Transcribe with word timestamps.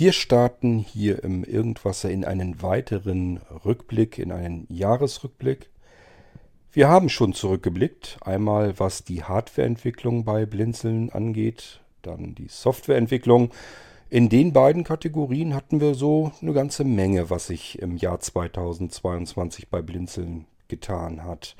Wir 0.00 0.14
starten 0.14 0.78
hier 0.78 1.22
im 1.24 1.44
Irgendwasser 1.44 2.10
in 2.10 2.24
einen 2.24 2.62
weiteren 2.62 3.36
Rückblick, 3.66 4.18
in 4.18 4.32
einen 4.32 4.66
Jahresrückblick. 4.70 5.68
Wir 6.72 6.88
haben 6.88 7.10
schon 7.10 7.34
zurückgeblickt, 7.34 8.16
einmal 8.22 8.78
was 8.78 9.04
die 9.04 9.24
Hardwareentwicklung 9.24 10.24
bei 10.24 10.46
Blinzeln 10.46 11.10
angeht, 11.10 11.82
dann 12.00 12.34
die 12.34 12.48
Softwareentwicklung. 12.48 13.50
In 14.08 14.30
den 14.30 14.54
beiden 14.54 14.84
Kategorien 14.84 15.54
hatten 15.54 15.82
wir 15.82 15.94
so 15.94 16.32
eine 16.40 16.54
ganze 16.54 16.84
Menge, 16.84 17.28
was 17.28 17.48
sich 17.48 17.78
im 17.78 17.98
Jahr 17.98 18.20
2022 18.20 19.68
bei 19.68 19.82
Blinzeln 19.82 20.46
getan 20.68 21.24
hat. 21.24 21.56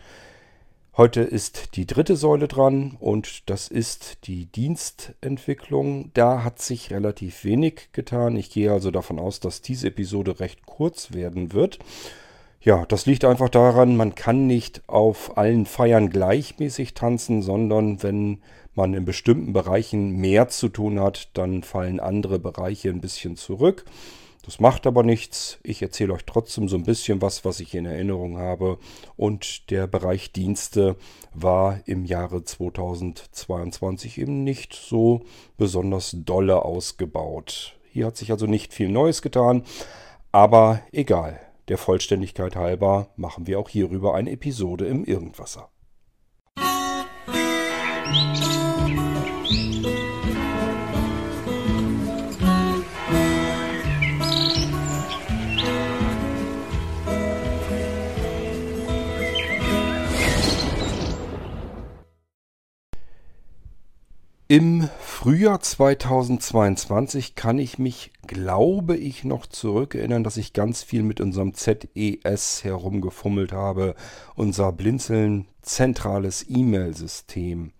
Heute 1.00 1.22
ist 1.22 1.76
die 1.76 1.86
dritte 1.86 2.14
Säule 2.14 2.46
dran 2.46 2.98
und 3.00 3.48
das 3.48 3.68
ist 3.68 4.26
die 4.26 4.44
Dienstentwicklung. 4.44 6.10
Da 6.12 6.44
hat 6.44 6.60
sich 6.60 6.90
relativ 6.90 7.42
wenig 7.42 7.88
getan. 7.92 8.36
Ich 8.36 8.50
gehe 8.50 8.70
also 8.70 8.90
davon 8.90 9.18
aus, 9.18 9.40
dass 9.40 9.62
diese 9.62 9.86
Episode 9.86 10.40
recht 10.40 10.66
kurz 10.66 11.14
werden 11.14 11.54
wird. 11.54 11.78
Ja, 12.60 12.84
das 12.84 13.06
liegt 13.06 13.24
einfach 13.24 13.48
daran, 13.48 13.96
man 13.96 14.14
kann 14.14 14.46
nicht 14.46 14.82
auf 14.88 15.38
allen 15.38 15.64
Feiern 15.64 16.10
gleichmäßig 16.10 16.92
tanzen, 16.92 17.40
sondern 17.40 18.02
wenn 18.02 18.42
man 18.74 18.92
in 18.92 19.06
bestimmten 19.06 19.54
Bereichen 19.54 20.18
mehr 20.18 20.48
zu 20.48 20.68
tun 20.68 21.00
hat, 21.00 21.30
dann 21.32 21.62
fallen 21.62 21.98
andere 21.98 22.38
Bereiche 22.38 22.90
ein 22.90 23.00
bisschen 23.00 23.36
zurück. 23.36 23.86
Das 24.44 24.58
macht 24.58 24.86
aber 24.86 25.02
nichts. 25.02 25.58
Ich 25.62 25.82
erzähle 25.82 26.14
euch 26.14 26.24
trotzdem 26.24 26.68
so 26.68 26.76
ein 26.76 26.84
bisschen 26.84 27.20
was, 27.20 27.44
was 27.44 27.60
ich 27.60 27.74
in 27.74 27.84
Erinnerung 27.84 28.38
habe. 28.38 28.78
Und 29.16 29.70
der 29.70 29.86
Bereich 29.86 30.32
Dienste 30.32 30.96
war 31.34 31.80
im 31.86 32.04
Jahre 32.04 32.42
2022 32.42 34.18
eben 34.18 34.42
nicht 34.42 34.74
so 34.74 35.22
besonders 35.58 36.16
dolle 36.16 36.64
ausgebaut. 36.64 37.76
Hier 37.92 38.06
hat 38.06 38.16
sich 38.16 38.30
also 38.30 38.46
nicht 38.46 38.72
viel 38.72 38.88
Neues 38.88 39.20
getan, 39.20 39.64
aber 40.32 40.80
egal. 40.92 41.40
Der 41.68 41.78
Vollständigkeit 41.78 42.56
halber 42.56 43.10
machen 43.16 43.46
wir 43.46 43.58
auch 43.58 43.68
hierüber 43.68 44.14
eine 44.14 44.30
Episode 44.30 44.86
im 44.86 45.04
Irgendwasser. 45.04 45.70
Musik 48.10 48.59
Im 64.50 64.88
Frühjahr 64.98 65.60
2022 65.60 67.36
kann 67.36 67.60
ich 67.60 67.78
mich, 67.78 68.10
glaube 68.26 68.96
ich, 68.96 69.22
noch 69.22 69.46
zurückerinnern, 69.46 70.24
dass 70.24 70.36
ich 70.36 70.54
ganz 70.54 70.82
viel 70.82 71.04
mit 71.04 71.20
unserem 71.20 71.54
ZES 71.54 72.64
herumgefummelt 72.64 73.52
habe, 73.52 73.94
unser 74.34 74.72
Blinzeln 74.72 75.46
zentrales 75.62 76.44
E-Mail-System. 76.48 77.70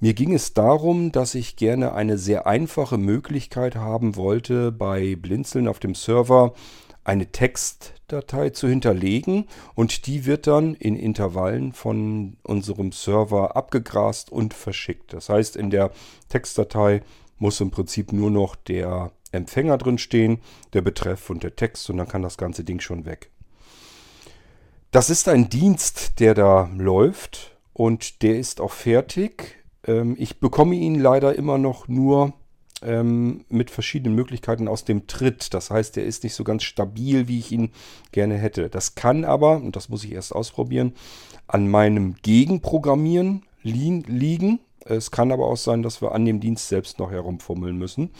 Mir 0.00 0.14
ging 0.14 0.34
es 0.34 0.52
darum, 0.52 1.12
dass 1.12 1.36
ich 1.36 1.54
gerne 1.54 1.92
eine 1.94 2.18
sehr 2.18 2.48
einfache 2.48 2.98
Möglichkeit 2.98 3.76
haben 3.76 4.16
wollte, 4.16 4.72
bei 4.72 5.14
Blinzeln 5.14 5.68
auf 5.68 5.78
dem 5.78 5.94
Server 5.94 6.54
eine 7.06 7.30
Textdatei 7.30 8.50
zu 8.50 8.68
hinterlegen 8.68 9.46
und 9.74 10.06
die 10.06 10.26
wird 10.26 10.46
dann 10.48 10.74
in 10.74 10.96
Intervallen 10.96 11.72
von 11.72 12.36
unserem 12.42 12.90
Server 12.90 13.54
abgegrast 13.54 14.32
und 14.32 14.54
verschickt. 14.54 15.12
Das 15.12 15.28
heißt, 15.28 15.54
in 15.54 15.70
der 15.70 15.92
Textdatei 16.28 17.02
muss 17.38 17.60
im 17.60 17.70
Prinzip 17.70 18.12
nur 18.12 18.30
noch 18.30 18.56
der 18.56 19.12
Empfänger 19.30 19.78
drin 19.78 19.98
stehen, 19.98 20.40
der 20.72 20.82
Betreff 20.82 21.30
und 21.30 21.44
der 21.44 21.54
Text 21.54 21.88
und 21.90 21.98
dann 21.98 22.08
kann 22.08 22.22
das 22.22 22.38
ganze 22.38 22.64
Ding 22.64 22.80
schon 22.80 23.04
weg. 23.04 23.30
Das 24.90 25.08
ist 25.08 25.28
ein 25.28 25.48
Dienst, 25.48 26.18
der 26.18 26.34
da 26.34 26.68
läuft 26.76 27.56
und 27.72 28.22
der 28.22 28.38
ist 28.38 28.60
auch 28.60 28.72
fertig. 28.72 29.64
Ähm, 29.86 30.16
ich 30.18 30.40
bekomme 30.40 30.74
ihn 30.74 30.96
leider 30.96 31.36
immer 31.36 31.58
noch 31.58 31.86
nur 31.86 32.32
ähm, 32.82 33.44
mit 33.48 33.70
verschiedenen 33.70 34.14
Möglichkeiten 34.14 34.68
aus 34.68 34.84
dem 34.84 35.06
Tritt. 35.06 35.54
Das 35.54 35.70
heißt, 35.70 35.96
der 35.96 36.04
ist 36.04 36.24
nicht 36.24 36.34
so 36.34 36.44
ganz 36.44 36.62
stabil, 36.62 37.28
wie 37.28 37.38
ich 37.38 37.52
ihn 37.52 37.70
gerne 38.12 38.36
hätte. 38.36 38.68
Das 38.68 38.94
kann 38.94 39.24
aber, 39.24 39.56
und 39.56 39.76
das 39.76 39.88
muss 39.88 40.04
ich 40.04 40.12
erst 40.12 40.34
ausprobieren, 40.34 40.94
an 41.46 41.68
meinem 41.68 42.16
Gegenprogrammieren 42.22 43.42
li 43.62 44.02
liegen. 44.06 44.60
Es 44.84 45.10
kann 45.10 45.32
aber 45.32 45.46
auch 45.46 45.56
sein, 45.56 45.82
dass 45.82 46.00
wir 46.00 46.12
an 46.12 46.24
dem 46.24 46.40
Dienst 46.40 46.68
selbst 46.68 46.98
noch 46.98 47.10
herumfummeln 47.10 47.76
müssen. 47.76 48.10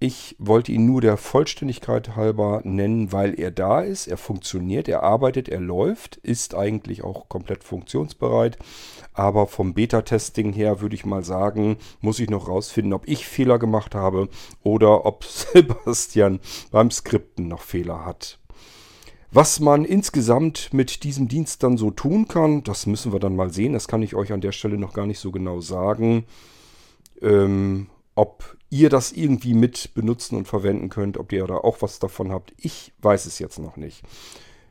Ich 0.00 0.36
wollte 0.38 0.70
ihn 0.70 0.86
nur 0.86 1.00
der 1.00 1.16
Vollständigkeit 1.16 2.14
halber 2.14 2.60
nennen, 2.62 3.10
weil 3.10 3.38
er 3.38 3.50
da 3.50 3.80
ist, 3.80 4.06
er 4.06 4.16
funktioniert, 4.16 4.86
er 4.86 5.02
arbeitet, 5.02 5.48
er 5.48 5.58
läuft, 5.58 6.16
ist 6.18 6.54
eigentlich 6.54 7.02
auch 7.02 7.28
komplett 7.28 7.64
funktionsbereit. 7.64 8.58
Aber 9.12 9.48
vom 9.48 9.74
Beta-Testing 9.74 10.52
her 10.52 10.80
würde 10.80 10.94
ich 10.94 11.04
mal 11.04 11.24
sagen, 11.24 11.78
muss 12.00 12.20
ich 12.20 12.30
noch 12.30 12.46
rausfinden, 12.46 12.92
ob 12.92 13.08
ich 13.08 13.26
Fehler 13.26 13.58
gemacht 13.58 13.96
habe 13.96 14.28
oder 14.62 15.04
ob 15.04 15.24
Sebastian 15.24 16.38
beim 16.70 16.92
Skripten 16.92 17.48
noch 17.48 17.62
Fehler 17.62 18.04
hat. 18.04 18.38
Was 19.32 19.58
man 19.58 19.84
insgesamt 19.84 20.72
mit 20.72 21.02
diesem 21.02 21.26
Dienst 21.26 21.64
dann 21.64 21.76
so 21.76 21.90
tun 21.90 22.28
kann, 22.28 22.62
das 22.62 22.86
müssen 22.86 23.12
wir 23.12 23.18
dann 23.18 23.34
mal 23.34 23.52
sehen. 23.52 23.72
Das 23.72 23.88
kann 23.88 24.02
ich 24.02 24.14
euch 24.14 24.32
an 24.32 24.40
der 24.40 24.52
Stelle 24.52 24.78
noch 24.78 24.92
gar 24.92 25.06
nicht 25.06 25.18
so 25.18 25.32
genau 25.32 25.60
sagen. 25.60 26.24
Ähm, 27.20 27.88
ob 28.14 28.57
ihr 28.70 28.90
das 28.90 29.12
irgendwie 29.12 29.54
mit 29.54 29.94
benutzen 29.94 30.36
und 30.36 30.46
verwenden 30.46 30.88
könnt, 30.88 31.16
ob 31.16 31.32
ihr 31.32 31.46
da 31.46 31.56
auch 31.56 31.80
was 31.80 31.98
davon 31.98 32.32
habt, 32.32 32.52
ich 32.56 32.92
weiß 33.00 33.26
es 33.26 33.38
jetzt 33.38 33.58
noch 33.58 33.76
nicht. 33.76 34.02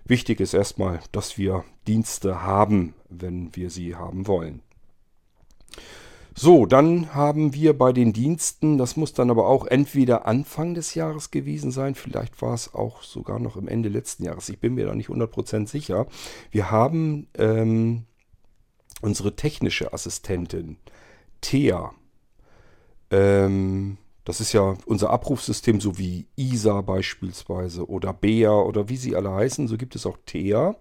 Wichtig 0.05 0.39
ist 0.39 0.53
erstmal, 0.53 0.99
dass 1.11 1.37
wir 1.37 1.65
Dienste 1.87 2.43
haben, 2.43 2.93
wenn 3.09 3.55
wir 3.55 3.69
sie 3.69 3.95
haben 3.95 4.27
wollen. 4.27 4.61
So, 6.39 6.67
dann 6.67 7.15
haben 7.15 7.55
wir 7.55 7.75
bei 7.75 7.91
den 7.91 8.13
Diensten, 8.13 8.77
das 8.77 8.95
muss 8.95 9.13
dann 9.13 9.31
aber 9.31 9.47
auch 9.47 9.65
entweder 9.65 10.27
Anfang 10.27 10.75
des 10.75 10.93
Jahres 10.93 11.31
gewesen 11.31 11.71
sein, 11.71 11.95
vielleicht 11.95 12.43
war 12.43 12.53
es 12.53 12.75
auch 12.75 13.01
sogar 13.01 13.39
noch 13.39 13.57
im 13.57 13.67
Ende 13.67 13.89
letzten 13.89 14.23
Jahres, 14.23 14.47
ich 14.47 14.59
bin 14.59 14.75
mir 14.75 14.85
da 14.85 14.93
nicht 14.93 15.09
100% 15.09 15.67
sicher. 15.67 16.05
Wir 16.51 16.69
haben 16.69 17.27
ähm, 17.33 18.03
unsere 19.01 19.35
technische 19.35 19.93
Assistentin, 19.93 20.77
Thea, 21.41 21.91
ähm, 23.11 23.97
das 24.27 24.41
ist 24.41 24.51
ja 24.51 24.75
unser 24.85 25.09
Abrufsystem, 25.09 25.79
so 25.79 25.97
wie 25.97 26.27
ISA 26.35 26.81
beispielsweise 26.81 27.89
oder 27.89 28.11
BEA 28.13 28.51
oder 28.51 28.89
wie 28.89 28.97
sie 28.97 29.15
alle 29.15 29.31
heißen. 29.31 29.69
So 29.69 29.77
gibt 29.77 29.95
es 29.95 30.05
auch 30.05 30.17
TEA, 30.25 30.75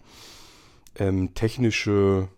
ähm, 0.97 1.35
technische, 1.35 2.29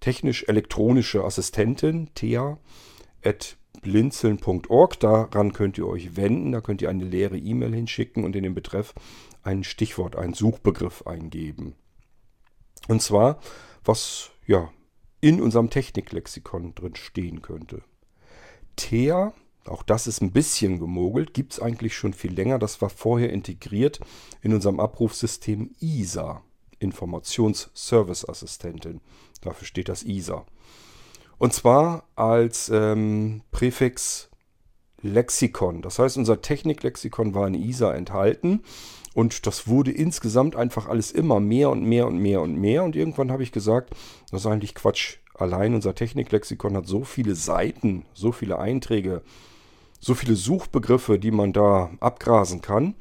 technisch-elektronische 0.00 1.24
Assistentin, 1.24 2.10
TEA, 2.14 2.58
at 3.24 3.56
blinzeln.org. 3.82 4.98
Daran 4.98 5.52
könnt 5.52 5.78
ihr 5.78 5.86
euch 5.86 6.16
wenden. 6.16 6.50
Da 6.50 6.60
könnt 6.60 6.82
ihr 6.82 6.90
eine 6.90 7.04
leere 7.04 7.38
E-Mail 7.38 7.72
hinschicken 7.72 8.24
und 8.24 8.34
in 8.34 8.42
den 8.42 8.54
Betreff 8.54 8.92
ein 9.44 9.62
Stichwort, 9.62 10.16
einen 10.16 10.34
Suchbegriff 10.34 11.06
eingeben. 11.06 11.76
Und 12.88 13.02
zwar, 13.02 13.38
was 13.84 14.30
ja 14.46 14.70
in 15.20 15.40
unserem 15.40 15.70
Techniklexikon 15.70 16.74
drin 16.74 16.96
stehen 16.96 17.42
könnte. 17.42 17.82
TEA, 18.76 19.32
auch 19.66 19.82
das 19.82 20.06
ist 20.06 20.22
ein 20.22 20.32
bisschen 20.32 20.78
gemogelt, 20.78 21.34
gibt 21.34 21.54
es 21.54 21.60
eigentlich 21.60 21.96
schon 21.96 22.12
viel 22.12 22.32
länger. 22.32 22.58
Das 22.58 22.80
war 22.80 22.90
vorher 22.90 23.32
integriert 23.32 24.00
in 24.42 24.54
unserem 24.54 24.80
Abrufsystem 24.80 25.74
ISA, 25.80 26.42
Informationsservice-Assistentin. 26.78 29.00
Dafür 29.40 29.66
steht 29.66 29.88
das 29.88 30.04
ISA. 30.04 30.46
Und 31.38 31.52
zwar 31.52 32.04
als 32.14 32.70
ähm, 32.72 33.42
Präfix 33.50 34.30
Lexikon. 35.02 35.82
Das 35.82 35.98
heißt, 35.98 36.16
unser 36.16 36.40
Techniklexikon 36.40 37.34
war 37.34 37.46
in 37.46 37.54
ISA 37.54 37.94
enthalten. 37.94 38.62
Und 39.14 39.46
das 39.46 39.66
wurde 39.66 39.92
insgesamt 39.92 40.56
einfach 40.56 40.88
alles 40.88 41.10
immer 41.10 41.40
mehr 41.40 41.70
und 41.70 41.84
mehr 41.84 42.06
und 42.06 42.18
mehr 42.18 42.42
und 42.42 42.56
mehr. 42.56 42.84
Und 42.84 42.96
irgendwann 42.96 43.32
habe 43.32 43.42
ich 43.42 43.52
gesagt, 43.52 43.94
das 44.30 44.42
ist 44.42 44.46
eigentlich 44.46 44.74
Quatsch. 44.74 45.18
Allein 45.38 45.74
unser 45.74 45.94
Techniklexikon 45.94 46.76
hat 46.76 46.86
so 46.86 47.04
viele 47.04 47.34
Seiten, 47.34 48.06
so 48.14 48.32
viele 48.32 48.58
Einträge, 48.58 49.22
so 50.00 50.14
viele 50.14 50.34
Suchbegriffe, 50.34 51.18
die 51.18 51.30
man 51.30 51.52
da 51.52 51.90
abgrasen 52.00 52.62
kann, 52.62 52.94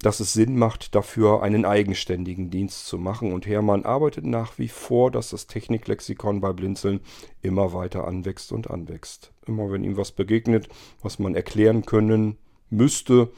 dass 0.00 0.20
es 0.20 0.32
Sinn 0.32 0.58
macht, 0.58 0.94
dafür 0.94 1.42
einen 1.42 1.64
eigenständigen 1.64 2.50
Dienst 2.50 2.86
zu 2.86 2.98
machen. 2.98 3.32
Und 3.32 3.46
Hermann 3.46 3.84
arbeitet 3.84 4.24
nach 4.26 4.58
wie 4.58 4.68
vor, 4.68 5.10
dass 5.10 5.30
das 5.30 5.46
Techniklexikon 5.46 6.40
bei 6.40 6.52
Blinzeln 6.52 7.00
immer 7.42 7.72
weiter 7.72 8.06
anwächst 8.06 8.52
und 8.52 8.70
anwächst. 8.70 9.32
Immer 9.46 9.70
wenn 9.72 9.82
ihm 9.82 9.96
was 9.96 10.12
begegnet, 10.12 10.68
was 11.02 11.18
man 11.18 11.34
erklären 11.34 11.84
können 11.84 12.36
müsste, 12.70 13.30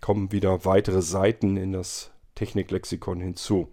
kommen 0.00 0.32
wieder 0.32 0.64
weitere 0.64 1.02
Seiten 1.02 1.56
in 1.56 1.72
das 1.72 2.10
Techniklexikon 2.34 3.20
hinzu. 3.20 3.68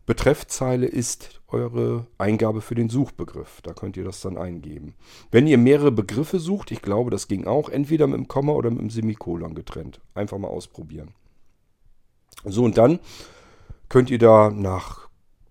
Betreffzeile 0.06 0.88
ist 0.88 1.42
eure 1.48 2.08
Eingabe 2.18 2.62
für 2.62 2.76
den 2.76 2.90
Suchbegriff. 2.90 3.62
Da 3.62 3.74
könnt 3.74 3.96
ihr 3.96 4.04
das 4.04 4.22
dann 4.22 4.38
eingeben. 4.38 4.96
Wenn 5.30 5.46
ihr 5.46 5.58
mehrere 5.58 5.92
Begriffe 5.92 6.40
sucht, 6.40 6.72
ich 6.72 6.82
glaube, 6.82 7.12
das 7.12 7.28
ging 7.28 7.46
auch, 7.46 7.70
entweder 7.70 8.08
mit 8.08 8.18
dem 8.18 8.28
Komma 8.28 8.54
oder 8.54 8.72
mit 8.72 8.82
dem 8.82 8.90
Semikolon 8.90 9.54
getrennt. 9.54 10.02
Einfach 10.16 10.40
mal 10.40 10.48
ausprobieren. 10.48 11.14
So, 12.44 12.64
und 12.64 12.78
dann 12.78 13.00
könnt 13.88 14.10
ihr 14.10 14.20
da 14.20 14.50
nach 14.50 14.99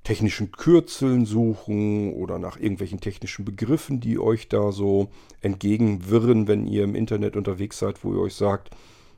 technischen 0.08 0.52
Kürzeln 0.52 1.26
suchen 1.26 2.14
oder 2.14 2.38
nach 2.38 2.56
irgendwelchen 2.58 2.98
technischen 2.98 3.44
Begriffen, 3.44 4.00
die 4.00 4.18
euch 4.18 4.48
da 4.48 4.72
so 4.72 5.10
entgegenwirren, 5.42 6.48
wenn 6.48 6.66
ihr 6.66 6.84
im 6.84 6.94
Internet 6.94 7.36
unterwegs 7.36 7.78
seid, 7.78 8.02
wo 8.02 8.14
ihr 8.14 8.20
euch 8.20 8.34
sagt, 8.34 8.70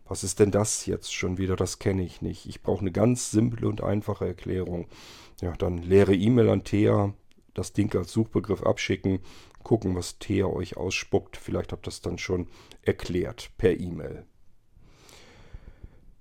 was 0.08 0.25
ist 0.25 0.40
denn 0.40 0.50
das 0.50 0.87
jetzt 0.87 1.14
schon 1.14 1.38
wieder? 1.38 1.54
Das 1.54 1.78
kenne 1.78 2.02
ich 2.02 2.22
nicht. 2.22 2.46
Ich 2.46 2.60
brauche 2.60 2.81
eine 2.81 2.90
ganz 2.90 3.31
simple 3.31 3.69
und 3.69 3.84
einfache 3.84 4.26
Erklärung. 4.26 4.88
Ja, 5.40 5.52
dann 5.52 5.78
leere 5.78 6.12
E-Mail 6.12 6.48
an 6.48 6.64
Thea, 6.64 7.14
das 7.54 7.72
Ding 7.72 7.94
als 7.94 8.10
Suchbegriff 8.10 8.64
abschicken, 8.64 9.20
gucken, 9.62 9.94
was 9.94 10.19
Thea 10.19 10.48
euch 10.48 10.76
ausspuckt. 10.76 11.37
Vielleicht 11.37 11.70
habt 11.70 11.87
ihr 11.87 11.90
das 11.90 12.00
dann 12.00 12.19
schon 12.19 12.48
erklärt 12.82 13.52
per 13.58 13.78
E-Mail. 13.78 14.25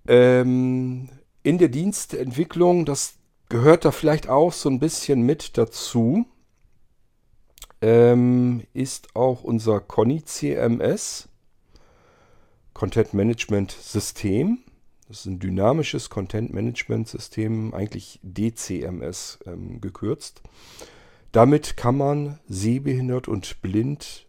Ähm, 0.08 1.10
in 1.42 1.58
der 1.58 1.70
Dienstentwicklung, 1.70 2.86
das 2.86 3.19
gehört 3.50 3.84
da 3.84 3.92
vielleicht 3.92 4.30
auch 4.30 4.54
so 4.54 4.70
ein 4.70 4.80
bisschen 4.80 5.24
mit 5.24 5.58
dazu, 5.58 6.26
ähm, 7.82 8.64
ist 8.74 9.16
auch 9.16 9.44
unser 9.44 9.80
Conny 9.80 10.24
CMS, 10.24 11.28
Content 12.74 13.14
Management 13.14 13.72
System. 13.72 14.60
Das 15.08 15.22
ist 15.22 15.26
ein 15.26 15.40
dynamisches 15.40 16.10
Content 16.10 16.54
Management 16.54 17.08
System, 17.08 17.74
eigentlich 17.74 18.20
DCMS 18.22 19.40
ähm, 19.46 19.82
gekürzt. 19.82 20.44
Damit 21.32 21.78
kann 21.78 21.98
man 21.98 22.40
sehbehindert 22.48 23.28
und 23.28 23.62
blind 23.62 24.28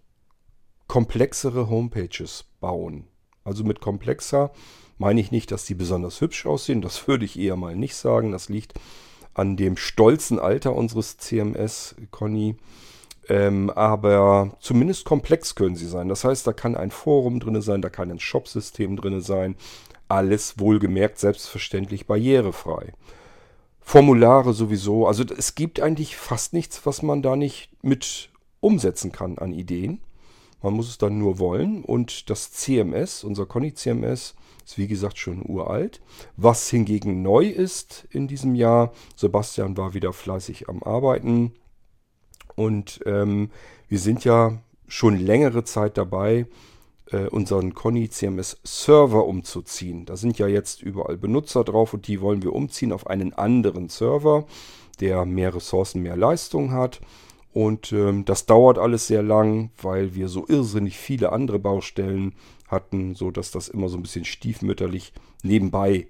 komplexere 0.87 1.69
Homepages 1.69 2.47
bauen. 2.61 3.07
Also 3.45 3.65
mit 3.65 3.81
komplexer 3.81 4.53
meine 4.99 5.21
ich 5.21 5.31
nicht, 5.31 5.51
dass 5.51 5.65
die 5.65 5.75
besonders 5.75 6.21
hübsch 6.21 6.47
aussehen. 6.47 6.83
Das 6.83 7.09
würde 7.09 7.25
ich 7.25 7.39
eher 7.39 7.57
mal 7.57 7.77
nicht 7.77 7.95
sagen. 7.95 8.33
Das 8.33 8.49
liegt 8.49 8.75
an 9.35 9.57
dem 9.57 9.77
stolzen 9.77 10.39
Alter 10.39 10.75
unseres 10.75 11.17
CMS, 11.19 11.95
Conny. 12.11 12.57
Ähm, 13.29 13.71
aber 13.71 14.57
zumindest 14.61 15.05
komplex 15.05 15.55
können 15.55 15.77
sie 15.77 15.87
sein. 15.87 16.09
Das 16.09 16.25
heißt, 16.25 16.47
da 16.47 16.53
kann 16.53 16.77
ein 16.77 16.91
Forum 16.91 17.39
drin 17.39 17.61
sein, 17.63 17.81
da 17.83 17.89
kann 17.89 18.11
ein 18.11 18.19
Shopsystem 18.19 18.97
drin 18.97 19.21
sein. 19.21 19.55
Alles 20.09 20.59
wohlgemerkt, 20.59 21.19
selbstverständlich 21.19 22.07
barrierefrei. 22.07 22.93
Formulare 23.81 24.53
sowieso. 24.53 25.07
Also 25.07 25.25
es 25.25 25.55
gibt 25.55 25.81
eigentlich 25.81 26.17
fast 26.17 26.53
nichts, 26.53 26.85
was 26.85 27.03
man 27.03 27.23
da 27.23 27.37
nicht 27.37 27.71
mit 27.83 28.31
umsetzen 28.61 29.13
kann 29.13 29.39
an 29.39 29.53
Ideen. 29.53 30.01
Man 30.63 30.75
muss 30.75 30.89
es 30.89 30.99
dann 30.99 31.19
nur 31.19 31.39
wollen. 31.39 31.85
Und 31.85 32.31
das 32.31 32.53
CMS, 32.53 33.25
unser 33.25 33.47
Conny 33.47 33.75
CMS, 33.75 34.35
ist 34.65 34.79
wie 34.79 34.89
gesagt 34.89 35.19
schon 35.19 35.45
uralt. 35.45 36.01
Was 36.37 36.69
hingegen 36.69 37.23
neu 37.23 37.47
ist 37.47 38.07
in 38.11 38.29
diesem 38.29 38.55
Jahr, 38.55 38.93
Sebastian 39.17 39.77
war 39.77 39.95
wieder 39.95 40.13
fleißig 40.13 40.69
am 40.69 40.83
Arbeiten. 40.83 41.53
Und 42.57 43.01
ähm, 43.07 43.51
wir 43.89 43.99
sind 43.99 44.25
ja 44.25 44.59
schon 44.87 45.19
längere 45.19 45.65
Zeit 45.65 45.97
dabei, 45.97 46.47
äh, 47.11 47.27
unseren 47.29 47.75
Conny 47.75 48.09
CMS 48.09 48.59
Server 48.65 49.27
umzuziehen. 49.27 50.05
Da 50.07 50.17
sind 50.17 50.39
ja 50.39 50.47
jetzt 50.47 50.83
überall 50.83 51.17
Benutzer 51.17 51.65
drauf 51.65 51.95
und 51.95 52.07
die 52.07 52.21
wollen 52.21 52.43
wir 52.43 52.53
umziehen 52.53 52.93
auf 52.93 53.07
einen 53.07 53.33
anderen 53.33 53.89
Server, 53.89 54.47
der 55.01 55.25
mehr 55.25 55.55
Ressourcen, 55.55 56.03
mehr 56.03 56.17
Leistung 56.17 56.73
hat. 56.73 57.01
Und 57.53 57.93
ähm, 57.93 58.25
das 58.25 58.47
dauert 58.47 58.79
alles 58.79 59.07
sehr 59.07 59.23
lang, 59.23 59.71
weil 59.81 60.15
wir 60.15 60.29
so 60.29 60.47
irrsinnig 60.47 60.99
viele 60.99 61.33
andere 61.33 61.59
Baustellen 61.59 62.35
hatten, 62.69 63.15
so 63.15 63.31
dass 63.31 63.51
das 63.51 63.69
immer 63.69 63.89
so 63.89 63.97
ein 63.97 64.03
bisschen 64.03 64.25
stiefmütterlich 64.25 65.13
nebenbei 65.43 66.07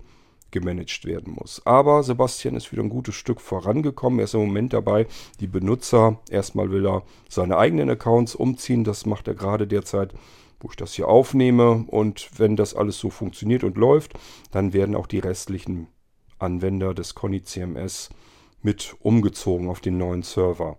gemanagt 0.50 1.04
werden 1.04 1.34
muss. 1.34 1.62
Aber 1.64 2.02
Sebastian 2.02 2.56
ist 2.56 2.72
wieder 2.72 2.82
ein 2.82 2.90
gutes 2.90 3.14
Stück 3.14 3.40
vorangekommen. 3.40 4.18
Er 4.18 4.24
ist 4.24 4.34
im 4.34 4.40
Moment 4.40 4.72
dabei, 4.72 5.06
die 5.38 5.46
Benutzer, 5.46 6.18
erstmal 6.28 6.70
will 6.70 6.86
er 6.86 7.04
seine 7.28 7.56
eigenen 7.56 7.88
Accounts 7.88 8.34
umziehen. 8.34 8.84
Das 8.84 9.06
macht 9.06 9.28
er 9.28 9.34
gerade 9.34 9.66
derzeit, 9.66 10.12
wo 10.58 10.68
ich 10.68 10.76
das 10.76 10.94
hier 10.94 11.08
aufnehme. 11.08 11.84
Und 11.86 12.30
wenn 12.36 12.56
das 12.56 12.74
alles 12.74 12.98
so 12.98 13.10
funktioniert 13.10 13.64
und 13.64 13.76
läuft, 13.76 14.18
dann 14.50 14.72
werden 14.72 14.96
auch 14.96 15.06
die 15.06 15.20
restlichen 15.20 15.86
Anwender 16.38 16.94
des 16.94 17.14
Conny 17.14 17.42
CMS 17.42 18.10
mit 18.62 18.96
umgezogen 19.00 19.68
auf 19.68 19.80
den 19.80 19.98
neuen 19.98 20.22
Server. 20.22 20.76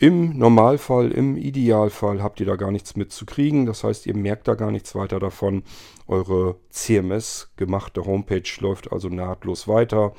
Im 0.00 0.38
Normalfall, 0.38 1.10
im 1.10 1.36
Idealfall 1.36 2.22
habt 2.22 2.38
ihr 2.38 2.46
da 2.46 2.54
gar 2.54 2.70
nichts 2.70 2.94
mit 2.94 3.10
zu 3.10 3.26
kriegen. 3.26 3.66
Das 3.66 3.82
heißt, 3.82 4.06
ihr 4.06 4.16
merkt 4.16 4.46
da 4.46 4.54
gar 4.54 4.70
nichts 4.70 4.94
weiter 4.94 5.18
davon. 5.18 5.64
Eure 6.06 6.56
CMS 6.70 7.50
gemachte 7.56 8.04
Homepage 8.04 8.48
läuft 8.60 8.92
also 8.92 9.08
nahtlos 9.08 9.66
weiter. 9.66 10.12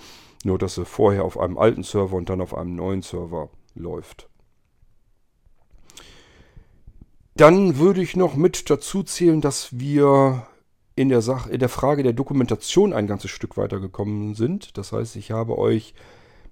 Nur, 0.44 0.58
dass 0.58 0.76
sie 0.76 0.84
vorher 0.84 1.24
auf 1.24 1.40
einem 1.40 1.58
alten 1.58 1.84
Server 1.84 2.18
und 2.18 2.30
dann 2.30 2.42
auf 2.42 2.54
einem 2.54 2.76
neuen 2.76 3.02
Server 3.02 3.50
läuft. 3.74 4.28
Dann 7.38 7.78
würde 7.78 8.02
ich 8.02 8.18
noch 8.18 8.36
mit 8.36 8.70
dazu 8.70 9.02
zählen, 9.04 9.40
dass 9.40 9.80
wir 9.80 10.46
in 10.98 11.08
der, 11.08 11.22
Sache, 11.22 11.52
in 11.52 11.60
der 11.60 11.70
Frage 11.70 12.04
der 12.04 12.12
Dokumentation 12.12 12.92
ein 12.92 13.08
ganzes 13.08 13.32
Stück 13.32 13.56
weitergekommen 13.56 14.36
sind. 14.36 14.78
Das 14.78 14.92
heißt, 14.92 15.16
ich 15.16 15.32
habe 15.32 15.58
euch 15.58 15.94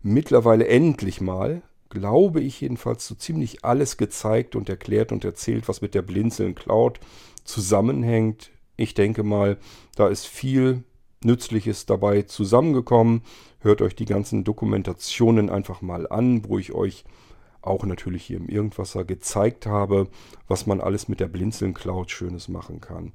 mittlerweile 0.01 0.65
endlich 0.67 1.19
mal 1.19 1.61
glaube 1.89 2.41
ich 2.41 2.61
jedenfalls, 2.61 3.07
so 3.07 3.15
ziemlich 3.15 3.63
alles 3.63 3.97
gezeigt 3.97 4.55
und 4.55 4.69
erklärt 4.69 5.11
und 5.11 5.23
erzählt, 5.25 5.67
was 5.67 5.81
mit 5.81 5.95
der 5.95 6.01
Blinzeln 6.01 6.55
Cloud 6.55 6.99
zusammenhängt. 7.43 8.51
Ich 8.75 8.93
denke 8.93 9.23
mal, 9.23 9.57
da 9.95 10.07
ist 10.07 10.27
viel 10.27 10.83
Nützliches 11.23 11.85
dabei 11.85 12.23
zusammengekommen. 12.23 13.21
Hört 13.59 13.81
euch 13.81 13.95
die 13.95 14.05
ganzen 14.05 14.43
Dokumentationen 14.43 15.49
einfach 15.49 15.81
mal 15.81 16.07
an, 16.07 16.47
wo 16.47 16.59
ich 16.59 16.73
euch 16.73 17.03
auch 17.61 17.85
natürlich 17.85 18.23
hier 18.23 18.37
im 18.37 18.47
Irgendwasser 18.47 19.03
gezeigt 19.03 19.65
habe, 19.65 20.07
was 20.47 20.67
man 20.67 20.79
alles 20.79 21.07
mit 21.07 21.19
der 21.19 21.27
Blinzeln 21.27 21.73
Cloud 21.73 22.11
Schönes 22.11 22.47
machen 22.47 22.81
kann. 22.81 23.13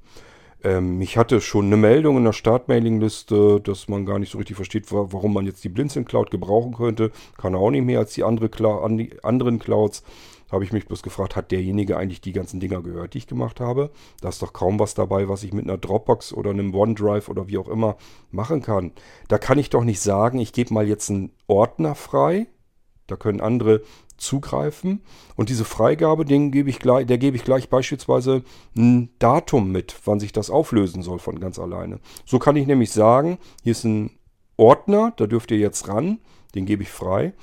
Ähm, 0.63 1.01
ich 1.01 1.17
hatte 1.17 1.41
schon 1.41 1.65
eine 1.65 1.77
Meldung 1.77 2.17
in 2.17 2.23
der 2.23 2.33
Startmailingliste, 2.33 3.59
dass 3.61 3.87
man 3.87 4.05
gar 4.05 4.19
nicht 4.19 4.31
so 4.31 4.37
richtig 4.37 4.55
versteht, 4.55 4.91
warum 4.91 5.33
man 5.33 5.45
jetzt 5.45 5.63
die 5.63 5.69
Blinzeln 5.69 6.05
Cloud 6.05 6.31
gebrauchen 6.31 6.73
könnte. 6.75 7.11
Kann 7.37 7.55
auch 7.55 7.69
nicht 7.69 7.85
mehr 7.85 7.99
als 7.99 8.13
die, 8.13 8.23
andere 8.23 8.49
Clou 8.49 8.79
an 8.79 8.97
die 8.97 9.23
anderen 9.23 9.59
Clouds. 9.59 10.03
Da 10.47 10.55
habe 10.55 10.63
ich 10.63 10.71
mich 10.71 10.85
bloß 10.85 11.01
gefragt, 11.01 11.35
hat 11.35 11.51
derjenige 11.51 11.97
eigentlich 11.97 12.21
die 12.21 12.31
ganzen 12.31 12.59
Dinger 12.59 12.81
gehört, 12.81 13.13
die 13.13 13.17
ich 13.17 13.27
gemacht 13.27 13.59
habe? 13.59 13.89
Da 14.21 14.29
ist 14.29 14.41
doch 14.41 14.53
kaum 14.53 14.79
was 14.79 14.93
dabei, 14.93 15.27
was 15.27 15.43
ich 15.43 15.51
mit 15.51 15.65
einer 15.65 15.77
Dropbox 15.77 16.31
oder 16.31 16.51
einem 16.51 16.73
OneDrive 16.73 17.27
oder 17.27 17.47
wie 17.47 17.57
auch 17.57 17.67
immer 17.67 17.97
machen 18.31 18.61
kann. 18.61 18.91
Da 19.27 19.39
kann 19.39 19.57
ich 19.57 19.69
doch 19.69 19.83
nicht 19.83 19.99
sagen, 19.99 20.39
ich 20.39 20.53
gebe 20.53 20.73
mal 20.73 20.87
jetzt 20.87 21.09
einen 21.09 21.31
Ordner 21.47 21.95
frei. 21.95 22.47
Da 23.07 23.15
können 23.17 23.41
andere 23.41 23.81
zugreifen. 24.17 25.01
Und 25.35 25.49
diese 25.49 25.65
Freigabe, 25.65 26.25
den 26.25 26.51
gebe 26.51 26.69
ich 26.69 26.79
gleich, 26.79 27.05
der 27.05 27.17
gebe 27.17 27.35
ich 27.37 27.43
gleich 27.43 27.69
beispielsweise 27.69 28.43
ein 28.75 29.09
Datum 29.19 29.71
mit, 29.71 29.95
wann 30.05 30.19
sich 30.19 30.31
das 30.31 30.49
auflösen 30.49 31.03
soll 31.03 31.19
von 31.19 31.39
ganz 31.39 31.59
alleine. 31.59 31.99
So 32.25 32.39
kann 32.39 32.55
ich 32.55 32.67
nämlich 32.67 32.91
sagen, 32.91 33.37
hier 33.63 33.71
ist 33.71 33.83
ein 33.83 34.11
Ordner, 34.57 35.13
da 35.17 35.27
dürft 35.27 35.51
ihr 35.51 35.57
jetzt 35.57 35.87
ran, 35.87 36.19
den 36.55 36.65
gebe 36.65 36.83
ich 36.83 36.89
frei. 36.89 37.33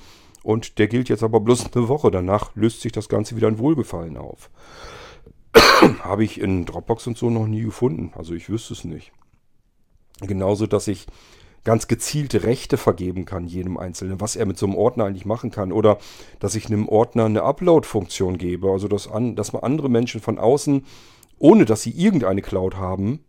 Und 0.43 0.79
der 0.79 0.87
gilt 0.87 1.09
jetzt 1.09 1.23
aber 1.23 1.39
bloß 1.39 1.73
eine 1.73 1.87
Woche. 1.87 2.09
Danach 2.09 2.55
löst 2.55 2.81
sich 2.81 2.91
das 2.91 3.09
Ganze 3.09 3.35
wieder 3.35 3.47
in 3.47 3.59
Wohlgefallen 3.59 4.17
auf. 4.17 4.49
Habe 5.99 6.23
ich 6.23 6.39
in 6.39 6.65
Dropbox 6.65 7.07
und 7.07 7.17
so 7.17 7.29
noch 7.29 7.47
nie 7.47 7.61
gefunden. 7.61 8.11
Also 8.15 8.33
ich 8.33 8.49
wüsste 8.49 8.73
es 8.73 8.83
nicht. 8.83 9.11
Genauso, 10.19 10.67
dass 10.67 10.87
ich 10.87 11.05
ganz 11.63 11.87
gezielte 11.87 12.43
Rechte 12.43 12.77
vergeben 12.77 13.25
kann, 13.25 13.45
jedem 13.45 13.77
Einzelnen, 13.77 14.19
was 14.19 14.35
er 14.35 14.45
mit 14.45 14.57
so 14.57 14.65
einem 14.65 14.75
Ordner 14.75 15.05
eigentlich 15.05 15.25
machen 15.25 15.51
kann. 15.51 15.71
Oder 15.71 15.97
dass 16.39 16.55
ich 16.55 16.65
einem 16.67 16.87
Ordner 16.87 17.25
eine 17.25 17.43
Upload-Funktion 17.43 18.37
gebe, 18.37 18.69
also 18.69 18.87
dass, 18.87 19.07
an, 19.07 19.35
dass 19.35 19.53
man 19.53 19.63
andere 19.63 19.89
Menschen 19.89 20.21
von 20.21 20.39
außen, 20.39 20.85
ohne 21.37 21.65
dass 21.65 21.83
sie 21.83 21.91
irgendeine 21.91 22.41
Cloud 22.41 22.77
haben, 22.77 23.23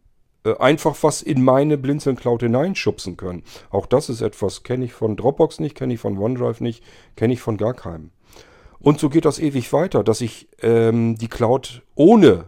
äh, 0.45 0.57
einfach 0.59 0.97
was 1.03 1.23
in 1.23 1.43
meine 1.43 1.79
Blinzeln 1.79 2.17
Cloud 2.17 2.43
hineinschubsen 2.43 3.17
können. 3.17 3.43
Auch 3.71 3.87
das 3.87 4.09
ist 4.09 4.23
etwas, 4.23 4.63
kenne 4.63 4.85
ich 4.85 4.93
von 4.93 5.17
Dropbox 5.17 5.61
nicht, 5.61 5.75
kenne 5.75 5.95
ich 5.95 6.01
von 6.01 6.19
OneDrive 6.19 6.61
nicht, 6.61 6.83
kenne 7.17 7.35
ich 7.35 7.41
von 7.41 7.57
gar 7.57 7.75
keinem. 7.75 8.11
Und 8.81 8.99
so 8.99 9.09
geht 9.09 9.25
das 9.25 9.39
ewig 9.39 9.73
weiter, 9.73 10.03
dass 10.03 10.21
ich 10.21 10.49
ähm, 10.61 11.17
die 11.17 11.29
Cloud 11.29 11.83
ohne 11.95 12.47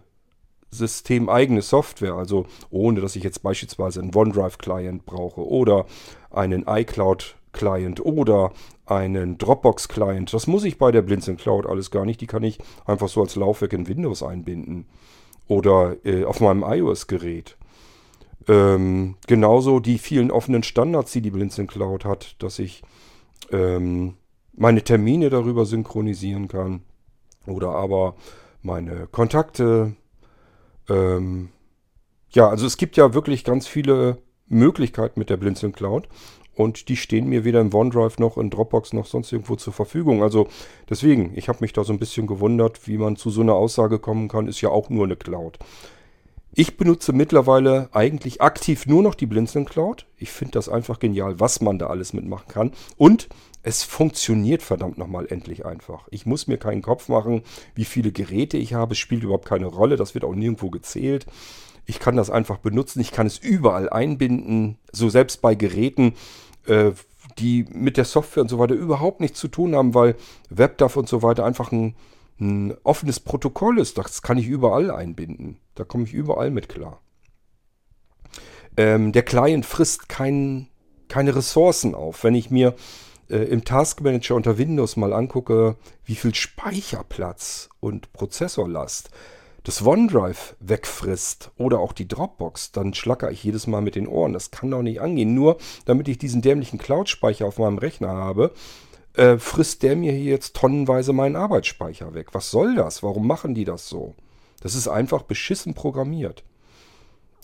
systemeigene 0.75 1.63
Software, 1.63 2.15
also 2.15 2.47
ohne 2.71 3.01
dass 3.01 3.17
ich 3.17 3.23
jetzt 3.23 3.43
beispielsweise 3.43 4.01
einen 4.01 4.15
OneDrive-Client 4.15 5.07
brauche 5.07 5.47
oder 5.47 5.87
einen 6.31 6.65
iCloud-Client 6.67 8.05
oder 8.05 8.53
einen 8.87 9.39
Dropbox-Client. 9.39 10.33
Das 10.33 10.47
muss 10.47 10.65
ich 10.65 10.79
bei 10.79 10.93
der 10.93 11.03
Blinzeln 11.03 11.37
Cloud 11.37 11.67
alles 11.67 11.91
gar 11.91 12.05
nicht. 12.05 12.21
Die 12.21 12.27
kann 12.27 12.43
ich 12.43 12.59
einfach 12.85 13.09
so 13.09 13.23
als 13.23 13.37
Laufwerk 13.37 13.73
in 13.73 13.89
Windows 13.89 14.23
einbinden 14.23 14.87
oder 15.49 15.97
äh, 16.05 16.25
auf 16.25 16.41
meinem 16.41 16.63
iOS-Gerät. 16.63 17.57
Ähm, 18.47 19.17
genauso 19.27 19.81
die 19.81 19.99
vielen 19.99 20.31
offenen 20.31 20.63
Standards, 20.63 21.13
die 21.13 21.23
die 21.23 21.31
Blinzeln 21.31 21.67
Cloud 21.67 22.05
hat, 22.05 22.37
dass 22.43 22.59
ich 22.59 22.83
ähm, 23.51 24.15
meine 24.53 24.83
Termine 24.83 25.31
darüber 25.31 25.65
synchronisieren 25.65 26.49
kann 26.49 26.83
oder 27.47 27.71
aber 27.71 28.17
meine 28.63 29.07
Kontakte. 29.07 29.95
Ähm, 30.89 31.51
ja, 32.31 32.49
also 32.49 32.67
es 32.67 32.77
gibt 32.77 32.97
ja 32.97 33.15
wirklich 33.15 33.45
ganz 33.45 33.67
viele 33.67 34.19
Möglichkeiten 34.47 35.19
mit 35.19 35.31
der 35.31 35.37
Blinzeln 35.37 35.73
Cloud 35.73 36.09
und 36.55 36.89
die 36.89 36.97
stehen 36.97 37.29
mir 37.29 37.45
weder 37.45 37.61
im 37.61 37.75
OneDrive 37.75 38.19
noch 38.19 38.39
in 38.39 38.51
Dropbox 38.51 38.93
noch 38.93 39.07
sonst 39.07 39.33
irgendwo 39.33 39.57
zur 39.57 39.73
Verfügung. 39.73 40.23
Also 40.23 40.49
deswegen, 40.89 41.33
ich 41.37 41.49
habe 41.49 41.59
mich 41.61 41.73
da 41.73 41.85
so 41.85 41.93
ein 41.93 41.99
bisschen 41.99 42.27
gewundert, 42.27 42.87
wie 42.87 42.99
man 42.99 43.17
zu 43.17 43.31
so 43.31 43.41
einer 43.41 43.55
Aussage 43.55 43.99
kommen 43.99 44.29
kann, 44.29 44.49
ist 44.49 44.61
ja 44.61 44.69
auch 44.69 44.91
nur 44.91 45.05
eine 45.05 45.17
Cloud. 45.17 45.59
Ich 46.57 46.77
benutze 46.77 47.13
mittlerweile 47.13 47.89
eigentlich 47.93 48.41
aktiv 48.41 48.87
nur 48.87 49.03
noch 49.03 49.17
die 49.17 49.27
Blinzeln 49.27 49.65
Cloud. 49.65 50.07
Ich 50.17 50.31
finde 50.31 50.53
das 50.53 50.69
einfach 50.69 51.01
genial, 51.01 51.41
was 51.41 51.61
man 51.61 51.81
da 51.81 51.89
alles 51.89 52.13
mitmachen 52.13 52.47
kann. 52.47 52.73
Und 52.97 53.29
es 53.65 53.83
funktioniert 53.83 54.63
verdammt 54.63 54.97
nochmal 54.97 55.27
endlich 55.29 55.67
einfach. 55.67 56.07
Ich 56.13 56.27
muss 56.27 56.47
mir 56.47 56.59
keinen 56.59 56.83
Kopf 56.83 57.09
machen, 57.09 57.43
wie 57.75 57.85
viele 57.85 58.13
Geräte 58.13 58.57
ich 58.57 58.73
habe. 58.73 58.93
Es 58.93 58.99
spielt 58.99 59.25
überhaupt 59.25 59.49
keine 59.49 59.67
Rolle. 59.67 59.97
Das 59.97 60.15
wird 60.15 60.25
auch 60.25 60.35
nirgendwo 60.35 60.71
gezählt. 60.71 61.27
Ich 61.87 61.99
kann 61.99 62.15
das 62.15 62.31
einfach 62.31 62.59
benutzen. 62.59 63.01
Ich 63.01 63.11
kann 63.11 63.27
es 63.27 63.39
überall 63.39 63.89
einbinden. 63.89 64.79
So 64.93 65.09
selbst 65.09 65.43
bei 65.43 65.57
Geräten, 65.57 66.15
äh, 66.67 66.93
die 67.39 67.65
mit 67.73 67.97
der 67.97 68.05
Software 68.05 68.43
und 68.43 68.49
so 68.49 68.61
weiter 68.61 68.75
überhaupt 68.75 69.21
nichts 69.21 69.41
zu 69.41 69.49
tun 69.49 69.75
haben, 69.75 69.93
weil 69.93 70.15
WebDAV 70.51 70.99
und 70.99 71.09
so 71.09 71.23
weiter 71.23 71.45
einfach 71.45 71.73
ein, 71.73 71.97
ein 72.39 72.77
offenes 72.85 73.19
Protokoll 73.19 73.81
ist. 73.81 73.99
Das 73.99 74.23
kann 74.23 74.39
ich 74.39 74.47
überall 74.47 74.93
einbinden. 74.93 75.59
Da 75.75 75.85
komme 75.85 76.05
ich 76.05 76.13
überall 76.13 76.51
mit 76.51 76.69
klar. 76.69 77.01
Ähm, 78.77 79.13
der 79.13 79.23
Client 79.23 79.67
frisst 79.67 80.09
kein, 80.09 80.69
keine 81.09 81.37
Ressourcen 81.37 81.95
auf. 81.95 82.25
Wenn 82.25 82.35
ich 82.35 82.51
mir 82.51 82.75
äh, 83.29 83.37
im 83.37 83.65
Task 83.65 84.01
Manager 84.01 84.35
unter 84.35 84.59
Windows 84.59 84.97
mal 84.97 85.13
angucke, 85.13 85.77
wie 86.05 86.17
viel 86.17 86.35
Speicherplatz 86.35 87.69
und 87.81 88.13
Prozessorlast 88.13 89.11
das 89.65 89.85
OneDrive 89.85 90.57
wegfrisst 90.61 91.51
oder 91.57 91.79
auch 91.79 91.95
die 91.95 92.07
Dropbox, 92.07 92.73
dann 92.73 92.93
schlacker 92.93 93.31
ich 93.31 93.43
jedes 93.43 93.67
Mal 93.67 93.81
mit 93.81 93.95
den 93.95 94.07
Ohren. 94.07 94.35
Das 94.35 94.51
kann 94.51 94.71
doch 94.71 94.83
nicht 94.83 95.01
angehen. 95.01 95.35
Nur 95.35 95.57
damit 95.87 96.07
ich 96.07 96.19
diesen 96.19 96.43
dämlichen 96.43 96.79
Cloud-Speicher 96.79 97.47
auf 97.47 97.59
meinem 97.59 97.79
Rechner 97.79 98.09
habe, 98.09 98.53
äh, 99.15 99.39
frisst 99.39 99.83
der 99.83 99.97
mir 99.97 100.13
hier 100.13 100.33
jetzt 100.33 100.55
tonnenweise 100.55 101.15
meinen 101.15 101.37
Arbeitsspeicher 101.37 102.13
weg. 102.13 102.29
Was 102.33 102.51
soll 102.51 102.75
das? 102.75 103.03
Warum 103.03 103.27
machen 103.27 103.55
die 103.55 103.65
das 103.65 103.89
so? 103.89 104.15
Das 104.65 104.75
ist 104.75 104.89
einfach 104.89 105.25
beschissen 105.25 105.75
programmiert. 105.75 106.43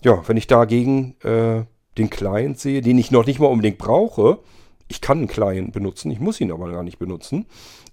Ja, 0.01 0.27
wenn 0.27 0.37
ich 0.37 0.47
dagegen 0.47 1.15
äh, 1.21 1.65
den 1.95 2.09
Client 2.09 2.59
sehe, 2.59 2.81
den 2.81 2.97
ich 2.97 3.11
noch 3.11 3.27
nicht 3.27 3.39
mal 3.39 3.45
unbedingt 3.45 3.77
brauche, 3.77 4.39
ich 4.87 5.01
kann 5.01 5.19
einen 5.19 5.27
Client 5.27 5.71
benutzen, 5.71 6.09
ich 6.09 6.19
muss 6.19 6.41
ihn 6.41 6.51
aber 6.51 6.71
gar 6.71 6.81
nicht 6.81 6.97
benutzen, 6.97 7.45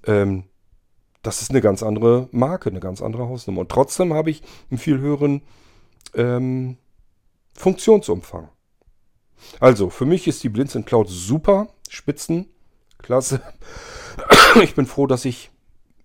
ähm, 0.07 0.45
das 1.21 1.43
ist 1.43 1.51
eine 1.51 1.61
ganz 1.61 1.83
andere 1.83 2.31
Marke, 2.33 2.71
eine 2.71 2.81
ganz 2.81 3.03
andere 3.03 3.29
Hausnummer. 3.29 3.61
Und 3.61 3.69
trotzdem 3.69 4.15
habe 4.15 4.31
ich 4.31 4.43
einen 4.71 4.79
viel 4.79 4.99
höheren 4.99 5.43
ähm, 6.15 6.79
Funktionsumfang. 7.53 8.49
Also, 9.61 9.91
für 9.91 10.07
mich 10.07 10.27
ist 10.27 10.43
die 10.43 10.49
Blinzeln 10.49 10.87
Cloud 10.87 11.09
super, 11.11 11.69
spitzen, 11.91 12.47
klasse. 12.97 13.43
Ich 14.63 14.75
bin 14.75 14.87
froh, 14.87 15.07
dass 15.07 15.27
ich 15.27 15.51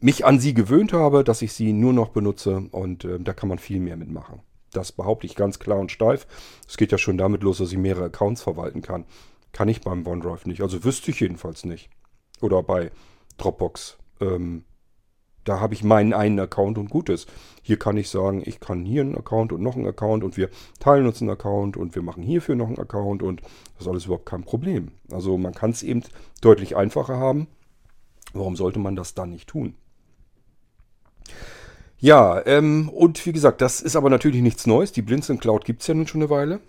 mich 0.04 0.26
an 0.26 0.40
sie 0.40 0.54
gewöhnt 0.54 0.92
habe, 0.92 1.24
dass 1.24 1.42
ich 1.42 1.54
sie 1.54 1.72
nur 1.72 1.94
noch 1.94 2.10
benutze 2.10 2.68
und 2.72 3.06
äh, 3.06 3.20
da 3.20 3.34
kann 3.34 3.48
man 3.48 3.58
viel 3.58 3.80
mehr 3.80 3.96
mitmachen. 3.96 4.42
Das 4.72 4.92
behaupte 4.92 5.26
ich 5.26 5.36
ganz 5.36 5.60
klar 5.60 5.80
und 5.80 5.92
steif. 5.92 6.28
Es 6.68 6.76
geht 6.76 6.92
ja 6.92 6.98
schon 6.98 7.18
damit 7.18 7.42
los, 7.42 7.60
dass 7.60 7.72
ich 7.72 7.78
mehrere 7.78 8.06
Accounts 8.06 8.42
verwalten 8.42 8.82
kann. 8.82 9.06
Kann 9.54 9.70
ich 9.70 9.82
beim 9.82 10.06
OneDrive 10.06 10.46
nicht. 10.46 10.62
Also 10.62 10.84
wüsste 10.84 11.12
ich 11.12 11.22
jedenfalls 11.22 11.64
nicht. 11.64 11.90
Oder 12.42 12.64
bei 12.64 12.92
Dropbox. 13.38 13.98
Ähm, 14.20 14.66
da 15.46 15.62
habe 15.62 15.74
ich 15.74 15.84
meinen 15.86 16.14
einen 16.14 16.40
Account 16.40 16.78
und 16.78 16.90
gut 16.90 17.08
ist. 17.08 17.30
Hier 17.62 17.80
kann 17.80 17.96
ich 17.96 18.10
sagen, 18.10 18.42
ich 18.46 18.60
kann 18.60 18.84
hier 18.84 19.02
einen 19.02 19.18
Account 19.18 19.54
und 19.54 19.62
noch 19.62 19.76
einen 19.76 19.88
Account 19.88 20.24
und 20.24 20.36
wir 20.36 20.50
teilen 20.80 21.06
uns 21.06 21.22
einen 21.22 21.30
Account 21.30 21.78
und 21.78 21.96
wir 21.96 22.02
machen 22.02 22.24
hierfür 22.24 22.56
noch 22.56 22.68
einen 22.68 22.80
Account 22.80 23.24
und 23.24 23.42
das 23.42 23.84
ist 23.84 23.88
alles 23.88 24.06
überhaupt 24.06 24.26
kein 24.26 24.44
Problem. 24.44 24.92
Also 25.12 25.38
man 25.38 25.54
kann 25.54 25.70
es 25.70 25.84
eben 25.84 26.04
deutlich 26.42 26.76
einfacher 26.76 27.18
haben. 27.18 27.48
Warum 28.34 28.56
sollte 28.56 28.80
man 28.80 28.96
das 28.96 29.14
dann 29.14 29.30
nicht 29.30 29.48
tun? 29.48 29.76
Ja, 32.00 32.46
ähm, 32.46 32.90
und 32.90 33.26
wie 33.26 33.32
gesagt, 33.32 33.62
das 33.62 33.82
ist 33.82 33.96
aber 33.96 34.10
natürlich 34.10 34.42
nichts 34.42 34.68
Neues. 34.68 34.92
Die 34.92 35.02
Blinzeln 35.02 35.40
Cloud 35.40 35.66
gibt 35.66 35.82
es 35.82 35.88
ja 35.88 35.94
nun 35.94 36.08
schon 36.08 36.22
eine 36.22 36.30
Weile. 36.30 36.60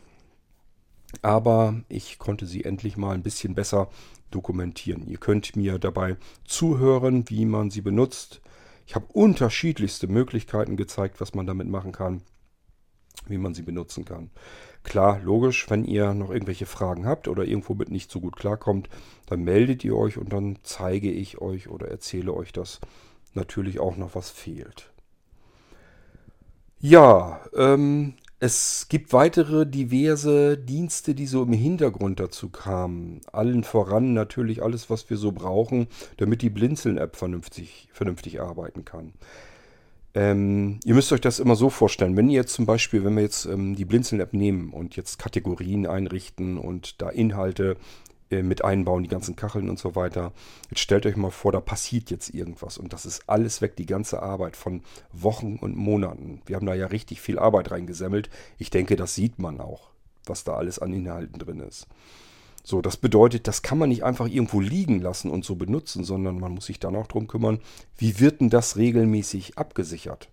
Aber 1.22 1.82
ich 1.88 2.18
konnte 2.18 2.46
sie 2.46 2.64
endlich 2.64 2.96
mal 2.96 3.14
ein 3.14 3.22
bisschen 3.22 3.54
besser 3.54 3.88
dokumentieren. 4.30 5.06
Ihr 5.06 5.18
könnt 5.18 5.56
mir 5.56 5.78
dabei 5.78 6.16
zuhören, 6.44 7.28
wie 7.28 7.44
man 7.46 7.70
sie 7.70 7.80
benutzt, 7.80 8.40
ich 8.86 8.94
habe 8.94 9.06
unterschiedlichste 9.12 10.08
Möglichkeiten 10.08 10.76
gezeigt, 10.76 11.20
was 11.20 11.34
man 11.34 11.46
damit 11.46 11.68
machen 11.68 11.92
kann, 11.92 12.22
wie 13.26 13.38
man 13.38 13.54
sie 13.54 13.62
benutzen 13.62 14.04
kann. 14.04 14.30
Klar, 14.82 15.20
logisch, 15.22 15.70
wenn 15.70 15.84
ihr 15.84 16.12
noch 16.12 16.30
irgendwelche 16.30 16.66
Fragen 16.66 17.06
habt 17.06 17.26
oder 17.26 17.44
irgendwo 17.44 17.74
mit 17.74 17.90
nicht 17.90 18.10
so 18.10 18.20
gut 18.20 18.36
klarkommt, 18.36 18.90
dann 19.26 19.42
meldet 19.42 19.82
ihr 19.84 19.96
euch 19.96 20.18
und 20.18 20.32
dann 20.32 20.58
zeige 20.62 21.10
ich 21.10 21.40
euch 21.40 21.68
oder 21.68 21.88
erzähle 21.88 22.34
euch, 22.34 22.52
dass 22.52 22.80
natürlich 23.36 23.80
auch 23.80 23.96
noch 23.96 24.14
was 24.14 24.30
fehlt. 24.30 24.90
Ja, 26.80 27.40
ähm, 27.56 28.14
es 28.40 28.88
gibt 28.90 29.14
weitere 29.14 29.64
diverse 29.64 30.58
Dienste, 30.58 31.14
die 31.14 31.26
so 31.26 31.42
im 31.44 31.54
Hintergrund 31.54 32.20
dazu 32.20 32.50
kamen. 32.50 33.22
Allen 33.32 33.64
voran 33.64 34.12
natürlich 34.12 34.62
alles, 34.62 34.90
was 34.90 35.08
wir 35.08 35.16
so 35.16 35.32
brauchen, 35.32 35.86
damit 36.18 36.42
die 36.42 36.50
Blinzeln-App 36.50 37.16
vernünftig, 37.16 37.88
vernünftig 37.92 38.42
arbeiten 38.42 38.84
kann. 38.84 39.14
Ähm, 40.12 40.78
ihr 40.84 40.94
müsst 40.94 41.10
euch 41.12 41.22
das 41.22 41.40
immer 41.40 41.56
so 41.56 41.70
vorstellen. 41.70 42.16
Wenn 42.16 42.28
ihr 42.28 42.36
jetzt 42.40 42.52
zum 42.52 42.66
Beispiel, 42.66 43.04
wenn 43.04 43.14
wir 43.14 43.22
jetzt 43.22 43.46
ähm, 43.46 43.74
die 43.74 43.84
Blinzeln-App 43.84 44.34
nehmen 44.34 44.72
und 44.72 44.94
jetzt 44.94 45.18
Kategorien 45.18 45.86
einrichten 45.86 46.58
und 46.58 47.00
da 47.00 47.08
Inhalte 47.08 47.76
äh, 48.34 48.42
mit 48.42 48.64
einbauen, 48.64 49.02
die 49.02 49.08
ganzen 49.08 49.36
Kacheln 49.36 49.70
und 49.70 49.78
so 49.78 49.94
weiter. 49.94 50.32
Jetzt 50.70 50.80
stellt 50.80 51.06
euch 51.06 51.16
mal 51.16 51.30
vor, 51.30 51.52
da 51.52 51.60
passiert 51.60 52.10
jetzt 52.10 52.34
irgendwas 52.34 52.78
und 52.78 52.92
das 52.92 53.06
ist 53.06 53.28
alles 53.28 53.60
weg, 53.60 53.76
die 53.76 53.86
ganze 53.86 54.22
Arbeit 54.22 54.56
von 54.56 54.82
Wochen 55.12 55.56
und 55.56 55.76
Monaten. 55.76 56.42
Wir 56.46 56.56
haben 56.56 56.66
da 56.66 56.74
ja 56.74 56.86
richtig 56.86 57.20
viel 57.20 57.38
Arbeit 57.38 57.70
reingesammelt. 57.70 58.30
Ich 58.58 58.70
denke, 58.70 58.96
das 58.96 59.14
sieht 59.14 59.38
man 59.38 59.60
auch, 59.60 59.90
was 60.26 60.44
da 60.44 60.54
alles 60.54 60.78
an 60.78 60.92
Inhalten 60.92 61.38
drin 61.38 61.60
ist. 61.60 61.86
So, 62.66 62.80
das 62.80 62.96
bedeutet, 62.96 63.46
das 63.46 63.60
kann 63.60 63.76
man 63.76 63.90
nicht 63.90 64.04
einfach 64.04 64.26
irgendwo 64.26 64.58
liegen 64.58 65.00
lassen 65.00 65.30
und 65.30 65.44
so 65.44 65.54
benutzen, 65.54 66.02
sondern 66.02 66.40
man 66.40 66.52
muss 66.52 66.66
sich 66.66 66.80
dann 66.80 66.96
auch 66.96 67.06
darum 67.06 67.26
kümmern, 67.26 67.60
wie 67.98 68.20
wird 68.20 68.40
denn 68.40 68.48
das 68.48 68.76
regelmäßig 68.78 69.58
abgesichert? 69.58 70.30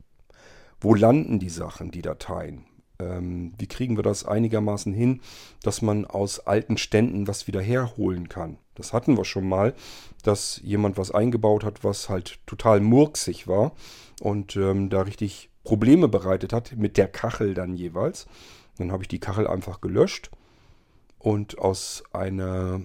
Wo 0.80 0.96
landen 0.96 1.40
die 1.40 1.50
Sachen, 1.50 1.92
die 1.92 2.02
Dateien? 2.02 2.64
Ähm, 3.02 3.54
wie 3.58 3.68
kriegen 3.68 3.98
wir 3.98 4.04
das 4.04 4.26
einigermaßen 4.26 4.94
hin, 4.94 5.22
dass 5.64 5.82
man 5.82 6.06
aus 6.06 6.40
alten 6.40 6.78
Ständen 6.78 7.28
was 7.28 7.48
wieder 7.48 7.62
herholen 7.62 8.30
kann. 8.30 8.58
Das 8.76 8.94
hatten 8.94 9.18
wir 9.18 9.26
schon 9.26 9.48
mal, 9.48 9.74
dass 10.24 10.62
jemand 10.64 10.98
was 10.98 11.12
eingebaut 11.12 11.64
hat, 11.64 11.84
was 11.84 12.10
halt 12.10 12.40
total 12.46 12.80
murksig 12.80 13.48
war 13.48 13.74
und 14.22 14.56
ähm, 14.56 14.90
da 14.90 15.02
richtig 15.02 15.50
Probleme 15.64 16.08
bereitet 16.08 16.54
hat 16.54 16.74
mit 16.76 16.98
der 16.98 17.08
Kachel 17.08 17.54
dann 17.54 17.76
jeweils. 17.76 18.28
Dann 18.78 18.92
habe 18.92 19.04
ich 19.04 19.10
die 19.10 19.20
Kachel 19.20 19.48
einfach 19.48 19.82
gelöscht 19.82 20.32
und 21.20 21.60
aus 21.60 22.04
einer 22.14 22.82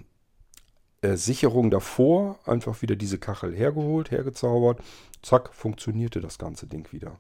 äh, 1.01 1.17
Sicherung 1.17 1.71
davor 1.71 2.39
einfach 2.45 2.83
wieder 2.83 2.97
diese 2.97 3.19
Kachel 3.19 3.55
hergeholt, 3.55 4.11
hergezaubert. 4.11 4.81
Zack, 5.23 5.55
funktionierte 5.55 6.21
das 6.21 6.39
ganze 6.39 6.67
Ding 6.67 6.93
wieder. 6.93 7.19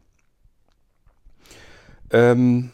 Ähm, 2.10 2.72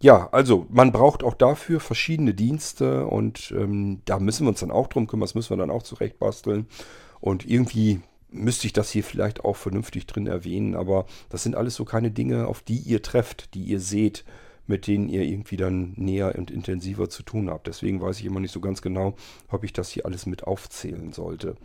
ja, 0.00 0.28
also 0.30 0.66
man 0.68 0.92
braucht 0.92 1.22
auch 1.22 1.34
dafür 1.34 1.80
verschiedene 1.80 2.34
Dienste 2.34 3.06
und 3.06 3.52
ähm, 3.56 4.02
da 4.04 4.18
müssen 4.18 4.44
wir 4.44 4.50
uns 4.50 4.60
dann 4.60 4.70
auch 4.70 4.88
drum 4.88 5.06
kümmern, 5.06 5.24
das 5.24 5.34
müssen 5.34 5.50
wir 5.50 5.56
dann 5.56 5.70
auch 5.70 5.82
zurecht 5.82 6.18
basteln. 6.18 6.66
Und 7.20 7.48
irgendwie 7.48 8.00
müsste 8.28 8.66
ich 8.66 8.74
das 8.74 8.90
hier 8.90 9.02
vielleicht 9.02 9.44
auch 9.44 9.56
vernünftig 9.56 10.06
drin 10.06 10.26
erwähnen, 10.26 10.74
aber 10.74 11.06
das 11.30 11.42
sind 11.42 11.56
alles 11.56 11.74
so 11.74 11.84
keine 11.84 12.10
Dinge, 12.10 12.46
auf 12.46 12.60
die 12.60 12.76
ihr 12.78 13.02
trefft, 13.02 13.54
die 13.54 13.64
ihr 13.64 13.80
seht, 13.80 14.24
mit 14.66 14.86
denen 14.86 15.08
ihr 15.08 15.22
irgendwie 15.22 15.56
dann 15.56 15.94
näher 15.96 16.34
und 16.36 16.50
intensiver 16.50 17.08
zu 17.08 17.22
tun 17.22 17.48
habt. 17.48 17.66
Deswegen 17.66 18.00
weiß 18.00 18.18
ich 18.20 18.26
immer 18.26 18.40
nicht 18.40 18.52
so 18.52 18.60
ganz 18.60 18.82
genau, 18.82 19.14
ob 19.48 19.64
ich 19.64 19.72
das 19.72 19.90
hier 19.90 20.04
alles 20.04 20.26
mit 20.26 20.44
aufzählen 20.44 21.12
sollte. 21.12 21.56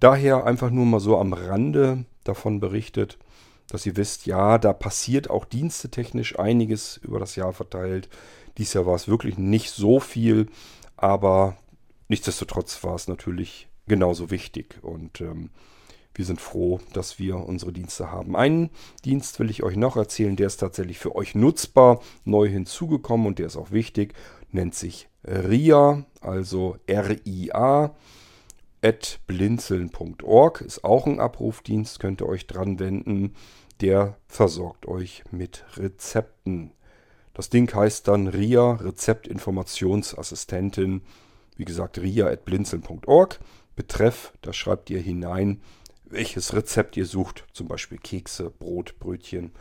Daher 0.00 0.46
einfach 0.46 0.70
nur 0.70 0.86
mal 0.86 1.00
so 1.00 1.18
am 1.18 1.32
Rande 1.32 2.06
davon 2.24 2.58
berichtet 2.58 3.18
dass 3.70 3.86
ihr 3.86 3.96
wisst, 3.96 4.26
ja, 4.26 4.58
da 4.58 4.72
passiert 4.72 5.30
auch 5.30 5.44
dienstetechnisch 5.44 6.38
einiges 6.38 6.96
über 6.98 7.18
das 7.18 7.36
Jahr 7.36 7.52
verteilt. 7.52 8.08
Dies 8.56 8.72
Jahr 8.72 8.86
war 8.86 8.94
es 8.94 9.08
wirklich 9.08 9.38
nicht 9.38 9.70
so 9.70 10.00
viel, 10.00 10.48
aber 10.96 11.56
nichtsdestotrotz 12.08 12.82
war 12.82 12.94
es 12.94 13.08
natürlich 13.08 13.68
genauso 13.86 14.30
wichtig 14.30 14.78
und 14.82 15.20
ähm, 15.20 15.50
wir 16.14 16.24
sind 16.24 16.40
froh, 16.40 16.80
dass 16.92 17.20
wir 17.20 17.36
unsere 17.36 17.72
Dienste 17.72 18.10
haben. 18.10 18.34
Einen 18.34 18.70
Dienst 19.04 19.38
will 19.38 19.50
ich 19.50 19.62
euch 19.62 19.76
noch 19.76 19.96
erzählen, 19.96 20.34
der 20.34 20.48
ist 20.48 20.56
tatsächlich 20.56 20.98
für 20.98 21.14
euch 21.14 21.36
nutzbar, 21.36 22.00
neu 22.24 22.48
hinzugekommen 22.48 23.28
und 23.28 23.38
der 23.38 23.46
ist 23.46 23.56
auch 23.56 23.70
wichtig, 23.70 24.14
nennt 24.50 24.74
sich 24.74 25.08
RIA, 25.24 26.04
also 26.20 26.76
R-I-A. 26.86 27.94
at 28.82 29.20
blinzeln.org 29.28 30.60
ist 30.60 30.82
auch 30.82 31.06
ein 31.06 31.20
Abrufdienst, 31.20 32.00
könnt 32.00 32.20
ihr 32.20 32.28
euch 32.28 32.48
dran 32.48 32.80
wenden. 32.80 33.34
Der 33.80 34.16
versorgt 34.26 34.86
euch 34.86 35.22
mit 35.30 35.64
Rezepten. 35.76 36.72
Das 37.34 37.50
Ding 37.50 37.72
heißt 37.72 38.08
dann 38.08 38.26
RIA, 38.26 38.72
Rezeptinformationsassistentin. 38.72 41.02
Wie 41.56 41.64
gesagt, 41.64 41.98
ria 41.98 42.26
at 42.26 42.44
blinzeln.org. 42.44 43.38
Betreff, 43.76 44.32
da 44.42 44.52
schreibt 44.52 44.90
ihr 44.90 45.00
hinein, 45.00 45.62
welches 46.04 46.52
Rezept 46.52 46.96
ihr 46.96 47.06
sucht. 47.06 47.44
Zum 47.52 47.68
Beispiel 47.68 47.98
Kekse, 47.98 48.50
Brot, 48.50 48.98
Brötchen, 48.98 49.52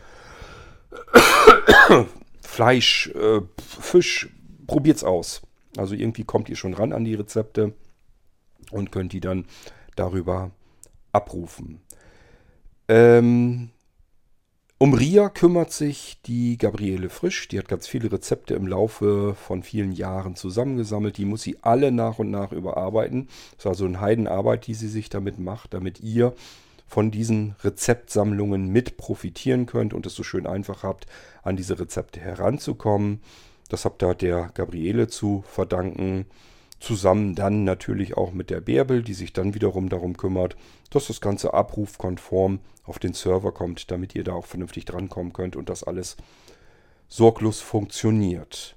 Fleisch, 2.41 3.09
äh, 3.09 3.41
Fisch. 3.61 4.29
Probiert's 4.65 5.03
aus. 5.03 5.43
Also 5.77 5.93
irgendwie 5.93 6.23
kommt 6.23 6.49
ihr 6.49 6.55
schon 6.55 6.73
ran 6.73 6.93
an 6.93 7.05
die 7.05 7.13
Rezepte 7.13 7.75
und 8.71 8.91
könnt 8.91 9.13
die 9.13 9.19
dann 9.19 9.45
darüber 9.95 10.49
abrufen. 11.11 11.81
Ähm, 12.87 13.69
um 14.79 14.93
Ria 14.93 15.29
kümmert 15.29 15.71
sich 15.71 16.19
die 16.25 16.57
Gabriele 16.57 17.09
Frisch. 17.09 17.47
Die 17.47 17.57
hat 17.57 17.67
ganz 17.67 17.87
viele 17.87 18.11
Rezepte 18.11 18.53
im 18.53 18.67
Laufe 18.67 19.35
von 19.35 19.63
vielen 19.63 19.91
Jahren 19.91 20.35
zusammengesammelt. 20.35 21.17
Die 21.17 21.25
muss 21.25 21.41
sie 21.41 21.57
alle 21.61 21.91
nach 21.91 22.19
und 22.19 22.29
nach 22.29 22.51
überarbeiten. 22.51 23.27
Das 23.51 23.65
ist 23.65 23.67
also 23.67 23.85
eine 23.85 24.01
Heidenarbeit, 24.01 24.67
die 24.67 24.75
sie 24.75 24.87
sich 24.87 25.09
damit 25.09 25.39
macht, 25.39 25.73
damit 25.73 25.99
ihr 26.01 26.33
von 26.85 27.11
diesen 27.11 27.55
Rezeptsammlungen 27.63 28.67
mit 28.67 28.97
profitieren 28.97 29.65
könnt 29.65 29.93
und 29.93 30.05
es 30.05 30.13
so 30.13 30.23
schön 30.23 30.45
einfach 30.47 30.83
habt, 30.83 31.07
an 31.41 31.57
diese 31.57 31.79
Rezepte 31.79 32.19
heranzukommen. 32.19 33.21
Das 33.69 33.83
habt 33.83 34.03
ihr 34.03 34.13
der 34.13 34.51
Gabriele 34.53 35.07
zu 35.07 35.43
verdanken. 35.47 36.27
Zusammen 36.79 37.33
dann 37.33 37.63
natürlich 37.63 38.17
auch 38.17 38.31
mit 38.31 38.49
der 38.49 38.61
Bärbel, 38.61 39.01
die 39.03 39.15
sich 39.15 39.33
dann 39.33 39.53
wiederum 39.53 39.89
darum 39.89 40.15
kümmert, 40.15 40.55
dass 40.89 41.07
das 41.07 41.21
Ganze 41.21 41.53
abrufkonform 41.53 42.59
auf 42.83 42.99
den 42.99 43.13
Server 43.13 43.51
kommt, 43.51 43.89
damit 43.91 44.15
ihr 44.15 44.23
da 44.23 44.33
auch 44.33 44.45
vernünftig 44.45 44.85
drankommen 44.85 45.33
könnt 45.33 45.55
und 45.55 45.69
das 45.69 45.83
alles 45.83 46.17
sorglos 47.07 47.61
funktioniert. 47.61 48.75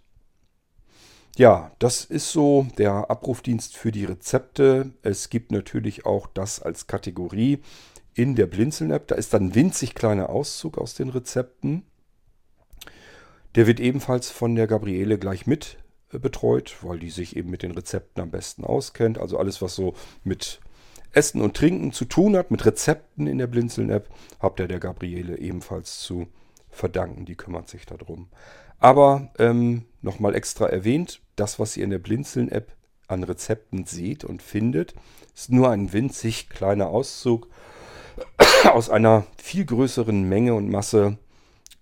Ja, 1.37 1.73
das 1.79 2.05
ist 2.05 2.33
so 2.33 2.67
der 2.77 3.11
Abrufdienst 3.11 3.77
für 3.77 3.93
die 3.93 4.05
Rezepte. 4.05 4.93
Es 5.03 5.31
gibt 5.31 5.53
natürlich 5.53 6.05
auch 6.05 6.27
das 6.27 6.61
als 6.61 6.87
Kategorie 6.87 7.61
in 8.15 8.35
der 8.35 8.47
Blinzeln-App. 8.47 9.07
Da 9.09 9.15
ist 9.15 9.33
dann 9.33 9.47
ein 9.47 9.55
winzig 9.55 9.95
kleiner 9.95 10.31
Auszug 10.31 10.77
aus 10.77 10.95
den 10.95 11.09
Rezepten. 11.09 11.85
Der 13.55 13.67
wird 13.67 13.81
ebenfalls 13.81 14.31
von 14.31 14.55
der 14.55 14.67
Gabriele 14.67 15.19
gleich 15.19 15.47
mit 15.47 15.79
betreut, 16.19 16.77
weil 16.83 16.99
die 16.99 17.11
sich 17.11 17.37
eben 17.37 17.51
mit 17.51 17.63
den 17.63 17.73
Rezepten 17.73 18.23
am 18.23 18.31
besten 18.31 18.65
auskennt. 18.65 19.19
Also 19.19 19.39
alles, 19.39 19.63
was 19.63 19.75
so 19.75 19.95
mit 20.25 20.61
Essen 21.13 21.41
und 21.41 21.57
Trinken 21.57 21.93
zu 21.93 22.05
tun 22.05 22.37
hat, 22.37 22.51
mit 22.51 22.65
Rezepten 22.65 23.27
in 23.27 23.39
der 23.39 23.47
Blinzeln-App, 23.47 24.09
habt 24.41 24.61
ihr 24.61 24.69
der 24.69 24.81
Gabriele 24.81 25.39
ebenfalls 25.39 26.01
zu 26.01 26.29
verdanken. 26.69 27.25
Die 27.25 27.37
kümmert 27.37 27.69
sich 27.69 27.87
darum. 27.87 28.29
Aber 28.79 29.31
ähm, 29.39 29.85
nochmal 30.03 30.35
extra 30.35 30.67
erwähnt, 30.67 31.21
das, 31.37 31.59
was 31.59 31.77
ihr 31.77 31.85
in 31.85 31.91
der 31.91 31.99
Blinzeln-App 31.99 32.75
an 33.09 33.25
Rezepten 33.25 33.85
seht 33.87 34.25
und 34.25 34.43
findet, 34.43 34.95
ist 35.35 35.51
nur 35.51 35.71
ein 35.71 35.93
winzig 35.93 36.49
kleiner 36.49 36.89
Auszug 36.89 37.49
aus 38.73 38.89
einer 38.89 39.27
viel 39.37 39.65
größeren 39.65 40.23
Menge 40.23 40.55
und 40.55 40.71
Masse 40.71 41.19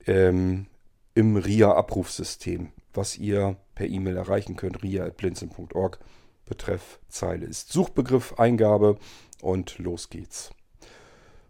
ähm, 0.07 0.67
im 1.15 1.37
RIA-Abrufsystem, 1.37 2.73
was 2.95 3.17
ihr 3.19 3.57
per 3.79 3.89
E-Mail 3.89 4.17
erreichen 4.17 4.57
könnt. 4.57 4.83
ria.blinzeln.org. 4.83 6.01
Betreff 6.47 6.99
Zeile 7.09 7.47
ist 7.47 7.71
Suchbegriff, 7.71 8.35
Eingabe 8.37 8.99
und 9.41 9.79
los 9.79 10.11
geht's. 10.11 10.51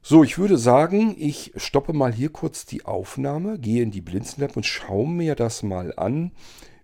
So, 0.03 0.23
ich 0.23 0.37
würde 0.37 0.59
sagen, 0.59 1.17
ich 1.19 1.53
stoppe 1.57 1.95
mal 1.95 2.13
hier 2.13 2.29
kurz 2.29 2.67
die 2.67 2.85
Aufnahme, 2.85 3.59
gehe 3.59 3.83
in 3.83 3.91
die 3.91 4.03
Blinzeln-App 4.03 4.59
und 4.59 4.67
schaue 4.67 5.09
mir 5.09 5.37
das 5.37 5.63
mal 5.63 5.95
an, 5.97 6.33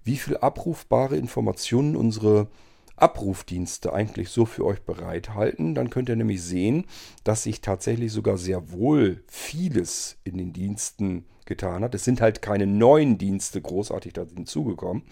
wie 0.03 0.17
viel 0.17 0.39
abrufbare 0.39 1.19
Informationen 1.19 1.95
unsere 1.95 2.49
Abrufdienste 2.97 3.93
eigentlich 3.93 4.29
so 4.29 4.47
für 4.47 4.65
euch 4.65 4.83
bereithalten. 4.83 5.75
Dann 5.75 5.91
könnt 5.91 6.09
ihr 6.09 6.17
nämlich 6.17 6.43
sehen, 6.43 6.87
dass 7.25 7.43
sich 7.43 7.61
tatsächlich 7.61 8.13
sogar 8.13 8.39
sehr 8.39 8.73
wohl 8.73 9.25
vieles 9.27 10.19
in 10.25 10.39
den 10.39 10.53
Diensten 10.53 11.25
getan 11.47 11.85
hat. 11.85 11.95
Es 11.95 12.05
sind 12.05 12.21
halt 12.21 12.43
keine 12.43 12.67
neuen 12.67 13.19
Dienste 13.19 13.61
großartig 13.61 14.15
hinzugekommen. 14.35 15.03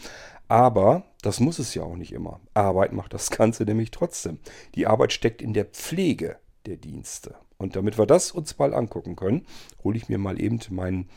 Aber 0.49 1.05
das 1.23 1.41
muss 1.41 1.59
es 1.59 1.75
ja 1.75 1.83
auch 1.83 1.97
nicht 1.97 2.13
immer. 2.13 2.41
Arbeit 2.55 2.93
macht 2.93 3.15
das 3.15 3.31
Ganze 3.31 3.65
nämlich 3.65 3.91
trotzdem. 3.91 4.39
Die 4.75 4.87
Arbeit 4.87 5.13
steckt 5.13 5.43
in 5.43 5.55
der 5.55 5.65
Pflege 5.67 6.37
der 6.67 6.77
Dienste. 6.77 7.35
Und 7.59 7.77
damit 7.77 7.99
wir 7.99 8.07
das 8.07 8.33
uns 8.33 8.59
mal 8.59 8.75
angucken 8.75 9.17
können, 9.17 9.47
hole 9.85 9.97
ich 9.97 10.09
mir 10.09 10.19
mal 10.19 10.41
eben 10.41 10.59
mein 10.71 11.09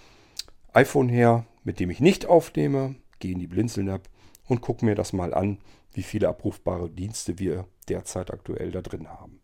iPhone 0.73 1.09
her, 1.09 1.45
mit 1.63 1.79
dem 1.79 1.89
ich 1.89 1.99
nicht 1.99 2.25
aufnehme, 2.25 2.95
gehe 3.19 3.31
in 3.31 3.39
die 3.39 3.47
Blinzeln-App 3.47 4.09
und 4.47 4.61
gucke 4.61 4.85
mir 4.85 4.95
das 4.95 5.13
mal 5.13 5.33
an, 5.33 5.57
wie 5.95 6.03
viele 6.03 6.29
abrufbare 6.29 6.89
Dienste 6.89 7.39
wir 7.39 7.67
derzeit 7.89 8.31
aktuell 8.31 8.71
da 8.71 8.81
drin 8.81 9.07
haben. 9.07 9.41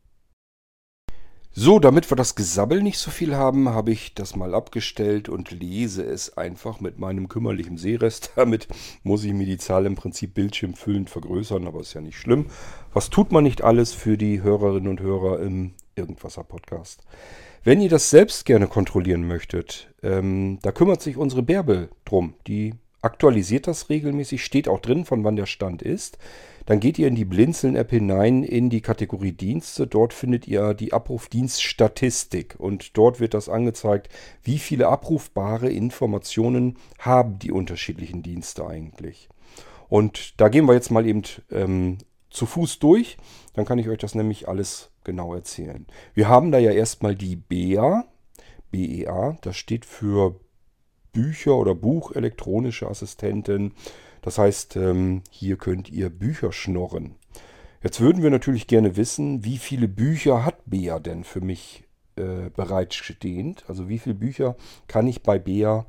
So, 1.53 1.79
damit 1.79 2.09
wir 2.09 2.15
das 2.15 2.35
Gesabbel 2.35 2.81
nicht 2.81 2.97
so 2.97 3.11
viel 3.11 3.35
haben, 3.35 3.67
habe 3.67 3.91
ich 3.91 4.13
das 4.13 4.37
mal 4.37 4.55
abgestellt 4.55 5.27
und 5.27 5.51
lese 5.51 6.01
es 6.01 6.37
einfach 6.37 6.79
mit 6.79 6.97
meinem 6.97 7.27
kümmerlichen 7.27 7.77
Sehrest. 7.77 8.31
Damit 8.37 8.69
muss 9.03 9.25
ich 9.25 9.33
mir 9.33 9.45
die 9.45 9.57
Zahl 9.57 9.85
im 9.85 9.95
Prinzip 9.95 10.33
bildschirmfüllend 10.33 11.09
vergrößern, 11.09 11.67
aber 11.67 11.81
ist 11.81 11.93
ja 11.93 11.99
nicht 11.99 12.17
schlimm. 12.17 12.45
Was 12.93 13.09
tut 13.09 13.33
man 13.33 13.43
nicht 13.43 13.63
alles 13.63 13.91
für 13.91 14.17
die 14.17 14.41
Hörerinnen 14.41 14.87
und 14.87 15.01
Hörer 15.01 15.41
im 15.41 15.73
Irgendwasser-Podcast? 15.95 17.03
Wenn 17.65 17.81
ihr 17.81 17.89
das 17.89 18.09
selbst 18.09 18.45
gerne 18.45 18.67
kontrollieren 18.67 19.27
möchtet, 19.27 19.93
ähm, 20.03 20.57
da 20.61 20.71
kümmert 20.71 21.01
sich 21.01 21.17
unsere 21.17 21.43
Bärbel 21.43 21.89
drum. 22.05 22.33
Die 22.47 22.75
aktualisiert 23.01 23.67
das 23.67 23.89
regelmäßig, 23.89 24.43
steht 24.43 24.67
auch 24.67 24.79
drin, 24.79 25.05
von 25.05 25.23
wann 25.23 25.35
der 25.35 25.45
Stand 25.45 25.81
ist. 25.81 26.17
Dann 26.65 26.79
geht 26.79 26.99
ihr 26.99 27.07
in 27.07 27.15
die 27.15 27.25
Blinzeln-App 27.25 27.89
hinein 27.89 28.43
in 28.43 28.69
die 28.69 28.81
Kategorie 28.81 29.31
Dienste. 29.31 29.87
Dort 29.87 30.13
findet 30.13 30.47
ihr 30.47 30.73
die 30.73 30.93
Abrufdienststatistik 30.93 32.55
und 32.57 32.97
dort 32.97 33.19
wird 33.19 33.33
das 33.33 33.49
angezeigt, 33.49 34.09
wie 34.43 34.59
viele 34.59 34.87
abrufbare 34.87 35.69
Informationen 35.69 36.77
haben 36.99 37.39
die 37.39 37.51
unterschiedlichen 37.51 38.21
Dienste 38.21 38.67
eigentlich. 38.67 39.27
Und 39.89 40.39
da 40.39 40.49
gehen 40.49 40.65
wir 40.65 40.73
jetzt 40.73 40.91
mal 40.91 41.05
eben 41.05 41.23
ähm, 41.51 41.97
zu 42.29 42.45
Fuß 42.45 42.79
durch. 42.79 43.17
Dann 43.53 43.65
kann 43.65 43.79
ich 43.79 43.89
euch 43.89 43.99
das 43.99 44.15
nämlich 44.15 44.47
alles 44.47 44.91
genau 45.03 45.33
erzählen. 45.33 45.87
Wir 46.13 46.29
haben 46.29 46.51
da 46.51 46.59
ja 46.59 46.71
erstmal 46.71 47.15
die 47.15 47.35
BEA. 47.35 48.05
BEA, 48.71 49.37
das 49.41 49.57
steht 49.57 49.83
für 49.85 50.39
Bücher 51.11 51.55
oder 51.55 51.75
Buch 51.75 52.11
elektronische 52.13 52.87
Assistentin. 52.87 53.73
Das 54.21 54.37
heißt, 54.37 54.75
ähm, 54.75 55.23
hier 55.29 55.57
könnt 55.57 55.89
ihr 55.89 56.09
Bücher 56.09 56.51
schnorren. 56.51 57.15
Jetzt 57.83 57.99
würden 57.99 58.21
wir 58.21 58.29
natürlich 58.29 58.67
gerne 58.67 58.95
wissen, 58.95 59.43
wie 59.43 59.57
viele 59.57 59.87
Bücher 59.87 60.45
hat 60.45 60.57
Bea 60.65 60.99
denn 60.99 61.23
für 61.23 61.41
mich 61.41 61.83
äh, 62.15 62.49
bereitstehend? 62.49 63.63
Also 63.67 63.89
wie 63.89 63.97
viele 63.97 64.15
Bücher 64.15 64.55
kann 64.87 65.07
ich 65.07 65.23
bei 65.23 65.39
Bea 65.39 65.85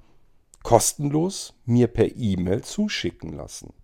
kostenlos 0.63 1.55
mir 1.67 1.89
per 1.89 2.17
E-Mail 2.17 2.63
zuschicken 2.63 3.35
lassen? 3.35 3.75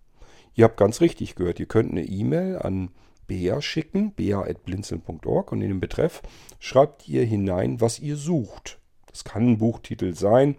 Ihr 0.54 0.64
habt 0.64 0.76
ganz 0.76 1.00
richtig 1.00 1.34
gehört, 1.34 1.60
ihr 1.60 1.66
könnt 1.66 1.92
eine 1.92 2.04
E-Mail 2.04 2.58
an 2.58 2.90
Bea 3.26 3.60
schicken, 3.60 4.12
bea.blinzeln.org 4.12 5.52
und 5.52 5.60
in 5.60 5.68
den 5.68 5.80
Betreff 5.80 6.22
schreibt 6.58 7.08
ihr 7.08 7.24
hinein, 7.24 7.80
was 7.80 7.98
ihr 8.00 8.16
sucht. 8.16 8.80
Das 9.06 9.22
kann 9.24 9.50
ein 9.50 9.58
Buchtitel 9.58 10.14
sein, 10.14 10.56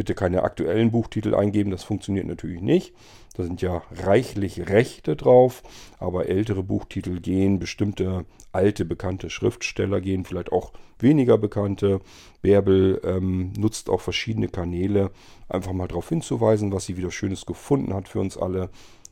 Bitte 0.00 0.14
keine 0.14 0.44
aktuellen 0.44 0.92
Buchtitel 0.92 1.34
eingeben, 1.34 1.70
das 1.70 1.84
funktioniert 1.84 2.26
natürlich 2.26 2.62
nicht. 2.62 2.94
Da 3.36 3.42
sind 3.42 3.60
ja 3.60 3.82
reichlich 3.92 4.70
Rechte 4.70 5.14
drauf, 5.14 5.62
aber 5.98 6.26
ältere 6.26 6.62
Buchtitel 6.62 7.20
gehen, 7.20 7.58
bestimmte 7.58 8.24
alte 8.50 8.86
bekannte 8.86 9.28
Schriftsteller 9.28 10.00
gehen, 10.00 10.24
vielleicht 10.24 10.52
auch 10.52 10.72
weniger 10.98 11.36
bekannte. 11.36 12.00
Bärbel 12.40 13.02
ähm, 13.04 13.52
nutzt 13.58 13.90
auch 13.90 14.00
verschiedene 14.00 14.48
Kanäle, 14.48 15.10
einfach 15.50 15.74
mal 15.74 15.86
darauf 15.86 16.08
hinzuweisen, 16.08 16.72
was 16.72 16.86
sie 16.86 16.96
wieder 16.96 17.10
Schönes 17.10 17.44
gefunden 17.44 17.92
hat 17.92 18.08
für 18.08 18.20
uns 18.20 18.38
alle. 18.38 18.70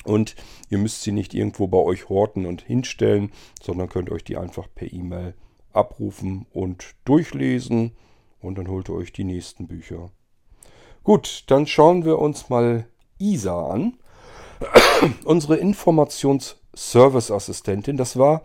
Und 0.04 0.34
ihr 0.70 0.78
müsst 0.78 1.02
sie 1.02 1.12
nicht 1.12 1.34
irgendwo 1.34 1.66
bei 1.66 1.78
euch 1.78 2.08
horten 2.08 2.46
und 2.46 2.62
hinstellen, 2.62 3.32
sondern 3.62 3.88
könnt 3.88 4.10
euch 4.10 4.24
die 4.24 4.36
einfach 4.36 4.68
per 4.74 4.92
E-Mail 4.92 5.34
abrufen 5.72 6.46
und 6.52 6.94
durchlesen. 7.04 7.92
Und 8.40 8.56
dann 8.56 8.68
holt 8.68 8.88
ihr 8.88 8.94
euch 8.94 9.12
die 9.12 9.24
nächsten 9.24 9.66
Bücher. 9.66 10.10
Gut, 11.04 11.44
dann 11.48 11.66
schauen 11.66 12.04
wir 12.04 12.18
uns 12.18 12.48
mal 12.48 12.86
ISA 13.18 13.70
an. 13.70 13.98
Unsere 15.24 15.56
Informationsservice-Assistentin, 15.56 17.96
das 17.96 18.18
war 18.18 18.42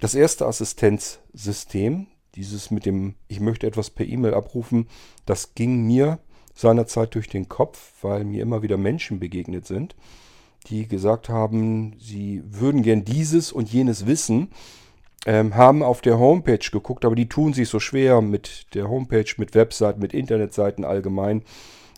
das 0.00 0.14
erste 0.14 0.46
Assistenzsystem. 0.46 2.06
Dieses 2.36 2.70
mit 2.70 2.86
dem, 2.86 3.16
ich 3.28 3.40
möchte 3.40 3.66
etwas 3.66 3.90
per 3.90 4.06
E-Mail 4.06 4.34
abrufen, 4.34 4.88
das 5.26 5.54
ging 5.54 5.86
mir 5.86 6.20
seinerzeit 6.54 7.14
durch 7.14 7.28
den 7.28 7.48
Kopf, 7.48 7.92
weil 8.02 8.24
mir 8.24 8.42
immer 8.42 8.62
wieder 8.62 8.76
Menschen 8.76 9.18
begegnet 9.18 9.66
sind, 9.66 9.96
die 10.66 10.86
gesagt 10.86 11.28
haben, 11.28 11.96
sie 11.98 12.42
würden 12.46 12.82
gern 12.82 13.04
dieses 13.04 13.52
und 13.52 13.72
jenes 13.72 14.06
wissen, 14.06 14.50
ähm, 15.26 15.54
haben 15.54 15.82
auf 15.82 16.00
der 16.00 16.18
Homepage 16.18 16.70
geguckt, 16.70 17.04
aber 17.04 17.14
die 17.14 17.28
tun 17.28 17.52
sich 17.52 17.68
so 17.68 17.80
schwer 17.80 18.20
mit 18.20 18.74
der 18.74 18.88
Homepage, 18.88 19.26
mit 19.36 19.54
Webseiten, 19.54 20.00
mit 20.00 20.14
Internetseiten 20.14 20.84
allgemein. 20.84 21.42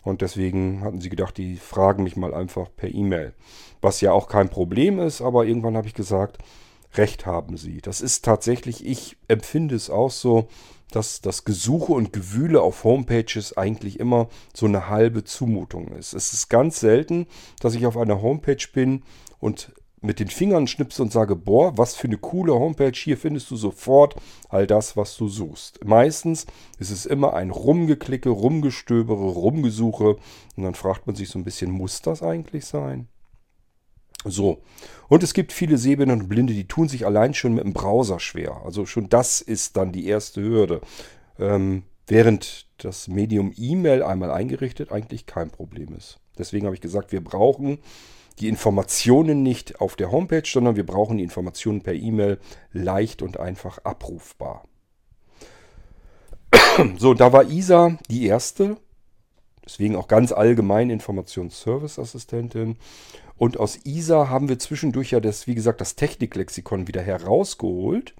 Und 0.03 0.20
deswegen 0.20 0.83
hatten 0.83 1.01
sie 1.01 1.11
gedacht, 1.11 1.37
die 1.38 1.57
fragen 1.57 2.03
mich 2.03 2.16
mal 2.16 2.35
einfach 2.35 2.68
per 2.75 2.92
E-Mail. 2.92 3.35
Was 3.81 4.01
ja 4.01 4.12
auch 4.12 4.29
kein 4.29 4.48
Problem 4.48 4.98
ist, 4.98 5.20
aber 5.20 5.44
irgendwann 5.44 5.77
habe 5.77 5.87
ich 5.87 5.94
gesagt, 5.94 6.38
recht 6.94 7.25
haben 7.25 7.57
sie. 7.57 7.81
Das 7.81 8.01
ist 8.01 8.25
tatsächlich, 8.25 8.85
ich 8.85 9.16
empfinde 9.29 9.77
es 9.77 9.90
auch 9.90 10.11
so, 10.11 10.48
dass 10.96 11.20
das 11.20 11.44
Gesuche 11.44 11.92
und 11.92 12.12
Gewühle 12.12 12.62
auf 12.62 12.85
Homepages 12.85 13.57
eigentlich 13.57 13.98
immer 14.00 14.28
so 14.55 14.66
eine 14.66 14.88
halbe 14.88 15.24
Zumutung 15.24 15.88
ist. 15.88 16.12
Es 16.12 16.33
ist 16.33 16.48
ganz 16.48 16.81
selten, 16.81 17.26
dass 17.61 17.74
ich 17.74 17.87
auf 17.87 17.96
einer 17.96 18.22
Homepage 18.22 18.64
bin 18.72 19.02
und 19.40 19.72
mit 20.02 20.18
den 20.18 20.28
Fingern 20.28 20.66
schnipse 20.66 21.02
und 21.02 21.12
sage, 21.12 21.37
boah, 21.37 21.78
was 21.78 21.94
für 21.94 22.09
eine 22.09 22.18
coole 22.18 22.52
Homepage, 22.52 22.92
hier 22.92 23.16
findest 23.16 23.50
du 23.50 23.57
sofort 23.57 24.16
all 24.48 24.66
das, 24.66 24.96
was 24.96 25.16
du 25.16 25.28
suchst. 25.28 25.85
Meistens 25.85 26.46
ist 26.78 26.90
es 26.90 27.07
immer 27.07 27.35
ein 27.35 27.50
Rumgeklicke, 27.50 28.28
Rumgestöbere, 28.28 29.24
Rumgesuche 29.24 30.16
und 30.57 30.62
dann 30.64 30.74
fragt 30.74 31.07
man 31.07 31.16
sich 31.16 31.28
so 31.28 31.38
ein 31.38 31.44
bisschen, 31.44 31.70
muss 31.70 32.02
das 32.02 32.22
eigentlich 32.22 32.66
sein? 32.66 33.09
So, 34.24 34.62
und 35.08 35.22
es 35.22 35.35
gibt 35.35 35.52
viele 35.52 35.78
Sehbehinderte 35.78 36.22
und 36.22 36.28
Blinde, 36.28 36.54
die 36.54 36.68
tun 36.68 36.88
sich 36.88 37.06
allein 37.06 37.35
schon 37.35 37.54
mit 37.54 37.64
dem 37.64 37.72
Browser 37.72 38.20
schwer. 38.20 38.62
Also 38.64 38.87
schon 38.87 39.08
das 39.08 39.40
ist 39.40 39.76
dann 39.76 39.92
die 39.92 40.06
erste 40.06 40.40
Hürde. 40.40 40.80
Ähm, 41.38 41.82
während 42.06 42.66
das 42.78 43.08
Medium 43.08 43.52
E-Mail 43.56 44.02
einmal 44.02 44.30
eingerichtet 44.30 44.92
eigentlich 44.92 45.26
kein 45.26 45.50
Problem 45.50 45.94
ist. 45.96 46.18
Deswegen 46.38 46.66
habe 46.66 46.74
ich 46.74 46.80
gesagt, 46.80 47.12
wir 47.12 47.22
brauchen 47.22 47.78
die 48.38 48.48
Informationen 48.48 49.42
nicht 49.42 49.80
auf 49.80 49.96
der 49.96 50.11
Homepage, 50.11 50.42
sondern 50.46 50.76
wir 50.76 50.87
brauchen 50.87 51.18
die 51.18 51.24
Informationen 51.24 51.82
per 51.82 51.94
E-Mail 51.94 52.38
leicht 52.72 53.22
und 53.22 53.38
einfach 53.38 53.78
abrufbar. 53.85 54.64
So, 56.98 57.12
da 57.12 57.32
war 57.32 57.50
ISA 57.50 57.98
die 58.08 58.26
erste, 58.26 58.78
deswegen 59.64 59.94
auch 59.94 60.08
ganz 60.08 60.32
allgemein 60.32 60.88
Informationsservice-Assistentin. 60.88 62.76
Und 63.37 63.59
aus 63.59 63.81
ISA 63.85 64.29
haben 64.29 64.49
wir 64.49 64.59
zwischendurch 64.59 65.11
ja 65.11 65.21
das, 65.21 65.47
wie 65.47 65.55
gesagt, 65.55 65.81
das 65.81 65.97
Techniklexikon 65.97 66.88
wieder 66.88 67.03
herausgeholt, 67.03 68.14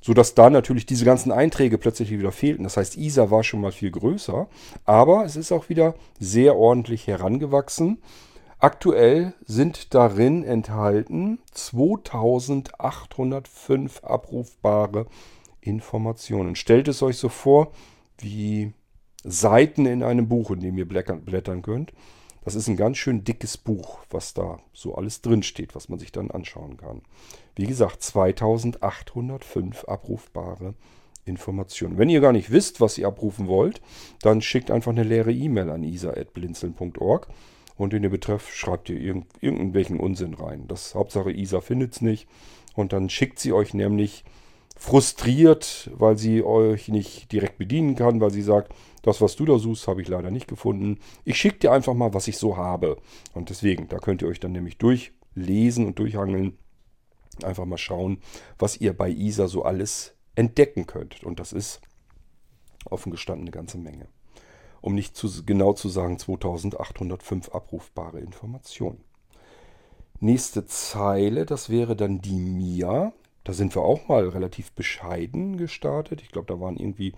sodass 0.00 0.34
da 0.34 0.50
natürlich 0.50 0.86
diese 0.86 1.04
ganzen 1.04 1.32
Einträge 1.32 1.78
plötzlich 1.78 2.10
wieder 2.10 2.32
fehlten. 2.32 2.64
Das 2.64 2.76
heißt, 2.76 2.96
ISA 2.96 3.30
war 3.30 3.42
schon 3.42 3.60
mal 3.60 3.72
viel 3.72 3.90
größer, 3.90 4.48
aber 4.84 5.24
es 5.24 5.36
ist 5.36 5.52
auch 5.52 5.68
wieder 5.68 5.94
sehr 6.20 6.56
ordentlich 6.56 7.06
herangewachsen. 7.06 7.98
Aktuell 8.58 9.34
sind 9.44 9.94
darin 9.94 10.44
enthalten 10.44 11.38
2805 11.52 14.04
abrufbare 14.04 15.06
Informationen. 15.60 16.56
Stellt 16.56 16.88
es 16.88 17.02
euch 17.02 17.18
so 17.18 17.28
vor, 17.28 17.72
wie 18.18 18.72
Seiten 19.22 19.86
in 19.86 20.02
einem 20.02 20.28
Buch, 20.28 20.50
in 20.50 20.60
dem 20.60 20.78
ihr 20.78 20.88
blättern 20.88 21.62
könnt. 21.62 21.92
Das 22.44 22.54
ist 22.54 22.68
ein 22.68 22.76
ganz 22.76 22.98
schön 22.98 23.24
dickes 23.24 23.56
Buch, 23.56 24.00
was 24.10 24.34
da 24.34 24.58
so 24.72 24.94
alles 24.94 25.22
drinsteht, 25.22 25.74
was 25.74 25.88
man 25.88 25.98
sich 25.98 26.12
dann 26.12 26.30
anschauen 26.30 26.76
kann. 26.76 27.02
Wie 27.56 27.66
gesagt, 27.66 28.02
2805 28.02 29.84
abrufbare 29.84 30.74
Informationen. 31.24 31.96
Wenn 31.96 32.10
ihr 32.10 32.20
gar 32.20 32.32
nicht 32.32 32.50
wisst, 32.50 32.80
was 32.80 32.98
ihr 32.98 33.08
abrufen 33.08 33.48
wollt, 33.48 33.80
dann 34.20 34.42
schickt 34.42 34.70
einfach 34.70 34.92
eine 34.92 35.04
leere 35.04 35.32
E-Mail 35.32 35.70
an 35.70 35.82
isa.blinzeln.org 35.82 37.28
und 37.76 37.94
in 37.94 38.02
den 38.02 38.10
Betreff 38.10 38.52
schreibt 38.54 38.90
ihr 38.90 39.00
irgend, 39.00 39.26
irgendwelchen 39.40 39.98
Unsinn 39.98 40.34
rein. 40.34 40.68
Das 40.68 40.94
Hauptsache 40.94 41.32
Isa 41.32 41.62
findet 41.62 41.94
es 41.94 42.00
nicht 42.02 42.28
und 42.74 42.92
dann 42.92 43.08
schickt 43.08 43.38
sie 43.38 43.52
euch 43.52 43.72
nämlich 43.72 44.24
frustriert, 44.84 45.90
weil 45.94 46.18
sie 46.18 46.42
euch 46.42 46.88
nicht 46.88 47.32
direkt 47.32 47.56
bedienen 47.56 47.96
kann, 47.96 48.20
weil 48.20 48.30
sie 48.30 48.42
sagt, 48.42 48.70
das, 49.00 49.22
was 49.22 49.34
du 49.34 49.46
da 49.46 49.58
suchst, 49.58 49.88
habe 49.88 50.02
ich 50.02 50.08
leider 50.08 50.30
nicht 50.30 50.46
gefunden. 50.46 50.98
Ich 51.24 51.38
schicke 51.38 51.58
dir 51.60 51.72
einfach 51.72 51.94
mal, 51.94 52.12
was 52.12 52.28
ich 52.28 52.36
so 52.36 52.58
habe. 52.58 52.98
Und 53.32 53.48
deswegen, 53.48 53.88
da 53.88 53.96
könnt 53.98 54.20
ihr 54.20 54.28
euch 54.28 54.40
dann 54.40 54.52
nämlich 54.52 54.76
durchlesen 54.76 55.86
und 55.86 55.98
durchhangeln. 55.98 56.58
Einfach 57.42 57.64
mal 57.64 57.78
schauen, 57.78 58.18
was 58.58 58.76
ihr 58.76 58.92
bei 58.92 59.08
ISA 59.10 59.48
so 59.48 59.62
alles 59.62 60.16
entdecken 60.34 60.86
könnt. 60.86 61.24
Und 61.24 61.40
das 61.40 61.54
ist 61.54 61.80
offen 62.84 63.10
gestanden 63.10 63.44
eine 63.44 63.52
ganze 63.52 63.78
Menge. 63.78 64.08
Um 64.82 64.94
nicht 64.94 65.16
zu, 65.16 65.46
genau 65.46 65.72
zu 65.72 65.88
sagen, 65.88 66.18
2805 66.18 67.48
abrufbare 67.48 68.20
Informationen. 68.20 69.02
Nächste 70.20 70.66
Zeile, 70.66 71.46
das 71.46 71.70
wäre 71.70 71.96
dann 71.96 72.20
die 72.20 72.36
MIA. 72.36 73.14
Da 73.44 73.52
sind 73.52 73.74
wir 73.74 73.82
auch 73.82 74.08
mal 74.08 74.28
relativ 74.28 74.72
bescheiden 74.72 75.56
gestartet. 75.56 76.22
Ich 76.22 76.30
glaube, 76.30 76.52
da 76.52 76.60
waren 76.60 76.76
irgendwie 76.76 77.12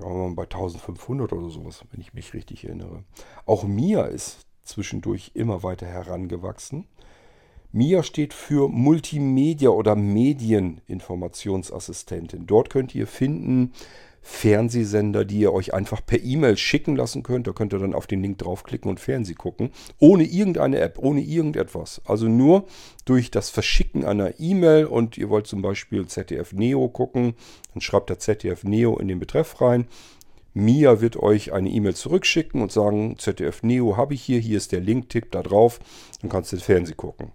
ja, 0.00 0.28
bei 0.34 0.44
1500 0.44 1.32
oder 1.32 1.50
sowas, 1.50 1.84
wenn 1.90 2.00
ich 2.00 2.14
mich 2.14 2.34
richtig 2.34 2.64
erinnere. 2.64 3.04
Auch 3.46 3.64
Mia 3.64 4.04
ist 4.04 4.46
zwischendurch 4.64 5.32
immer 5.34 5.62
weiter 5.62 5.86
herangewachsen. 5.86 6.86
MIA 7.72 8.02
steht 8.02 8.34
für 8.34 8.68
Multimedia 8.68 9.68
oder 9.68 9.94
Medieninformationsassistentin. 9.94 12.46
Dort 12.46 12.68
könnt 12.68 12.96
ihr 12.96 13.06
finden 13.06 13.72
Fernsehsender, 14.22 15.24
die 15.24 15.40
ihr 15.40 15.52
euch 15.52 15.72
einfach 15.74 16.04
per 16.04 16.22
E-Mail 16.22 16.56
schicken 16.56 16.96
lassen 16.96 17.22
könnt. 17.22 17.46
Da 17.46 17.52
könnt 17.52 17.72
ihr 17.72 17.78
dann 17.78 17.94
auf 17.94 18.06
den 18.06 18.22
Link 18.22 18.38
draufklicken 18.38 18.90
und 18.90 19.00
Fernseh 19.00 19.34
gucken. 19.34 19.70
Ohne 19.98 20.24
irgendeine 20.24 20.78
App, 20.80 20.98
ohne 20.98 21.20
irgendetwas. 21.20 22.00
Also 22.04 22.28
nur 22.28 22.66
durch 23.04 23.30
das 23.30 23.50
Verschicken 23.50 24.04
einer 24.04 24.38
E-Mail 24.38 24.86
und 24.86 25.16
ihr 25.18 25.28
wollt 25.30 25.46
zum 25.46 25.62
Beispiel 25.62 26.06
ZDF 26.06 26.52
Neo 26.52 26.88
gucken, 26.88 27.34
dann 27.72 27.80
schreibt 27.80 28.10
der 28.10 28.18
ZDF 28.18 28.64
Neo 28.64 28.98
in 28.98 29.08
den 29.08 29.18
Betreff 29.18 29.60
rein. 29.60 29.86
Mia 30.52 31.00
wird 31.00 31.16
euch 31.16 31.52
eine 31.52 31.70
E-Mail 31.70 31.94
zurückschicken 31.94 32.60
und 32.60 32.72
sagen, 32.72 33.16
ZDF 33.18 33.62
Neo 33.62 33.96
habe 33.96 34.14
ich 34.14 34.22
hier, 34.22 34.40
hier 34.40 34.56
ist 34.56 34.72
der 34.72 34.80
Link, 34.80 35.08
tipp 35.08 35.30
da 35.30 35.42
drauf, 35.42 35.78
dann 36.20 36.30
kannst 36.30 36.52
du 36.52 36.56
den 36.56 36.62
Fernsehen 36.62 36.96
gucken. 36.96 37.30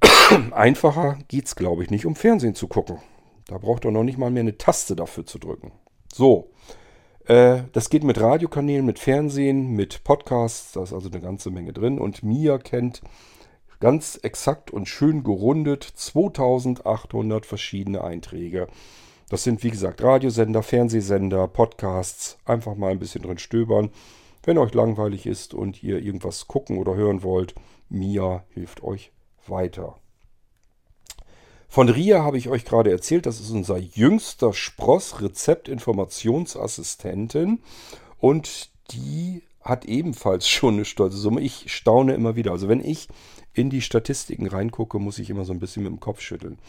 Einfacher 0.52 1.18
geht 1.28 1.46
es, 1.46 1.56
glaube 1.56 1.82
ich, 1.82 1.90
nicht, 1.90 2.06
um 2.06 2.16
Fernsehen 2.16 2.54
zu 2.54 2.68
gucken. 2.68 2.98
Da 3.46 3.58
braucht 3.58 3.84
ihr 3.84 3.90
noch 3.90 4.04
nicht 4.04 4.18
mal 4.18 4.30
mehr 4.30 4.42
eine 4.42 4.58
Taste 4.58 4.96
dafür 4.96 5.26
zu 5.26 5.38
drücken. 5.38 5.72
So, 6.12 6.50
äh, 7.26 7.62
das 7.72 7.90
geht 7.90 8.04
mit 8.04 8.20
Radiokanälen, 8.20 8.84
mit 8.84 8.98
Fernsehen, 8.98 9.72
mit 9.72 10.04
Podcasts, 10.04 10.72
da 10.72 10.82
ist 10.82 10.92
also 10.92 11.08
eine 11.10 11.20
ganze 11.20 11.50
Menge 11.50 11.72
drin. 11.72 11.98
Und 11.98 12.22
Mia 12.22 12.58
kennt 12.58 13.02
ganz 13.80 14.18
exakt 14.22 14.70
und 14.70 14.88
schön 14.88 15.24
gerundet 15.24 15.84
2800 15.84 17.46
verschiedene 17.46 18.02
Einträge. 18.02 18.68
Das 19.28 19.42
sind 19.42 19.62
wie 19.64 19.70
gesagt 19.70 20.02
Radiosender, 20.02 20.62
Fernsehsender, 20.62 21.48
Podcasts. 21.48 22.38
Einfach 22.44 22.74
mal 22.76 22.92
ein 22.92 22.98
bisschen 22.98 23.22
drin 23.22 23.38
stöbern. 23.38 23.90
Wenn 24.42 24.58
euch 24.58 24.74
langweilig 24.74 25.26
ist 25.26 25.54
und 25.54 25.82
ihr 25.82 25.98
irgendwas 26.02 26.46
gucken 26.46 26.78
oder 26.78 26.94
hören 26.94 27.22
wollt, 27.22 27.54
Mia 27.88 28.44
hilft 28.50 28.82
euch 28.82 29.12
weiter. 29.46 29.96
Von 31.74 31.88
RIA 31.88 32.22
habe 32.22 32.38
ich 32.38 32.48
euch 32.48 32.64
gerade 32.64 32.92
erzählt, 32.92 33.26
das 33.26 33.40
ist 33.40 33.50
unser 33.50 33.78
jüngster 33.78 34.52
Spross 34.52 35.20
Rezeptinformationsassistentin 35.20 37.58
und 38.20 38.70
die 38.92 39.42
hat 39.60 39.84
ebenfalls 39.84 40.46
schon 40.48 40.74
eine 40.74 40.84
stolze 40.84 41.16
Summe. 41.16 41.40
Ich 41.40 41.72
staune 41.72 42.14
immer 42.14 42.36
wieder. 42.36 42.52
Also 42.52 42.68
wenn 42.68 42.78
ich 42.78 43.08
in 43.54 43.70
die 43.70 43.80
Statistiken 43.80 44.46
reingucke, 44.46 45.00
muss 45.00 45.18
ich 45.18 45.30
immer 45.30 45.44
so 45.44 45.52
ein 45.52 45.58
bisschen 45.58 45.82
mit 45.82 45.90
dem 45.90 45.98
Kopf 45.98 46.20
schütteln. 46.20 46.60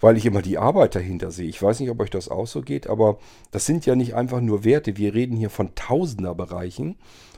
Weil 0.00 0.18
ich 0.18 0.26
immer 0.26 0.42
die 0.42 0.58
Arbeit 0.58 0.96
dahinter 0.96 1.30
sehe. 1.30 1.48
Ich 1.48 1.62
weiß 1.62 1.80
nicht, 1.80 1.88
ob 1.88 2.00
euch 2.00 2.10
das 2.10 2.28
auch 2.28 2.46
so 2.46 2.60
geht, 2.60 2.88
aber 2.88 3.18
das 3.52 3.64
sind 3.64 3.86
ja 3.86 3.96
nicht 3.96 4.14
einfach 4.14 4.42
nur 4.42 4.64
Werte. 4.64 4.98
Wir 4.98 5.14
reden 5.14 5.34
hier 5.34 5.48
von 5.48 5.74
Tausenderbereichen. 5.74 6.96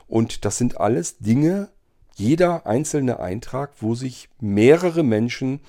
Und 0.09 0.43
das 0.43 0.57
sind 0.57 0.81
alles 0.81 1.17
Dinge, 1.19 1.69
jeder 2.17 2.67
einzelne 2.67 3.21
Eintrag, 3.21 3.71
wo 3.79 3.95
sich 3.95 4.27
mehrere 4.41 5.03
Menschen 5.03 5.61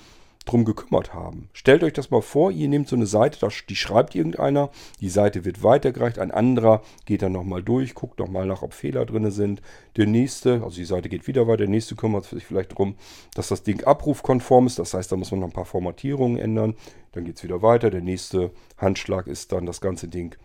drum 0.47 0.65
gekümmert 0.65 1.13
haben. 1.13 1.49
Stellt 1.53 1.83
euch 1.83 1.93
das 1.93 2.09
mal 2.09 2.21
vor, 2.21 2.51
ihr 2.51 2.67
nehmt 2.67 2.87
so 2.87 2.95
eine 2.95 3.05
Seite, 3.05 3.47
die 3.69 3.75
schreibt 3.75 4.15
irgendeiner, 4.15 4.69
die 4.99 5.09
Seite 5.09 5.45
wird 5.45 5.63
weitergereicht, 5.63 6.19
ein 6.19 6.31
anderer 6.31 6.81
geht 7.05 7.21
dann 7.21 7.31
nochmal 7.31 7.63
durch, 7.63 7.93
guckt 7.93 8.19
nochmal 8.19 8.45
nach, 8.45 8.61
ob 8.61 8.73
Fehler 8.73 9.05
drin 9.05 9.29
sind. 9.31 9.61
Der 9.95 10.07
nächste, 10.07 10.63
also 10.63 10.77
die 10.77 10.85
Seite 10.85 11.09
geht 11.09 11.27
wieder 11.27 11.47
weiter, 11.47 11.57
der 11.57 11.69
nächste 11.69 11.95
kümmert 11.95 12.25
sich 12.25 12.45
vielleicht 12.45 12.71
darum, 12.71 12.95
dass 13.35 13.49
das 13.49 13.63
Ding 13.63 13.83
abrufkonform 13.83 14.67
ist. 14.67 14.79
Das 14.79 14.93
heißt, 14.93 15.11
da 15.11 15.15
muss 15.15 15.31
man 15.31 15.41
noch 15.41 15.47
ein 15.47 15.53
paar 15.53 15.65
Formatierungen 15.65 16.37
ändern. 16.37 16.75
Dann 17.11 17.25
geht 17.25 17.37
es 17.37 17.43
wieder 17.43 17.61
weiter. 17.61 17.89
Der 17.89 18.01
nächste 18.01 18.51
Handschlag 18.77 19.27
ist 19.27 19.51
dann 19.51 19.65
das 19.65 19.81
ganze 19.81 20.07
Ding 20.07 20.35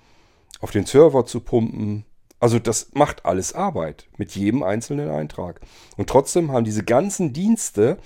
auf 0.60 0.70
den 0.70 0.86
Server 0.86 1.26
zu 1.26 1.40
pumpen. 1.40 2.04
Also 2.40 2.58
das 2.58 2.90
macht 2.94 3.24
alles 3.24 3.54
Arbeit 3.54 4.08
mit 4.16 4.34
jedem 4.34 4.62
einzelnen 4.62 5.10
Eintrag. 5.10 5.60
Und 5.96 6.08
trotzdem 6.08 6.50
haben 6.50 6.64
diese 6.64 6.82
ganzen 6.82 7.32
Dienste 7.32 7.98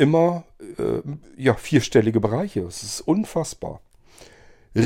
immer 0.00 0.42
äh, 0.78 1.02
ja, 1.36 1.54
vierstellige 1.54 2.20
Bereiche. 2.20 2.62
Es 2.62 2.82
ist 2.82 3.02
unfassbar. 3.02 3.82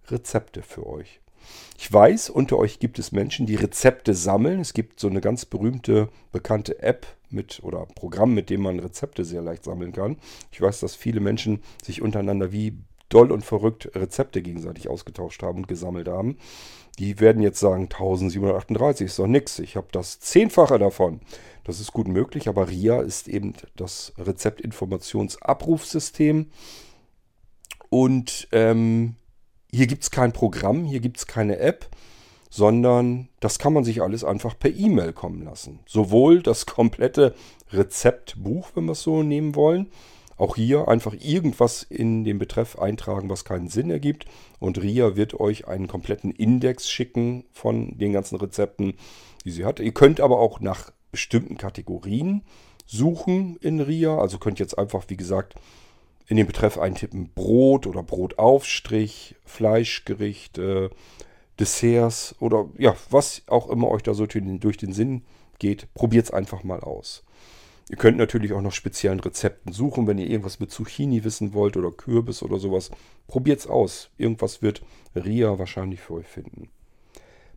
Rezepte 0.08 0.62
für 0.62 0.88
euch. 0.88 1.20
Ich 1.78 1.92
weiß, 1.92 2.30
unter 2.30 2.58
euch 2.58 2.80
gibt 2.80 2.98
es 2.98 3.12
Menschen, 3.12 3.46
die 3.46 3.56
Rezepte 3.56 4.14
sammeln. 4.14 4.62
Es 4.62 4.74
gibt 4.74 5.02
so 5.02 5.10
eine 5.10 5.22
ganz 5.22 5.46
berühmte, 5.46 6.08
bekannte 6.32 6.82
App 6.82 7.06
mit 7.30 7.60
oder 7.62 7.86
Programm, 7.88 8.34
mit 8.34 8.50
dem 8.50 8.62
man 8.62 8.80
Rezepte 8.80 9.26
sehr 9.26 9.42
leicht 9.42 9.66
sammeln 9.66 9.92
kann. 9.92 10.16
Ich 10.52 10.62
weiß, 10.62 10.80
dass 10.80 10.96
viele 10.96 11.20
Menschen 11.20 11.62
sich 11.84 12.02
untereinander 12.02 12.54
wie 12.54 12.78
doll 13.10 13.32
und 13.32 13.44
verrückt 13.44 13.92
Rezepte 13.96 14.42
gegenseitig 14.42 14.88
ausgetauscht 14.88 15.44
haben 15.44 15.58
und 15.60 15.68
gesammelt 15.68 16.08
haben. 16.08 16.38
Die 17.00 17.20
werden 17.20 17.42
jetzt 17.42 17.60
sagen, 17.60 17.84
1738 17.84 19.08
ist 19.08 19.20
doch 19.20 19.28
nix. 19.28 19.60
Ich 19.60 19.76
habe 19.76 19.88
das 19.92 20.20
Zehnfache 20.20 20.80
davon. 20.80 21.20
Das 21.64 21.80
ist 21.80 21.94
gut 21.94 22.08
möglich, 22.08 22.50
aber 22.50 22.70
RIA 22.70 23.02
ist 23.02 23.28
eben 23.28 23.54
das 23.76 24.14
Rezeptinformationsabrufsystem. 24.18 26.48
Und 27.90 28.48
ähm, 28.52 29.16
hier 29.72 29.88
gibt 29.88 30.04
es 30.04 30.12
kein 30.12 30.34
Programm, 30.34 30.86
hier 30.86 31.00
gibt 31.00 31.18
es 31.18 31.28
keine 31.28 31.60
App, 31.60 31.88
sondern 32.50 33.30
das 33.40 33.60
kann 33.60 33.74
man 33.74 33.84
sich 33.84 34.02
alles 34.02 34.24
einfach 34.24 34.58
per 34.58 34.72
E-Mail 34.72 35.14
kommen 35.14 35.44
lassen. 35.44 35.80
Sowohl 35.86 36.42
das 36.42 36.66
komplette 36.66 37.36
Rezeptbuch, 37.72 38.72
wenn 38.76 38.86
wir 38.86 38.94
es 38.94 39.04
so 39.04 39.24
nehmen 39.24 39.56
wollen, 39.56 39.92
auch 40.40 40.56
hier 40.56 40.88
einfach 40.88 41.14
irgendwas 41.20 41.84
in 41.84 42.24
den 42.24 42.40
Betreff 42.40 42.80
eintragen, 42.80 43.30
was 43.30 43.44
keinen 43.44 43.68
Sinn 43.68 43.92
ergibt. 43.92 44.26
Und 44.60 44.82
RIA 44.82 45.18
wird 45.18 45.40
euch 45.40 45.68
einen 45.68 45.88
kompletten 45.88 46.32
Index 46.32 46.90
schicken 46.90 47.44
von 47.52 47.98
den 47.98 48.14
ganzen 48.14 48.38
Rezepten, 48.38 48.94
die 49.44 49.52
sie 49.52 49.66
hat. 49.66 49.82
Ihr 49.82 49.92
könnt 49.92 50.22
aber 50.22 50.40
auch 50.40 50.62
nach 50.62 50.92
bestimmten 51.12 51.58
Kategorien 51.58 52.44
suchen 52.86 53.58
in 53.58 53.82
RIA. 53.82 54.18
Also 54.18 54.38
könnt 54.38 54.60
ihr 54.60 54.64
jetzt 54.64 54.78
einfach, 54.78 55.04
wie 55.10 55.18
gesagt, 55.18 55.56
in 56.28 56.38
den 56.38 56.48
Betreff 56.48 56.78
eintippen 56.78 57.32
Brot 57.34 57.86
oder 57.86 58.02
Brotaufstrich, 58.02 59.36
Fleischgerichte, 59.44 60.90
Desserts 61.60 62.36
oder 62.40 62.70
ja, 62.78 62.96
was 63.10 63.42
auch 63.48 63.68
immer 63.68 63.90
euch 63.90 64.04
da 64.04 64.14
so 64.14 64.26
durch 64.26 64.78
den 64.78 64.94
Sinn 64.94 65.24
geht. 65.58 65.94
Probiert 65.96 66.26
es 66.28 66.32
einfach 66.32 66.64
mal 66.64 66.80
aus. 66.80 67.26
Ihr 67.90 67.98
könnt 67.98 68.18
natürlich 68.18 68.54
auch 68.54 68.62
nach 68.62 68.72
speziellen 68.72 69.20
Rezepten 69.20 69.74
suchen, 69.74 70.06
wenn 70.06 70.20
ihr 70.20 70.28
irgendwas 70.30 70.60
mit 70.60 70.70
Zucchini 70.70 71.24
wissen 71.24 71.56
wollt 71.56 71.76
oder 71.76 71.92
Kürbis 71.92 72.44
oder 72.44 72.60
sowas. 72.60 72.92
Probiert 73.28 73.62
es 73.62 73.68
aus. 73.68 74.12
Irgendwas 74.18 74.62
wird 74.62 74.84
Ria 75.16 75.58
wahrscheinlich 75.58 76.00
für 76.00 76.14
euch 76.14 76.28
finden. 76.28 76.70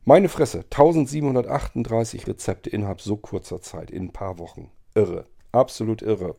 Meine 0.04 0.30
Fresse, 0.30 0.64
1738 0.70 2.26
Rezepte 2.26 2.70
innerhalb 2.70 3.02
so 3.02 3.16
kurzer 3.16 3.60
Zeit, 3.60 3.90
in 3.90 4.04
ein 4.04 4.12
paar 4.12 4.38
Wochen. 4.38 4.70
Irre. 4.94 5.26
Absolut 5.52 6.00
irre. 6.00 6.34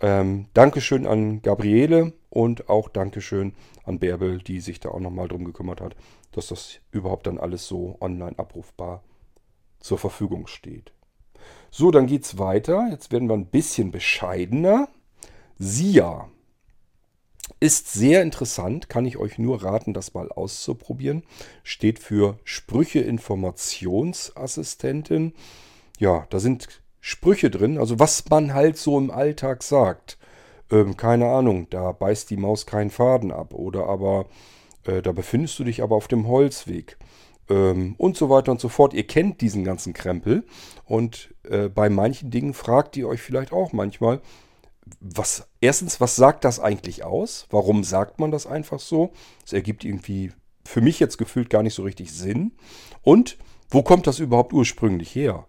Ähm, 0.00 0.46
Dankeschön 0.54 1.06
an 1.06 1.42
Gabriele 1.42 2.14
und 2.30 2.70
auch 2.70 2.88
Dankeschön 2.88 3.52
an 3.84 3.98
Bärbel, 3.98 4.38
die 4.38 4.60
sich 4.60 4.80
da 4.80 4.88
auch 4.88 4.98
nochmal 4.98 5.28
drum 5.28 5.44
gekümmert 5.44 5.82
hat, 5.82 5.94
dass 6.32 6.48
das 6.48 6.80
überhaupt 6.90 7.26
dann 7.26 7.38
alles 7.38 7.68
so 7.68 7.98
online 8.00 8.38
abrufbar 8.38 9.04
zur 9.78 9.98
Verfügung 9.98 10.46
steht. 10.46 10.92
So, 11.76 11.90
dann 11.90 12.06
geht 12.06 12.22
es 12.22 12.38
weiter. 12.38 12.86
Jetzt 12.88 13.10
werden 13.10 13.28
wir 13.28 13.34
ein 13.34 13.46
bisschen 13.46 13.90
bescheidener. 13.90 14.86
SIA 15.58 16.28
ist 17.58 17.92
sehr 17.92 18.22
interessant, 18.22 18.88
kann 18.88 19.06
ich 19.06 19.16
euch 19.16 19.38
nur 19.38 19.64
raten, 19.64 19.92
das 19.92 20.14
mal 20.14 20.30
auszuprobieren. 20.30 21.24
Steht 21.64 21.98
für 21.98 22.38
Sprüche 22.44 23.00
Informationsassistentin. 23.00 25.32
Ja, 25.98 26.28
da 26.30 26.38
sind 26.38 26.68
Sprüche 27.00 27.50
drin, 27.50 27.78
also 27.78 27.98
was 27.98 28.24
man 28.30 28.54
halt 28.54 28.78
so 28.78 28.96
im 28.96 29.10
Alltag 29.10 29.64
sagt. 29.64 30.16
Ähm, 30.70 30.96
keine 30.96 31.26
Ahnung, 31.26 31.66
da 31.70 31.90
beißt 31.90 32.30
die 32.30 32.36
Maus 32.36 32.66
keinen 32.66 32.90
Faden 32.90 33.32
ab 33.32 33.52
oder 33.52 33.88
aber 33.88 34.26
äh, 34.84 35.02
da 35.02 35.10
befindest 35.10 35.58
du 35.58 35.64
dich 35.64 35.82
aber 35.82 35.96
auf 35.96 36.06
dem 36.06 36.28
Holzweg 36.28 36.98
ähm, 37.48 37.94
und 37.98 38.16
so 38.16 38.30
weiter 38.30 38.52
und 38.52 38.60
so 38.60 38.68
fort. 38.68 38.94
Ihr 38.94 39.06
kennt 39.06 39.40
diesen 39.40 39.64
ganzen 39.64 39.92
Krempel 39.92 40.44
und 40.84 41.34
äh, 41.44 41.68
bei 41.68 41.88
manchen 41.88 42.30
Dingen 42.30 42.54
fragt 42.54 42.96
ihr 42.96 43.08
euch 43.08 43.20
vielleicht 43.20 43.52
auch 43.52 43.72
manchmal, 43.72 44.20
was, 45.00 45.48
erstens, 45.60 46.00
was 46.00 46.16
sagt 46.16 46.44
das 46.44 46.60
eigentlich 46.60 47.04
aus? 47.04 47.46
Warum 47.50 47.84
sagt 47.84 48.20
man 48.20 48.30
das 48.30 48.46
einfach 48.46 48.80
so? 48.80 49.12
Es 49.44 49.52
ergibt 49.52 49.84
irgendwie 49.84 50.32
für 50.64 50.80
mich 50.80 51.00
jetzt 51.00 51.18
gefühlt 51.18 51.50
gar 51.50 51.62
nicht 51.62 51.74
so 51.74 51.82
richtig 51.82 52.12
Sinn. 52.12 52.52
Und 53.02 53.38
wo 53.70 53.82
kommt 53.82 54.06
das 54.06 54.18
überhaupt 54.18 54.52
ursprünglich 54.52 55.14
her? 55.14 55.46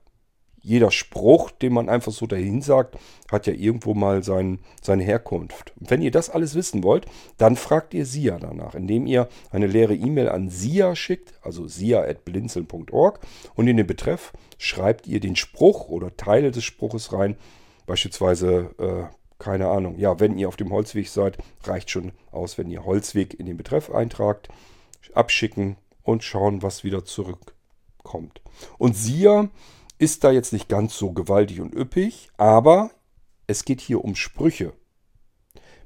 Jeder 0.65 0.89
Spruch, 0.89 1.51
den 1.51 1.73
man 1.73 1.89
einfach 1.89 2.11
so 2.11 2.25
dahin 2.25 2.61
sagt, 2.61 2.97
hat 3.31 3.45
ja 3.45 3.53
irgendwo 3.53 3.93
mal 3.93 4.23
sein, 4.23 4.57
seine 4.81 5.03
Herkunft. 5.03 5.73
Und 5.79 5.91
wenn 5.91 6.01
ihr 6.01 6.09
das 6.09 6.31
alles 6.31 6.55
wissen 6.55 6.83
wollt, 6.83 7.05
dann 7.37 7.55
fragt 7.55 7.93
ihr 7.93 8.05
SIA 8.05 8.39
danach, 8.39 8.73
indem 8.73 9.05
ihr 9.05 9.29
eine 9.51 9.67
leere 9.67 9.93
E-Mail 9.93 10.27
an 10.27 10.49
SIA 10.49 10.95
schickt, 10.95 11.35
also 11.43 11.67
sia.blinzeln.org 11.67 13.19
und 13.53 13.67
in 13.67 13.77
den 13.77 13.85
Betreff 13.85 14.33
schreibt 14.57 15.05
ihr 15.05 15.19
den 15.19 15.35
Spruch 15.35 15.87
oder 15.87 16.17
Teile 16.17 16.49
des 16.49 16.63
Spruches 16.63 17.13
rein, 17.13 17.37
beispielsweise, 17.85 18.71
äh, 18.79 19.15
keine 19.37 19.67
Ahnung, 19.67 19.99
ja, 19.99 20.19
wenn 20.19 20.35
ihr 20.35 20.47
auf 20.47 20.55
dem 20.55 20.71
Holzweg 20.71 21.09
seid, 21.09 21.37
reicht 21.63 21.91
schon 21.91 22.11
aus, 22.31 22.57
wenn 22.57 22.71
ihr 22.71 22.85
Holzweg 22.85 23.39
in 23.39 23.45
den 23.45 23.57
Betreff 23.57 23.91
eintragt, 23.91 24.49
abschicken 25.13 25.77
und 26.01 26.23
schauen, 26.23 26.63
was 26.63 26.83
wieder 26.83 27.05
zurückkommt. 27.05 28.41
Und 28.79 28.95
SIA 28.95 29.49
ist 29.97 30.23
da 30.23 30.31
jetzt 30.31 30.53
nicht 30.53 30.69
ganz 30.69 30.97
so 30.97 31.11
gewaltig 31.11 31.61
und 31.61 31.73
üppig, 31.73 32.29
aber 32.37 32.91
es 33.47 33.65
geht 33.65 33.81
hier 33.81 34.03
um 34.03 34.15
Sprüche. 34.15 34.73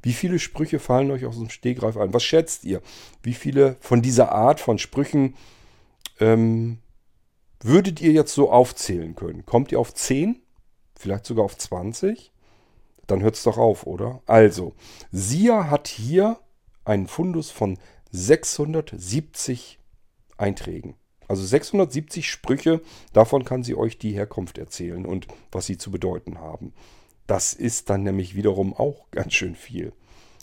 Wie 0.02 0.14
viele 0.14 0.40
Sprüche 0.40 0.80
fallen 0.80 1.12
euch 1.12 1.26
aus 1.26 1.38
dem 1.38 1.50
Stegreif 1.50 1.98
ein? 1.98 2.14
Was 2.14 2.24
schätzt 2.24 2.64
ihr? 2.64 2.82
Wie 3.22 3.34
viele 3.34 3.76
von 3.82 4.02
dieser 4.02 4.32
Art 4.32 4.60
von 4.60 4.78
Sprüchen 4.78 5.36
ähm, 6.20 6.80
würdet 7.62 8.02
ihr 8.02 8.12
jetzt 8.12 8.34
so 8.34 8.50
aufzählen 8.52 9.16
können? 9.16 9.46
Kommt 9.46 9.72
ihr 9.72 9.80
auf 9.80 9.94
10? 9.94 10.42
Vielleicht 10.96 11.26
sogar 11.26 11.46
auf 11.46 11.58
20? 11.58 12.32
Dann 13.08 13.22
hört 13.22 13.36
es 13.36 13.44
doch 13.44 13.58
auf, 13.58 13.86
oder? 13.86 14.22
Also, 14.26 14.74
Sia 15.12 15.70
hat 15.70 15.88
hier 15.88 16.40
einen 16.86 17.08
Fundus 17.08 17.52
von 17.52 17.78
670 18.12 19.80
Einträgen. 20.38 20.96
Also 21.30 21.46
670 21.46 22.28
Sprüche, 22.28 22.82
davon 23.14 23.46
kann 23.46 23.64
sie 23.64 23.76
euch 23.76 24.00
die 24.00 24.14
Herkunft 24.14 24.58
erzählen 24.58 25.06
und 25.06 25.28
was 25.52 25.68
sie 25.68 25.78
zu 25.78 25.92
bedeuten 25.92 26.40
haben. 26.40 26.74
Das 27.28 27.54
ist 27.54 27.92
dann 27.92 28.02
nämlich 28.02 28.36
wiederum 28.36 28.74
auch 28.74 29.12
ganz 29.12 29.34
schön 29.34 29.56
viel. 29.56 29.94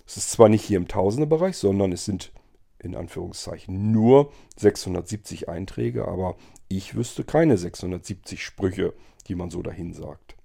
Es 0.07 0.17
ist 0.17 0.31
zwar 0.31 0.49
nicht 0.49 0.63
hier 0.63 0.77
im 0.77 0.87
Tausenderbereich, 0.87 1.57
sondern 1.57 1.91
es 1.91 2.05
sind 2.05 2.31
in 2.79 2.95
Anführungszeichen 2.95 3.91
nur 3.91 4.33
670 4.59 5.49
Einträge, 5.49 6.07
aber 6.07 6.37
ich 6.69 6.95
wüsste 6.95 7.25
keine 7.25 7.59
670 7.59 8.45
Sprüche, 8.45 8.95
die 9.27 9.35
man 9.35 9.51
so 9.51 9.63
dahin 9.63 9.93
sagt 9.93 10.37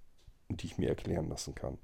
und 0.50 0.64
die 0.64 0.66
ich 0.68 0.80
mir 0.80 0.90
erklären 0.90 1.30
lassen 1.30 1.54
kann. 1.54 1.78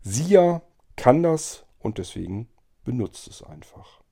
Sia 0.00 0.62
kann 0.96 1.22
das 1.22 1.66
und 1.80 1.98
deswegen 1.98 2.48
benutzt 2.82 3.28
es 3.28 3.42
einfach. 3.42 4.03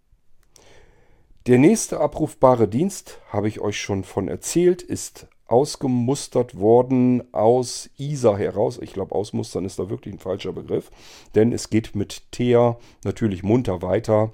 Der 1.46 1.59
nächste 1.59 1.98
abrufbare 1.98 2.68
Dienst, 2.68 3.18
habe 3.28 3.48
ich 3.48 3.59
euch 3.59 3.81
schon 3.81 4.05
von 4.05 4.28
erzählt, 4.28 4.81
ist 4.81 5.26
ausgemustert 5.46 6.57
worden 6.57 7.35
aus 7.35 7.90
ISA 7.98 8.37
heraus. 8.37 8.78
Ich 8.81 8.92
glaube, 8.92 9.12
ausmustern 9.12 9.64
ist 9.64 9.76
da 9.81 9.90
wirklich 9.90 10.14
ein 10.14 10.20
falscher 10.20 10.52
Begriff, 10.52 10.92
denn 11.35 11.52
es 11.52 11.68
geht 11.68 11.96
mit 11.96 12.31
TEA 12.31 12.78
natürlich 13.02 13.42
munter 13.42 13.83
weiter. 13.83 14.33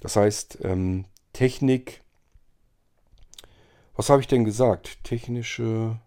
Das 0.00 0.16
heißt, 0.16 0.58
ähm, 0.62 1.04
Technik, 1.32 2.02
was 3.94 4.10
habe 4.10 4.20
ich 4.20 4.26
denn 4.26 4.44
gesagt? 4.44 5.04
Technische, 5.04 6.00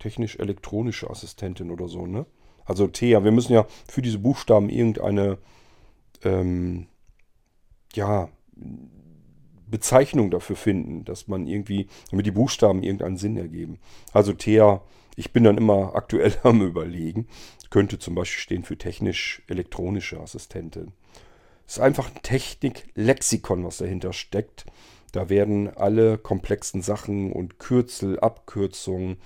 technisch-elektronische 0.00 1.08
Assistentin 1.08 1.70
oder 1.70 1.86
so, 1.86 2.06
ne? 2.06 2.26
Also 2.64 2.88
TEA, 2.88 3.22
wir 3.22 3.32
müssen 3.32 3.52
ja 3.52 3.66
für 3.86 4.02
diese 4.02 4.18
Buchstaben 4.18 4.68
irgendeine, 4.68 5.38
ähm, 6.24 6.88
ja, 7.94 8.30
Bezeichnung 9.66 10.30
dafür 10.30 10.56
finden, 10.56 11.04
dass 11.04 11.28
man 11.28 11.46
irgendwie, 11.46 11.88
damit 12.10 12.26
die 12.26 12.30
Buchstaben 12.30 12.82
irgendeinen 12.82 13.16
Sinn 13.16 13.36
ergeben. 13.36 13.78
Also 14.12 14.32
TEA, 14.32 14.82
ich 15.16 15.32
bin 15.32 15.44
dann 15.44 15.58
immer 15.58 15.94
aktuell 15.94 16.34
am 16.42 16.62
Überlegen, 16.62 17.26
könnte 17.70 17.98
zum 17.98 18.14
Beispiel 18.14 18.40
stehen 18.40 18.64
für 18.64 18.78
technisch-elektronische 18.78 20.20
Assistentin. 20.20 20.92
Es 21.66 21.74
ist 21.74 21.82
einfach 21.82 22.10
ein 22.14 22.22
Technik-Lexikon, 22.22 23.64
was 23.64 23.78
dahinter 23.78 24.12
steckt. 24.12 24.66
Da 25.12 25.28
werden 25.28 25.74
alle 25.74 26.18
komplexen 26.18 26.82
Sachen 26.82 27.32
und 27.32 27.58
Kürzel, 27.58 28.20
Abkürzungen, 28.20 29.16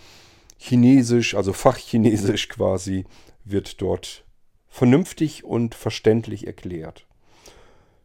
Chinesisch, 0.56 1.34
also 1.34 1.52
Fachchinesisch 1.52 2.48
quasi, 2.48 3.06
wird 3.44 3.80
dort 3.80 4.24
vernünftig 4.68 5.44
und 5.44 5.74
verständlich 5.74 6.46
erklärt. 6.46 7.07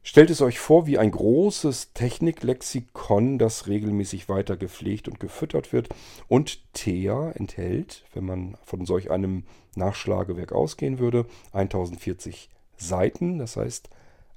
Stellt 0.05 0.29
es 0.29 0.41
euch 0.41 0.59
vor 0.59 0.85
wie 0.85 0.97
ein 0.97 1.11
großes 1.11 1.93
Techniklexikon, 1.93 3.39
das 3.39 3.67
regelmäßig 3.67 4.27
weiter 4.27 4.57
gepflegt 4.57 5.07
und 5.07 5.21
gefüttert 5.21 5.71
wird 5.71 5.87
und 6.27 6.73
TEA 6.73 7.31
enthält, 7.31 8.03
wenn 8.13 8.25
man 8.25 8.57
von 8.63 8.85
solch 8.85 9.11
einem 9.11 9.45
Nachschlagewerk 9.75 10.51
ausgehen 10.51 10.99
würde, 10.99 11.25
1040 11.53 12.49
Seiten. 12.75 13.37
Das 13.37 13.55
heißt, 13.55 13.89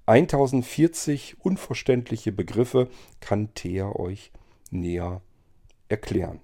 1040 0.07 1.39
unverständliche 1.41 2.31
Begriffe 2.31 2.89
kann 3.19 3.53
TEA 3.55 3.91
euch 3.91 4.31
näher 4.71 5.21
erklären. 5.89 6.39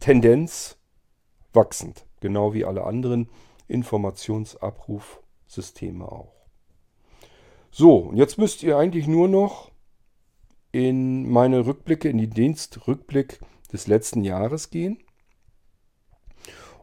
Tendenz 0.00 0.76
wachsend, 1.54 2.04
genau 2.20 2.52
wie 2.52 2.66
alle 2.66 2.84
anderen 2.84 3.30
Informationsabrufsysteme 3.68 6.04
auch. 6.04 6.41
So, 7.74 7.96
und 7.96 8.18
jetzt 8.18 8.36
müsst 8.36 8.62
ihr 8.62 8.76
eigentlich 8.76 9.06
nur 9.06 9.28
noch 9.28 9.70
in 10.72 11.26
meine 11.30 11.64
Rückblicke, 11.64 12.10
in 12.10 12.18
die 12.18 12.28
Dienstrückblick 12.28 13.40
des 13.72 13.86
letzten 13.86 14.24
Jahres 14.24 14.68
gehen. 14.68 14.98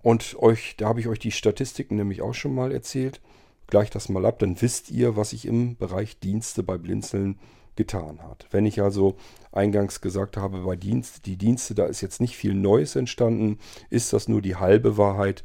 Und 0.01 0.35
euch, 0.39 0.75
da 0.77 0.87
habe 0.87 0.99
ich 0.99 1.07
euch 1.07 1.19
die 1.19 1.31
Statistiken 1.31 1.95
nämlich 1.95 2.23
auch 2.23 2.33
schon 2.33 2.55
mal 2.55 2.71
erzählt. 2.71 3.21
Gleich 3.67 3.91
das 3.91 4.09
mal 4.09 4.25
ab, 4.25 4.39
dann 4.39 4.59
wisst 4.63 4.89
ihr, 4.89 5.15
was 5.15 5.31
ich 5.31 5.45
im 5.45 5.77
Bereich 5.77 6.19
Dienste 6.19 6.63
bei 6.63 6.79
Blinzeln 6.79 7.37
getan 7.75 8.23
hat. 8.23 8.47
Wenn 8.49 8.65
ich 8.65 8.81
also 8.81 9.15
eingangs 9.51 10.01
gesagt 10.01 10.37
habe, 10.37 10.61
bei 10.61 10.75
Dienst, 10.75 11.27
die 11.27 11.37
Dienste, 11.37 11.75
da 11.75 11.85
ist 11.85 12.01
jetzt 12.01 12.19
nicht 12.19 12.35
viel 12.35 12.55
Neues 12.55 12.95
entstanden, 12.95 13.59
ist 13.91 14.11
das 14.11 14.27
nur 14.27 14.41
die 14.41 14.55
halbe 14.55 14.97
Wahrheit. 14.97 15.43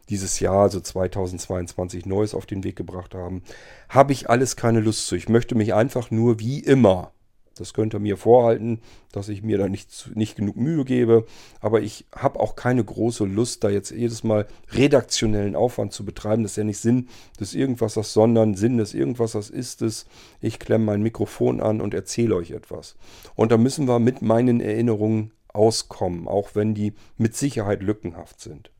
dieses 0.10 0.40
Jahr, 0.40 0.64
also 0.64 0.80
2022, 0.80 2.06
Neues 2.06 2.34
auf 2.34 2.46
den 2.46 2.64
Weg 2.64 2.76
gebracht 2.76 3.16
haben, 3.16 3.44
habe 3.90 4.14
ich 4.14 4.30
alles 4.30 4.56
keine 4.56 4.80
Lust 4.80 5.08
zu. 5.08 5.16
Ich 5.16 5.30
möchte 5.30 5.56
mich 5.56 5.74
einfach 5.74 6.12
nur 6.12 6.40
wie 6.40 6.60
immer, 6.60 7.14
das 7.56 7.74
könnt 7.74 7.94
ihr 7.94 8.00
mir 8.00 8.18
vorhalten, 8.18 8.82
dass 9.12 9.30
ich 9.30 9.44
mir 9.44 9.60
da 9.60 9.70
nicht, 9.70 10.12
nicht 10.16 10.36
genug 10.36 10.56
Mühe 10.58 10.86
gebe, 10.86 11.26
aber 11.62 11.82
ich 11.82 12.06
habe 12.12 12.40
auch 12.40 12.56
keine 12.56 12.84
große 12.84 13.26
Lust, 13.26 13.64
da 13.64 13.70
jetzt 13.70 13.92
jedes 13.92 14.24
Mal 14.24 14.48
redaktionellen 14.72 15.56
Aufwand 15.56 15.94
zu 15.94 16.04
betreiben. 16.04 16.42
Das 16.42 16.54
ist 16.54 16.58
ja 16.58 16.64
nicht 16.64 16.80
Sinn 16.80 17.10
des 17.40 17.54
Irgendwassers, 17.54 18.12
sondern 18.12 18.56
Sinn 18.56 18.78
des 18.78 18.96
Irgendwassers 18.96 19.52
ist 19.52 19.84
es, 19.84 20.08
ich 20.42 20.58
klemme 20.58 20.86
mein 20.86 21.04
Mikrofon 21.04 21.62
an 21.62 21.80
und 21.80 21.94
erzähle 21.94 22.36
euch 22.36 22.52
etwas. 22.52 22.96
Und 23.36 23.52
da 23.52 23.58
müssen 23.58 23.88
wir 23.88 24.00
mit 24.00 24.24
meinen 24.24 24.60
Erinnerungen 24.60 25.32
auskommen, 25.50 26.28
auch 26.28 26.56
wenn 26.56 26.74
die 26.74 26.94
mit 27.18 27.36
Sicherheit 27.36 27.84
lückenhaft 27.84 28.42
sind. 28.42 28.73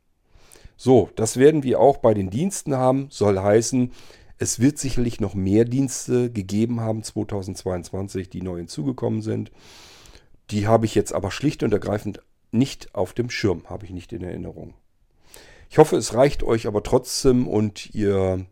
So, 0.76 1.10
das 1.16 1.38
werden 1.38 1.64
wir 1.64 1.80
auch 1.80 1.98
bei 1.98 2.14
den 2.14 2.30
Diensten 2.30 2.76
haben. 2.76 3.08
Soll 3.10 3.40
heißen, 3.40 3.92
es 4.38 4.60
wird 4.60 4.78
sicherlich 4.78 5.20
noch 5.20 5.36
mehr 5.36 5.66
Dienste 5.66 6.32
gegeben 6.32 6.82
haben 6.82 7.04
2022, 7.04 8.30
die 8.30 8.42
neu 8.42 8.58
hinzugekommen 8.58 9.22
sind. 9.22 9.52
Die 10.52 10.68
habe 10.68 10.86
ich 10.86 10.96
jetzt 10.96 11.14
aber 11.14 11.32
schlicht 11.32 11.64
und 11.64 11.72
ergreifend 11.72 12.22
nicht 12.52 12.94
auf 12.94 13.14
dem 13.14 13.30
Schirm, 13.30 13.64
habe 13.70 13.86
ich 13.86 13.92
nicht 13.92 14.14
in 14.14 14.24
Erinnerung. 14.24 14.74
Ich 15.70 15.78
hoffe, 15.78 15.96
es 15.96 16.14
reicht 16.14 16.44
euch 16.44 16.68
aber 16.68 16.84
trotzdem 16.84 17.48
und 17.48 17.96
ihr 17.96 18.46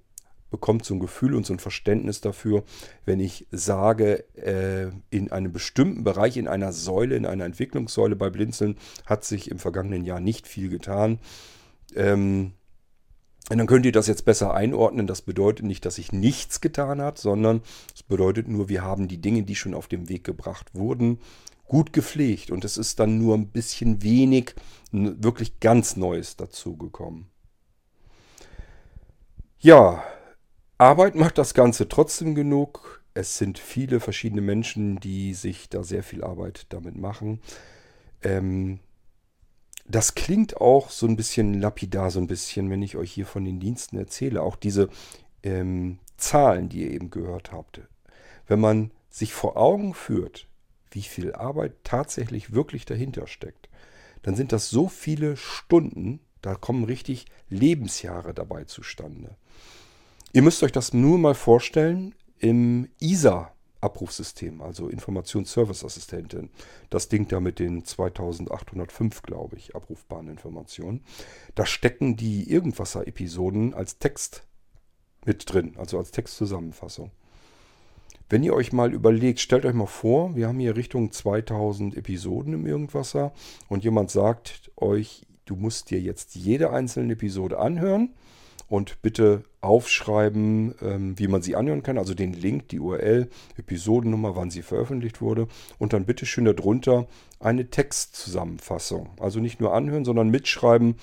bekommt 0.50 0.86
so 0.86 0.94
ein 0.94 1.00
Gefühl 1.00 1.36
und 1.36 1.46
so 1.46 1.54
ein 1.54 1.60
Verständnis 1.60 2.20
dafür, 2.20 2.64
wenn 3.06 3.20
ich 3.20 3.48
sage, 3.52 4.26
äh, 4.36 4.92
in 5.10 5.32
einem 5.32 5.52
bestimmten 5.52 6.04
Bereich, 6.04 6.38
in 6.38 6.48
einer 6.48 6.74
Säule, 6.74 7.16
in 7.16 7.26
einer 7.26 7.46
Entwicklungssäule 7.46 8.16
bei 8.16 8.30
Blinzeln 8.30 8.78
hat 9.06 9.24
sich 9.24 9.50
im 9.50 9.60
vergangenen 9.60 10.04
Jahr 10.04 10.20
nicht 10.20 10.48
viel 10.48 10.70
getan. 10.70 11.20
Ähm, 11.96 12.54
und 13.50 13.58
dann 13.58 13.68
könnt 13.68 13.86
ihr 13.86 13.92
das 13.92 14.08
jetzt 14.08 14.24
besser 14.24 14.54
einordnen. 14.54 15.08
Das 15.08 15.22
bedeutet 15.22 15.66
nicht, 15.66 15.86
dass 15.86 15.96
sich 15.96 16.12
nichts 16.12 16.62
getan 16.62 17.02
hat, 17.02 17.18
sondern 17.18 17.62
es 17.94 18.04
bedeutet 18.04 18.48
nur, 18.48 18.70
wir 18.70 18.82
haben 18.82 19.08
die 19.08 19.20
Dinge, 19.20 19.44
die 19.44 19.56
schon 19.56 19.74
auf 19.74 19.88
den 19.88 20.10
Weg 20.10 20.24
gebracht 20.24 20.74
wurden, 20.74 21.20
gut 21.66 21.92
gepflegt. 21.92 22.52
Und 22.52 22.64
es 22.64 22.78
ist 22.78 23.00
dann 23.00 23.18
nur 23.18 23.36
ein 23.36 23.48
bisschen 23.48 24.04
wenig 24.04 24.56
wirklich 24.92 25.60
ganz 25.60 25.98
Neues 25.98 26.38
dazugekommen. 26.38 27.28
Ja, 29.60 30.04
Arbeit 30.78 31.16
macht 31.16 31.38
das 31.38 31.54
Ganze 31.54 31.88
trotzdem 31.88 32.36
genug. 32.36 33.04
Es 33.14 33.38
sind 33.38 33.60
viele 33.60 34.00
verschiedene 34.00 34.42
Menschen, 34.42 35.00
die 35.00 35.34
sich 35.34 35.70
da 35.70 35.84
sehr 35.84 36.04
viel 36.04 36.24
Arbeit 36.24 36.68
damit 36.70 36.96
machen. 36.96 37.42
Ähm, 38.24 38.80
das 39.88 40.16
klingt 40.16 40.58
auch 40.58 40.90
so 40.90 41.08
ein 41.08 41.16
bisschen 41.16 41.60
lapidar, 41.60 42.12
so 42.12 42.20
ein 42.20 42.28
bisschen, 42.28 42.70
wenn 42.70 42.82
ich 42.82 42.98
euch 42.98 43.12
hier 43.12 43.26
von 43.26 43.44
den 43.44 43.60
Diensten 43.60 43.98
erzähle. 43.98 44.42
Auch 44.42 44.56
diese 44.56 44.90
ähm, 45.44 46.00
Zahlen, 46.18 46.70
die 46.70 46.84
ihr 46.84 46.92
eben 46.92 47.10
gehört 47.10 47.52
habt. 47.52 47.82
Wenn 48.48 48.60
man 48.60 48.92
sich 49.10 49.34
vor 49.34 49.58
Augen 49.58 49.94
führt, 49.94 50.48
wie 50.92 51.02
viel 51.02 51.34
Arbeit 51.34 51.74
tatsächlich 51.84 52.54
wirklich 52.54 52.86
dahinter 52.86 53.28
steckt, 53.28 53.70
dann 54.24 54.36
sind 54.36 54.52
das 54.52 54.70
so 54.70 54.88
viele 54.88 55.36
Stunden, 55.36 56.20
da 56.42 56.56
kommen 56.56 56.84
richtig 56.84 57.26
Lebensjahre 57.50 58.34
dabei 58.34 58.66
zustande. 58.66 59.36
Ihr 60.34 60.42
müsst 60.42 60.64
euch 60.64 60.72
das 60.72 60.94
nur 60.94 61.18
mal 61.18 61.36
vorstellen 61.36 62.16
im 62.40 62.90
ISA 63.00 63.52
Abrufsystem, 63.82 64.62
also 64.62 64.88
Informationsservice-Assistentin. 64.88 66.50
Das 66.90 67.10
Ding 67.10 67.28
da 67.28 67.40
mit 67.40 67.60
den 67.60 67.84
2805, 67.84 69.24
glaube 69.24 69.58
ich, 69.58 69.76
abrufbaren 69.76 70.30
Informationen. 70.30 71.04
Da 71.56 71.66
stecken 71.66 72.16
die 72.16 72.50
Irgendwasser-Episoden 72.50 73.74
als 73.74 74.00
Text 74.00 74.44
mit 75.26 75.52
drin, 75.52 75.76
also 75.78 75.98
als 75.98 76.12
Textzusammenfassung. 76.12 77.12
Wenn 78.30 78.44
ihr 78.44 78.54
euch 78.54 78.72
mal 78.72 78.94
überlegt, 78.94 79.42
stellt 79.42 79.66
euch 79.66 79.74
mal 79.74 79.88
vor, 79.88 80.36
wir 80.36 80.48
haben 80.48 80.60
hier 80.60 80.78
Richtung 80.78 81.12
2000 81.12 81.98
Episoden 81.98 82.54
im 82.54 82.66
Irgendwasser 82.66 83.34
und 83.68 83.84
jemand 83.84 84.10
sagt 84.10 84.72
euch, 84.78 85.28
du 85.46 85.58
musst 85.58 85.90
dir 85.90 86.00
jetzt 86.00 86.36
jede 86.36 86.72
einzelne 86.72 87.14
Episode 87.14 87.60
anhören 87.60 88.14
und 88.72 89.02
bitte 89.02 89.44
aufschreiben, 89.60 90.76
ähm, 90.82 91.20
wie 91.20 91.28
man 91.28 91.42
sie 91.42 91.58
anhören 91.58 91.84
kann. 91.84 91.98
Also 91.98 92.14
den 92.14 92.32
Link, 92.32 92.70
die 92.70 92.80
URL, 92.80 93.30
Episodennummer, 93.58 94.38
wann 94.38 94.50
sie 94.50 94.62
veröffentlicht 94.62 95.20
wurde. 95.20 95.50
Und 95.78 95.92
dann 95.92 96.06
bitte 96.06 96.26
schön 96.26 96.46
darunter 96.46 97.06
eine 97.42 97.70
Textzusammenfassung. 97.70 99.10
Also 99.20 99.42
nicht 99.42 99.60
nur 99.60 99.74
anhören, 99.74 100.06
sondern 100.06 100.30
mitschreiben, 100.30 100.96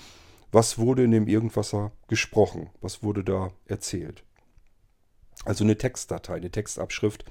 was 0.51 0.79
wurde 0.79 1.05
in 1.05 1.11
dem 1.11 1.29
Irgendwasser 1.29 1.93
gesprochen, 2.09 2.71
was 2.81 3.03
wurde 3.03 3.23
da 3.23 3.51
erzählt. 3.67 4.25
Also 5.45 5.63
eine 5.63 5.77
Textdatei, 5.77 6.37
eine 6.37 6.51
Textabschrift 6.51 7.27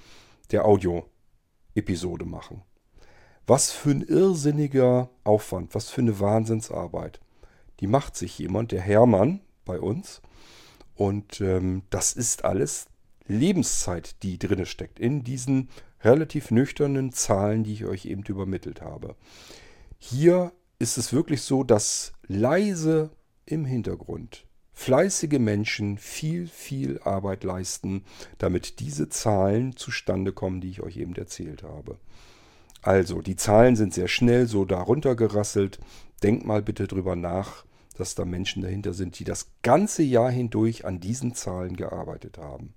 der 0.51 0.65
Audio-Episode 0.65 2.25
machen. 2.25 2.61
Was 3.47 3.71
für 3.71 3.89
ein 3.89 4.03
irrsinniger 4.03 5.09
Aufwand, 5.23 5.73
was 5.73 5.89
für 5.89 6.01
eine 6.01 6.19
Wahnsinnsarbeit. 6.19 7.21
Die 7.79 7.87
macht 7.87 8.15
sich 8.15 8.37
jemand, 8.37 8.71
der 8.71 8.81
Hermann 8.81 9.41
bei 9.67 9.79
uns, 9.79 10.21
und 10.95 11.41
ähm, 11.41 11.83
das 11.91 12.13
ist 12.13 12.43
alles 12.43 12.87
Lebenszeit, 13.27 14.23
die 14.23 14.39
drinne 14.39 14.65
steckt, 14.65 14.99
in 14.99 15.23
diesen 15.23 15.69
relativ 16.01 16.49
nüchternen 16.51 17.11
Zahlen, 17.11 17.63
die 17.63 17.73
ich 17.73 17.85
euch 17.85 18.05
eben 18.05 18.23
übermittelt 18.23 18.81
habe. 18.81 19.15
Hier 19.99 20.51
ist 20.79 20.97
es 20.97 21.13
wirklich 21.13 21.41
so, 21.41 21.63
dass 21.63 22.13
leise 22.27 23.11
im 23.45 23.65
Hintergrund 23.65 24.47
fleißige 24.73 25.39
Menschen 25.39 25.97
viel, 25.97 26.47
viel 26.47 26.99
Arbeit 26.99 27.43
leisten, 27.43 28.03
damit 28.37 28.79
diese 28.79 29.09
Zahlen 29.09 29.75
zustande 29.75 30.33
kommen, 30.33 30.61
die 30.61 30.69
ich 30.69 30.83
euch 30.83 30.97
eben 30.97 31.15
erzählt 31.15 31.63
habe. 31.63 31.97
Also, 32.83 33.23
die 33.23 33.35
Zahlen 33.35 33.75
sind 33.75 33.95
sehr 33.95 34.07
schnell 34.07 34.45
so 34.45 34.65
darunter 34.65 35.15
gerasselt. 35.15 35.79
Denkt 36.21 36.45
mal 36.45 36.61
bitte 36.61 36.87
drüber 36.87 37.15
nach, 37.15 37.65
dass 37.97 38.15
da 38.15 38.25
Menschen 38.25 38.61
dahinter 38.61 38.93
sind, 38.93 39.19
die 39.19 39.23
das 39.23 39.51
ganze 39.63 40.03
Jahr 40.03 40.31
hindurch 40.31 40.85
an 40.85 40.99
diesen 40.99 41.33
Zahlen 41.33 41.75
gearbeitet 41.75 42.37
haben. 42.37 42.73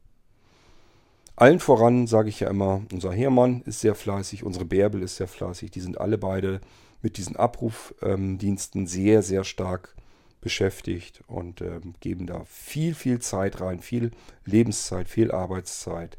Allen 1.36 1.60
voran 1.60 2.06
sage 2.06 2.28
ich 2.28 2.40
ja 2.40 2.50
immer, 2.50 2.82
unser 2.92 3.12
Hermann 3.12 3.62
ist 3.62 3.80
sehr 3.80 3.94
fleißig, 3.94 4.44
unsere 4.44 4.66
Bärbel 4.66 5.02
ist 5.02 5.16
sehr 5.16 5.28
fleißig. 5.28 5.70
Die 5.70 5.80
sind 5.80 5.98
alle 5.98 6.18
beide 6.18 6.60
mit 7.00 7.16
diesen 7.16 7.36
Abrufdiensten 7.36 8.86
sehr, 8.86 9.22
sehr 9.22 9.44
stark 9.44 9.96
beschäftigt 10.40 11.22
und 11.26 11.60
ähm, 11.60 11.94
geben 12.00 12.26
da 12.26 12.44
viel, 12.44 12.94
viel 12.94 13.20
Zeit 13.20 13.60
rein, 13.60 13.80
viel 13.80 14.10
Lebenszeit, 14.44 15.08
viel 15.08 15.32
Arbeitszeit. 15.32 16.16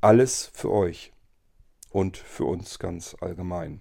Alles 0.00 0.50
für 0.52 0.70
euch 0.70 1.12
und 1.90 2.16
für 2.16 2.44
uns 2.44 2.78
ganz 2.78 3.16
allgemein. 3.20 3.80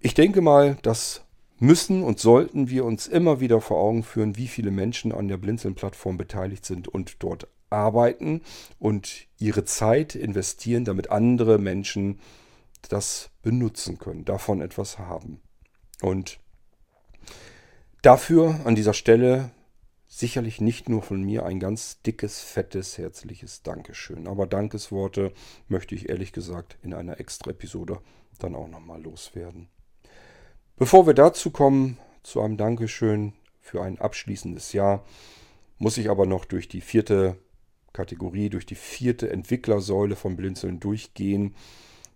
Ich 0.00 0.14
denke 0.14 0.40
mal, 0.40 0.76
dass 0.82 1.23
müssen 1.58 2.02
und 2.02 2.18
sollten 2.18 2.68
wir 2.68 2.84
uns 2.84 3.06
immer 3.06 3.40
wieder 3.40 3.60
vor 3.60 3.78
Augen 3.78 4.02
führen, 4.02 4.36
wie 4.36 4.48
viele 4.48 4.70
Menschen 4.70 5.12
an 5.12 5.28
der 5.28 5.36
Blinzeln-Plattform 5.36 6.16
beteiligt 6.16 6.64
sind 6.64 6.88
und 6.88 7.22
dort 7.22 7.48
arbeiten 7.70 8.42
und 8.78 9.26
ihre 9.38 9.64
Zeit 9.64 10.14
investieren, 10.14 10.84
damit 10.84 11.10
andere 11.10 11.58
Menschen 11.58 12.20
das 12.88 13.30
benutzen 13.42 13.98
können, 13.98 14.24
davon 14.24 14.60
etwas 14.60 14.98
haben. 14.98 15.40
Und 16.00 16.38
dafür 18.02 18.60
an 18.64 18.74
dieser 18.74 18.94
Stelle 18.94 19.50
sicherlich 20.06 20.60
nicht 20.60 20.88
nur 20.88 21.02
von 21.02 21.22
mir 21.22 21.44
ein 21.44 21.58
ganz 21.58 22.00
dickes, 22.02 22.40
fettes, 22.40 22.98
herzliches 22.98 23.62
Dankeschön. 23.62 24.28
Aber 24.28 24.46
Dankesworte 24.46 25.32
möchte 25.66 25.94
ich 25.94 26.08
ehrlich 26.08 26.32
gesagt 26.32 26.78
in 26.82 26.94
einer 26.94 27.18
extra 27.18 27.50
Episode 27.50 28.00
dann 28.38 28.54
auch 28.54 28.68
nochmal 28.68 29.02
loswerden. 29.02 29.68
Bevor 30.76 31.06
wir 31.06 31.14
dazu 31.14 31.50
kommen, 31.50 31.98
zu 32.24 32.40
einem 32.40 32.56
Dankeschön 32.56 33.32
für 33.60 33.82
ein 33.82 34.00
abschließendes 34.00 34.72
Jahr, 34.72 35.04
muss 35.78 35.98
ich 35.98 36.10
aber 36.10 36.26
noch 36.26 36.44
durch 36.44 36.68
die 36.68 36.80
vierte 36.80 37.36
Kategorie, 37.92 38.50
durch 38.50 38.66
die 38.66 38.74
vierte 38.74 39.30
Entwicklersäule 39.30 40.16
von 40.16 40.36
Blinzeln 40.36 40.80
durchgehen. 40.80 41.54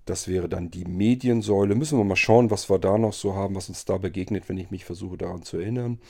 Das 0.07 0.27
wäre 0.27 0.49
dann 0.49 0.73
die 0.73 0.87
Mediensäule. 0.87 1.77
Müssen 1.77 1.99
wir 1.99 2.05
mal 2.05 2.17
schauen, 2.17 2.51
was 2.51 2.69
wir 2.69 2.81
da 2.81 2.99
noch 2.99 3.13
so 3.13 3.37
haben, 3.37 3.55
was 3.55 3.69
uns 3.69 3.85
da 3.85 3.97
begegnet, 3.97 4.49
wenn 4.49 4.59
ich 4.59 4.73
mich 4.73 4.85
versuche 4.85 5.17
daran 5.17 5.43
zu 5.43 5.59
erinnern. 5.59 6.01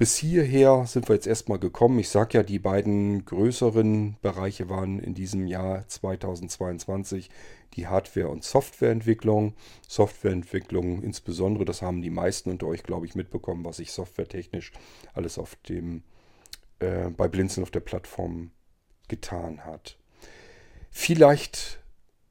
Bis 0.00 0.16
hierher 0.16 0.86
sind 0.86 1.10
wir 1.10 1.14
jetzt 1.14 1.26
erstmal 1.26 1.58
gekommen. 1.58 1.98
Ich 1.98 2.08
sage 2.08 2.38
ja, 2.38 2.42
die 2.42 2.58
beiden 2.58 3.26
größeren 3.26 4.16
Bereiche 4.22 4.70
waren 4.70 4.98
in 4.98 5.12
diesem 5.12 5.46
Jahr 5.46 5.86
2022 5.86 7.28
die 7.74 7.86
Hardware- 7.86 8.30
und 8.30 8.42
Softwareentwicklung. 8.42 9.52
Softwareentwicklung 9.86 11.02
insbesondere, 11.02 11.66
das 11.66 11.82
haben 11.82 12.00
die 12.00 12.08
meisten 12.08 12.48
unter 12.48 12.66
euch, 12.68 12.82
glaube 12.82 13.04
ich, 13.04 13.14
mitbekommen, 13.14 13.62
was 13.66 13.76
sich 13.76 13.92
softwaretechnisch 13.92 14.72
alles 15.12 15.38
auf 15.38 15.54
dem, 15.68 16.02
äh, 16.78 17.10
bei 17.10 17.28
Blinzeln 17.28 17.64
auf 17.64 17.70
der 17.70 17.80
Plattform 17.80 18.52
getan 19.08 19.66
hat. 19.66 19.98
Vielleicht 20.90 21.78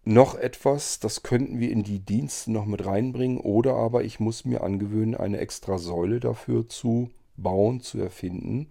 noch 0.06 0.34
etwas, 0.34 1.00
das 1.00 1.22
könnten 1.22 1.60
wir 1.60 1.70
in 1.70 1.84
die 1.84 2.00
Dienste 2.00 2.52
noch 2.52 2.66
mit 2.66 2.84
reinbringen, 2.84 3.40
oder 3.40 3.76
aber 3.76 4.04
ich 4.04 4.20
muss 4.20 4.44
mir 4.44 4.64
angewöhnen, 4.64 5.14
eine 5.14 5.38
extra 5.38 5.78
Säule 5.78 6.20
dafür 6.20 6.68
zu 6.68 7.12
bauen, 7.42 7.82
zu 7.82 8.00
erfinden. 8.00 8.70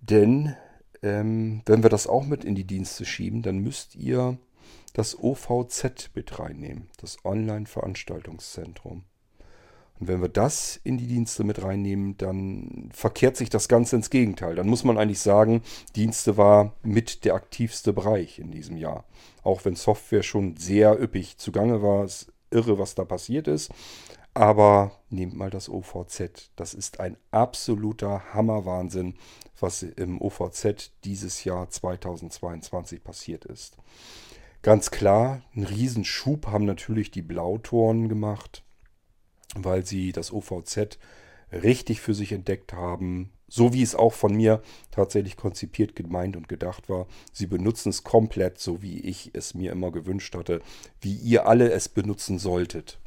Denn 0.00 0.56
ähm, 1.02 1.62
wenn 1.66 1.82
wir 1.82 1.90
das 1.90 2.06
auch 2.06 2.24
mit 2.24 2.44
in 2.44 2.54
die 2.54 2.66
Dienste 2.66 3.04
schieben, 3.04 3.42
dann 3.42 3.58
müsst 3.58 3.94
ihr 3.94 4.38
das 4.94 5.18
OVZ 5.18 6.10
mit 6.14 6.38
reinnehmen, 6.38 6.88
das 6.98 7.24
Online-Veranstaltungszentrum. 7.24 9.04
Und 10.00 10.06
wenn 10.06 10.20
wir 10.20 10.28
das 10.28 10.80
in 10.84 10.96
die 10.96 11.06
Dienste 11.06 11.42
mit 11.42 11.62
reinnehmen, 11.62 12.16
dann 12.18 12.88
verkehrt 12.92 13.36
sich 13.36 13.50
das 13.50 13.68
Ganze 13.68 13.96
ins 13.96 14.10
Gegenteil. 14.10 14.54
Dann 14.54 14.68
muss 14.68 14.84
man 14.84 14.96
eigentlich 14.96 15.20
sagen, 15.20 15.62
Dienste 15.96 16.36
war 16.36 16.74
mit 16.82 17.24
der 17.24 17.34
aktivste 17.34 17.92
Bereich 17.92 18.38
in 18.38 18.50
diesem 18.50 18.76
Jahr. 18.76 19.04
Auch 19.42 19.64
wenn 19.64 19.74
Software 19.74 20.22
schon 20.22 20.56
sehr 20.56 21.00
üppig 21.00 21.38
zugange 21.38 21.82
war, 21.82 22.04
ist 22.04 22.32
irre, 22.50 22.78
was 22.78 22.94
da 22.94 23.04
passiert 23.04 23.48
ist. 23.48 23.70
Aber 24.34 24.92
nehmt 25.10 25.34
mal 25.34 25.50
das 25.50 25.68
OVZ. 25.68 26.50
Das 26.56 26.74
ist 26.74 27.00
ein 27.00 27.16
absoluter 27.30 28.32
Hammerwahnsinn, 28.32 29.14
was 29.58 29.82
im 29.82 30.20
OVZ 30.20 30.92
dieses 31.04 31.44
Jahr 31.44 31.68
2022 31.68 33.02
passiert 33.02 33.44
ist. 33.44 33.76
Ganz 34.62 34.90
klar, 34.90 35.42
einen 35.54 35.66
Riesenschub 35.66 36.46
haben 36.46 36.64
natürlich 36.64 37.10
die 37.10 37.22
Blautoren 37.22 38.08
gemacht, 38.08 38.64
weil 39.54 39.86
sie 39.86 40.12
das 40.12 40.32
OVZ 40.32 40.98
richtig 41.52 42.00
für 42.00 42.14
sich 42.14 42.32
entdeckt 42.32 42.72
haben, 42.72 43.32
so 43.46 43.72
wie 43.72 43.82
es 43.82 43.94
auch 43.94 44.12
von 44.12 44.34
mir 44.34 44.62
tatsächlich 44.90 45.36
konzipiert, 45.36 45.96
gemeint 45.96 46.36
und 46.36 46.48
gedacht 46.48 46.88
war. 46.88 47.06
Sie 47.32 47.46
benutzen 47.46 47.88
es 47.88 48.04
komplett 48.04 48.58
so, 48.58 48.82
wie 48.82 49.00
ich 49.00 49.30
es 49.32 49.54
mir 49.54 49.72
immer 49.72 49.90
gewünscht 49.90 50.34
hatte, 50.34 50.60
wie 51.00 51.14
ihr 51.14 51.46
alle 51.46 51.70
es 51.70 51.88
benutzen 51.88 52.38
solltet. 52.38 53.00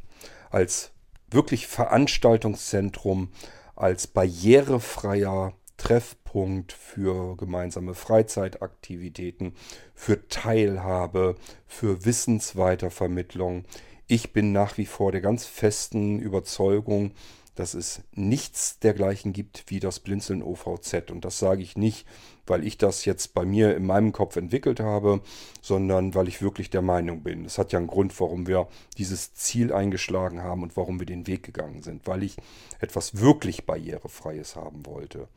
Als 0.50 0.92
wirklich 1.32 1.68
Veranstaltungszentrum, 1.68 3.30
als 3.76 4.08
barrierefreier 4.08 5.54
Treffpunkt 5.78 6.74
für 6.74 7.36
gemeinsame 7.38 7.96
Freizeitaktivitäten, 7.96 9.56
für 9.96 10.28
Teilhabe, 10.28 11.36
für 11.66 12.06
Wissensweitervermittlung. 12.06 13.66
Ich 14.06 14.32
bin 14.32 14.52
nach 14.52 14.78
wie 14.78 14.86
vor 14.86 15.12
der 15.12 15.22
ganz 15.22 15.46
festen 15.46 16.20
Überzeugung, 16.20 17.14
dass 17.56 17.74
es 17.74 18.04
nichts 18.14 18.80
dergleichen 18.80 19.34
gibt 19.34 19.64
wie 19.68 19.80
das 19.80 20.00
Blinzeln 20.00 20.44
OVZ. 20.44 21.10
Und 21.12 21.26
das 21.26 21.40
sage 21.40 21.64
ich 21.64 21.76
nicht, 21.76 22.06
weil 22.48 22.66
ich 22.66 22.78
das 22.78 23.06
jetzt 23.06 23.34
bei 23.34 23.46
mir 23.46 23.76
in 23.76 23.86
meinem 23.86 24.12
Kopf 24.12 24.36
entwickelt 24.36 24.80
habe, 24.80 25.22
sondern 25.62 26.16
weil 26.16 26.28
ich 26.28 26.42
wirklich 26.42 26.70
der 26.70 26.82
Meinung 26.82 27.22
bin. 27.22 27.46
Es 27.46 27.58
hat 27.58 27.72
ja 27.72 27.80
einen 27.80 27.88
Grund, 27.88 28.20
warum 28.20 28.48
wir 28.48 28.68
dieses 28.98 29.34
Ziel 29.34 29.74
eingeschlagen 29.74 30.44
haben 30.44 30.64
und 30.64 30.78
warum 30.78 31.00
wir 31.00 31.06
den 31.06 31.28
Weg 31.28 31.44
gegangen 31.44 31.82
sind, 31.82 32.08
weil 32.08 32.24
ich 32.24 32.38
etwas 32.80 33.20
wirklich 33.20 33.66
Barrierefreies 33.66 34.56
haben 34.56 34.86
wollte. 34.86 35.28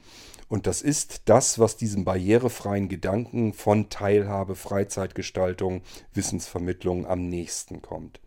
Und 0.48 0.66
das 0.66 0.82
ist 0.82 1.22
das, 1.24 1.58
was 1.58 1.76
diesem 1.76 2.04
barrierefreien 2.04 2.88
Gedanken 2.88 3.54
von 3.54 3.88
Teilhabe, 3.88 4.54
Freizeitgestaltung, 4.54 5.82
Wissensvermittlung 6.12 7.06
am 7.06 7.28
nächsten 7.28 7.82
kommt 7.82 8.20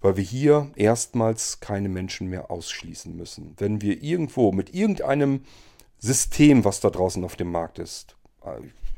weil 0.00 0.16
wir 0.16 0.24
hier 0.24 0.70
erstmals 0.76 1.60
keine 1.60 1.88
Menschen 1.88 2.28
mehr 2.28 2.50
ausschließen 2.50 3.16
müssen. 3.16 3.54
Wenn 3.56 3.82
wir 3.82 4.02
irgendwo 4.02 4.52
mit 4.52 4.74
irgendeinem 4.74 5.40
System, 5.98 6.64
was 6.64 6.80
da 6.80 6.90
draußen 6.90 7.24
auf 7.24 7.36
dem 7.36 7.50
Markt 7.50 7.78
ist, 7.78 8.16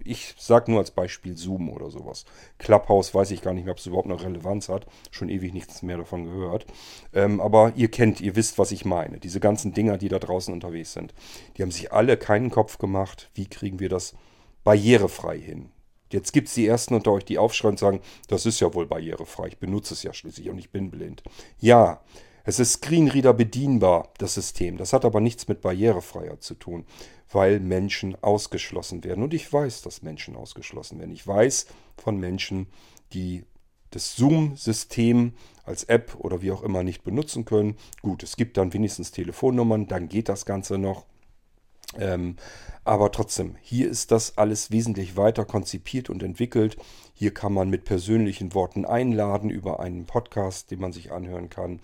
Ich 0.03 0.35
sage 0.39 0.71
nur 0.71 0.81
als 0.81 0.91
Beispiel 0.91 1.37
Zoom 1.37 1.69
oder 1.69 1.91
sowas. 1.91 2.25
Clubhouse 2.59 3.15
weiß 3.15 3.31
ich 3.33 3.43
gar 3.43 3.53
nicht 3.53 3.65
mehr, 3.65 3.73
ob 3.73 3.79
es 3.79 3.87
überhaupt 3.87 4.09
noch 4.09 4.23
Relevanz 4.23 4.69
hat. 4.71 4.87
Schon 5.11 5.29
ewig 5.29 5.53
nichts 5.53 5.83
mehr 5.83 5.99
davon 5.99 6.25
gehört. 6.25 6.65
Ähm, 7.13 7.41
aber 7.41 7.73
ihr 7.77 7.91
kennt, 7.91 8.21
ihr 8.21 8.35
wisst, 8.35 8.59
was 8.59 8.73
ich 8.73 8.87
meine. 8.87 9.19
Diese 9.19 9.41
ganzen 9.41 9.75
Dinger, 9.75 9.99
die 9.99 10.09
da 10.09 10.19
draußen 10.19 10.55
unterwegs 10.55 10.95
sind. 10.95 11.13
Die 11.57 11.63
haben 11.63 11.71
sich 11.71 11.93
alle 11.93 12.17
keinen 12.17 12.51
Kopf 12.51 12.79
gemacht. 12.79 13.31
Wie 13.35 13.47
kriegen 13.47 13.79
wir 13.79 13.91
das 13.91 14.15
barrierefrei 14.65 15.39
hin? 15.39 15.71
Jetzt 16.13 16.33
gibt 16.33 16.49
es 16.49 16.55
die 16.55 16.67
Ersten 16.67 16.95
unter 16.95 17.13
euch, 17.13 17.25
die 17.25 17.39
aufschreien 17.39 17.75
und 17.75 17.79
sagen, 17.79 18.01
das 18.29 18.47
ist 18.47 18.61
ja 18.61 18.73
wohl 18.75 18.87
barrierefrei. 18.87 19.49
Ich 19.49 19.59
benutze 19.59 19.95
es 19.95 20.03
ja 20.03 20.13
schließlich 20.13 20.49
und 20.49 20.59
ich 20.59 20.71
bin 20.71 20.91
blind. 20.91 21.23
Ja, 21.59 22.01
es 22.51 22.59
ist 22.59 22.73
Screenreader 22.73 23.33
bedienbar, 23.33 24.09
das 24.19 24.35
System. 24.35 24.77
Das 24.77 24.93
hat 24.93 25.05
aber 25.05 25.21
nichts 25.21 25.47
mit 25.47 25.61
Barrierefreiheit 25.61 26.43
zu 26.43 26.55
tun, 26.55 26.85
weil 27.31 27.61
Menschen 27.61 28.21
ausgeschlossen 28.25 29.05
werden. 29.05 29.23
Und 29.23 29.35
ich 29.35 29.53
weiß, 29.53 29.83
dass 29.83 30.03
Menschen 30.03 30.35
ausgeschlossen 30.35 30.99
werden. 30.99 31.13
Ich 31.13 31.25
weiß 31.25 31.67
von 31.97 32.19
Menschen, 32.19 32.67
die 33.13 33.45
das 33.93 34.17
Zoom-System 34.17 35.35
als 35.63 35.85
App 35.85 36.17
oder 36.19 36.43
wie 36.43 36.51
auch 36.51 36.65
immer 36.65 36.83
nicht 36.83 37.05
benutzen 37.05 37.45
können. 37.45 37.77
Gut, 38.03 38.25
es 38.25 38.35
gibt 38.35 38.57
dann 38.57 38.73
wenigstens 38.73 39.13
Telefonnummern, 39.13 39.87
dann 39.87 40.09
geht 40.09 40.29
das 40.29 40.45
Ganze 40.45 40.77
noch. 40.77 41.07
Ähm, 41.99 42.35
aber 42.83 43.13
trotzdem, 43.13 43.55
hier 43.61 43.89
ist 43.89 44.11
das 44.11 44.39
alles 44.39 44.73
wesentlich 44.73 45.17
weiter 45.17 45.45
konzipiert 45.45 46.11
und 46.11 46.25
entwickelt. 46.25 46.77
Hier 47.15 47.33
kann 47.33 47.53
man 47.53 47.71
mit 47.71 47.85
persönlichen 47.85 48.55
Worten 48.55 48.85
einladen 48.85 49.51
über 49.51 49.79
einen 49.79 50.07
Podcast, 50.07 50.73
den 50.73 50.81
man 50.81 50.93
sich 50.93 51.13
anhören 51.13 51.49
kann. 51.49 51.81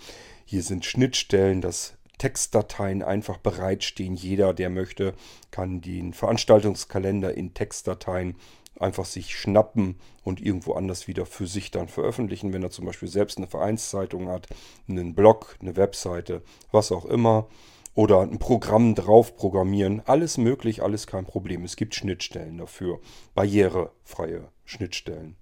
Hier 0.49 0.63
sind 0.63 0.85
Schnittstellen, 0.85 1.61
dass 1.61 1.95
Textdateien 2.19 3.03
einfach 3.03 3.37
bereitstehen. 3.37 4.15
Jeder, 4.15 4.55
der 4.55 4.71
möchte, 4.71 5.13
kann 5.51 5.81
den 5.81 6.13
Veranstaltungskalender 6.13 7.35
in 7.35 7.53
Textdateien 7.53 8.37
einfach 8.79 9.07
sich 9.07 9.37
schnappen 9.37 9.97
und 10.23 10.41
irgendwo 10.41 10.75
anders 10.75 11.09
wieder 11.09 11.27
für 11.27 11.49
sich 11.49 11.73
dann 11.73 11.89
veröffentlichen, 11.89 12.53
wenn 12.53 12.63
er 12.63 12.71
zum 12.71 12.87
Beispiel 12.87 13.09
selbst 13.09 13.39
eine 13.39 13.49
Vereinszeitung 13.49 14.29
hat, 14.29 14.47
einen 14.89 15.17
Blog, 15.17 15.57
eine 15.61 15.77
Webseite, 15.77 16.43
was 16.71 16.93
auch 16.93 17.07
immer 17.07 17.49
oder 17.95 18.21
ein 18.21 18.39
Programm 18.39 18.95
drauf 18.95 19.37
programmieren. 19.37 20.01
Alles 20.07 20.39
möglich, 20.39 20.81
alles 20.81 21.09
kein 21.09 21.25
Problem. 21.27 21.65
Es 21.65 21.75
gibt 21.75 21.97
Schnittstellen 21.97 22.59
dafür. 22.59 23.01
Barrierefreie 23.35 24.49
Schnittstellen. 24.65 25.37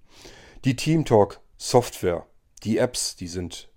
Die 0.64 0.76
TeamTalk 0.76 1.40
Software, 1.58 2.26
die 2.62 2.78
Apps, 2.78 3.16
die 3.16 3.28
sind 3.28 3.68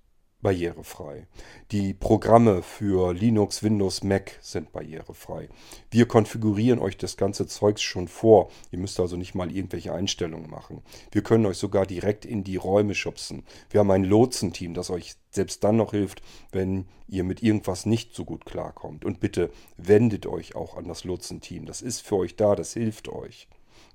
barrierefrei. 0.41 1.25
Die 1.71 1.93
Programme 1.93 2.61
für 2.61 3.13
Linux, 3.13 3.63
Windows, 3.63 4.03
Mac 4.03 4.38
sind 4.41 4.71
barrierefrei. 4.71 5.49
Wir 5.89 6.07
konfigurieren 6.07 6.79
euch 6.79 6.97
das 6.97 7.17
ganze 7.17 7.47
Zeugs 7.47 7.81
schon 7.81 8.07
vor. 8.07 8.49
Ihr 8.71 8.79
müsst 8.79 8.99
also 8.99 9.17
nicht 9.17 9.33
mal 9.33 9.51
irgendwelche 9.51 9.93
Einstellungen 9.93 10.49
machen. 10.49 10.83
Wir 11.11 11.23
können 11.23 11.45
euch 11.45 11.57
sogar 11.57 11.85
direkt 11.85 12.25
in 12.25 12.43
die 12.43 12.55
Räume 12.55 12.93
schubsen. 12.93 13.43
Wir 13.69 13.79
haben 13.79 13.91
ein 13.91 14.03
Lotsenteam, 14.03 14.73
das 14.73 14.89
euch 14.89 15.15
selbst 15.31 15.63
dann 15.63 15.77
noch 15.77 15.91
hilft, 15.91 16.21
wenn 16.51 16.85
ihr 17.07 17.23
mit 17.23 17.41
irgendwas 17.41 17.85
nicht 17.85 18.13
so 18.13 18.23
gut 18.23 18.45
klarkommt. 18.45 19.05
Und 19.05 19.19
bitte 19.19 19.49
wendet 19.77 20.27
euch 20.27 20.55
auch 20.55 20.77
an 20.77 20.88
das 20.88 21.03
Lotsenteam. 21.03 21.65
Das 21.65 21.81
ist 21.81 22.01
für 22.01 22.17
euch 22.17 22.35
da, 22.35 22.55
das 22.55 22.73
hilft 22.73 23.09
euch, 23.09 23.47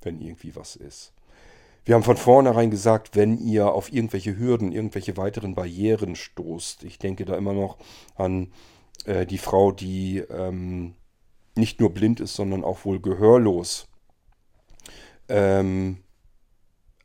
wenn 0.03 0.21
irgendwie 0.21 0.57
was 0.57 0.77
ist. 0.77 1.13
Wir 1.85 1.97
haben 1.97 2.05
von 2.05 2.17
vornherein 2.17 2.71
gesagt, 2.71 3.17
wenn 3.17 3.39
ihr 3.39 3.73
auf 3.73 3.93
irgendwelche 3.93 4.39
Hürden, 4.39 4.71
irgendwelche 4.71 5.17
weiteren 5.17 5.55
Barrieren 5.55 6.15
stoßt, 6.15 6.85
ich 6.85 6.99
denke 6.99 7.25
da 7.25 7.37
immer 7.37 7.53
noch 7.53 7.77
an 8.15 8.53
äh, 9.05 9.27
die 9.27 9.39
Frau, 9.39 9.73
die 9.73 10.19
ähm, 10.19 10.95
nicht 11.57 11.81
nur 11.81 11.91
blind 11.91 12.21
ist, 12.21 12.35
sondern 12.35 12.63
auch 12.63 12.85
wohl 12.85 13.01
gehörlos. 13.01 13.89
Ähm, 15.29 15.99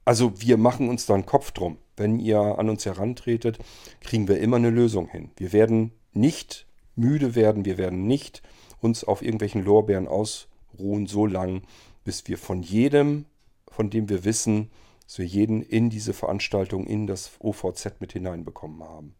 also 0.06 0.40
wir 0.40 0.58
machen 0.58 0.90
uns 0.90 1.06
da 1.06 1.16
einen 1.16 1.26
Kopf 1.26 1.52
drum. 1.52 1.78
Wenn 1.96 2.20
ihr 2.20 2.40
an 2.40 2.70
uns 2.70 2.86
herantretet, 2.86 3.58
kriegen 4.02 4.28
wir 4.28 4.40
immer 4.40 4.58
eine 4.58 4.70
Lösung 4.70 5.08
hin. 5.08 5.32
Wir 5.38 5.54
werden 5.54 5.92
nicht 6.14 6.68
müde 6.96 7.36
werden, 7.36 7.66
wir 7.66 7.80
werden 7.80 8.06
nicht 8.06 8.44
uns 8.80 9.04
auf 9.04 9.24
irgendwelchen 9.24 9.64
Lorbeeren 9.64 10.08
ausruhen, 10.08 11.08
so 11.08 11.26
lang, 11.26 11.64
bis 12.04 12.28
wir 12.28 12.38
von 12.38 12.62
jedem 12.62 13.26
von 13.78 13.92
dem 13.92 14.10
wir 14.10 14.26
wissen, 14.26 14.72
dass 15.06 15.20
wir 15.20 15.26
jeden 15.26 15.62
in 15.62 15.92
diese 15.92 16.14
Veranstaltung, 16.14 16.88
in 16.88 17.06
das 17.06 17.30
OVZ 17.40 18.02
mit 18.02 18.12
hineinbekommen 18.12 18.84
haben. 18.84 19.14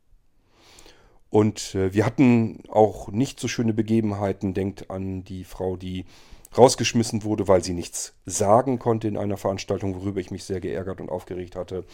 Und 1.30 1.76
äh, 1.76 1.94
wir 1.94 2.08
hatten 2.08 2.64
auch 2.68 3.10
nicht 3.10 3.40
so 3.40 3.48
schöne 3.48 3.74
Begebenheiten. 3.74 4.56
Denkt 4.56 4.90
an 4.90 5.24
die 5.24 5.44
Frau, 5.44 5.78
die 5.78 6.06
rausgeschmissen 6.58 7.24
wurde, 7.24 7.48
weil 7.48 7.64
sie 7.64 7.74
nichts 7.74 8.16
sagen 8.26 8.80
konnte 8.80 9.08
in 9.08 9.16
einer 9.16 9.38
Veranstaltung, 9.38 9.94
worüber 9.94 10.20
ich 10.20 10.32
mich 10.32 10.44
sehr 10.44 10.60
geärgert 10.60 11.02
und 11.02 11.10
aufgeregt 11.10 11.56
hatte. 11.56 11.86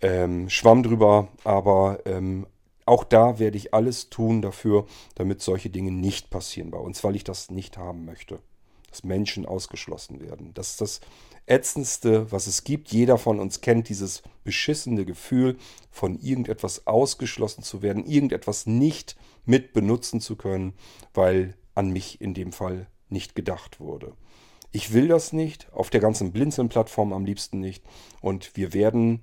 Ähm, 0.00 0.48
schwamm 0.48 0.82
drüber, 0.82 1.28
aber 1.44 1.98
ähm, 2.06 2.46
auch 2.86 3.04
da 3.04 3.38
werde 3.38 3.58
ich 3.58 3.74
alles 3.74 4.08
tun 4.08 4.40
dafür, 4.40 4.86
damit 5.14 5.42
solche 5.42 5.68
Dinge 5.68 5.92
nicht 5.92 6.30
passieren 6.30 6.70
bei 6.70 6.78
uns, 6.78 7.04
weil 7.04 7.16
ich 7.16 7.24
das 7.24 7.50
nicht 7.50 7.76
haben 7.76 8.06
möchte. 8.06 8.38
Dass 8.92 9.04
Menschen 9.04 9.46
ausgeschlossen 9.46 10.20
werden. 10.20 10.52
Das 10.52 10.72
ist 10.72 10.80
das 10.82 11.00
ätzendste, 11.46 12.30
was 12.30 12.46
es 12.46 12.62
gibt. 12.62 12.92
Jeder 12.92 13.16
von 13.16 13.40
uns 13.40 13.62
kennt 13.62 13.88
dieses 13.88 14.22
beschissene 14.44 15.06
Gefühl, 15.06 15.56
von 15.90 16.20
irgendetwas 16.20 16.86
ausgeschlossen 16.86 17.62
zu 17.62 17.80
werden, 17.80 18.04
irgendetwas 18.04 18.66
nicht 18.66 19.16
mit 19.46 19.72
benutzen 19.72 20.20
zu 20.20 20.36
können, 20.36 20.74
weil 21.14 21.56
an 21.74 21.88
mich 21.88 22.20
in 22.20 22.34
dem 22.34 22.52
Fall 22.52 22.86
nicht 23.08 23.34
gedacht 23.34 23.80
wurde. 23.80 24.12
Ich 24.72 24.92
will 24.92 25.08
das 25.08 25.32
nicht, 25.32 25.72
auf 25.72 25.88
der 25.88 26.00
ganzen 26.02 26.30
Blinzeln-Plattform 26.30 27.14
am 27.14 27.24
liebsten 27.24 27.60
nicht. 27.60 27.82
Und 28.20 28.54
wir 28.56 28.74
werden 28.74 29.22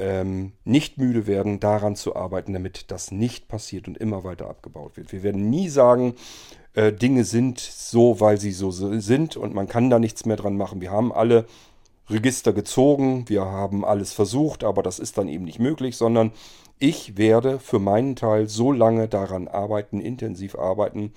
ähm, 0.00 0.52
nicht 0.64 0.98
müde 0.98 1.26
werden, 1.26 1.60
daran 1.60 1.94
zu 1.94 2.16
arbeiten, 2.16 2.52
damit 2.52 2.90
das 2.90 3.12
nicht 3.12 3.46
passiert 3.46 3.86
und 3.86 3.98
immer 3.98 4.24
weiter 4.24 4.48
abgebaut 4.48 4.96
wird. 4.96 5.12
Wir 5.12 5.22
werden 5.22 5.50
nie 5.50 5.68
sagen, 5.68 6.14
äh, 6.74 6.92
Dinge 6.92 7.24
sind 7.24 7.60
so, 7.60 8.18
weil 8.20 8.40
sie 8.40 8.52
so 8.52 8.70
sind 8.70 9.36
und 9.36 9.54
man 9.54 9.68
kann 9.68 9.90
da 9.90 9.98
nichts 9.98 10.24
mehr 10.26 10.36
dran 10.36 10.56
machen. 10.56 10.80
Wir 10.80 10.90
haben 10.90 11.12
alle 11.12 11.46
Register 12.08 12.52
gezogen, 12.52 13.28
wir 13.28 13.44
haben 13.44 13.84
alles 13.84 14.12
versucht, 14.12 14.64
aber 14.64 14.82
das 14.82 14.98
ist 14.98 15.18
dann 15.18 15.28
eben 15.28 15.44
nicht 15.44 15.60
möglich, 15.60 15.96
sondern 15.96 16.32
ich 16.78 17.16
werde 17.16 17.58
für 17.58 17.78
meinen 17.78 18.16
Teil 18.16 18.48
so 18.48 18.72
lange 18.72 19.06
daran 19.06 19.46
arbeiten, 19.48 20.00
intensiv 20.00 20.56
arbeiten, 20.56 21.12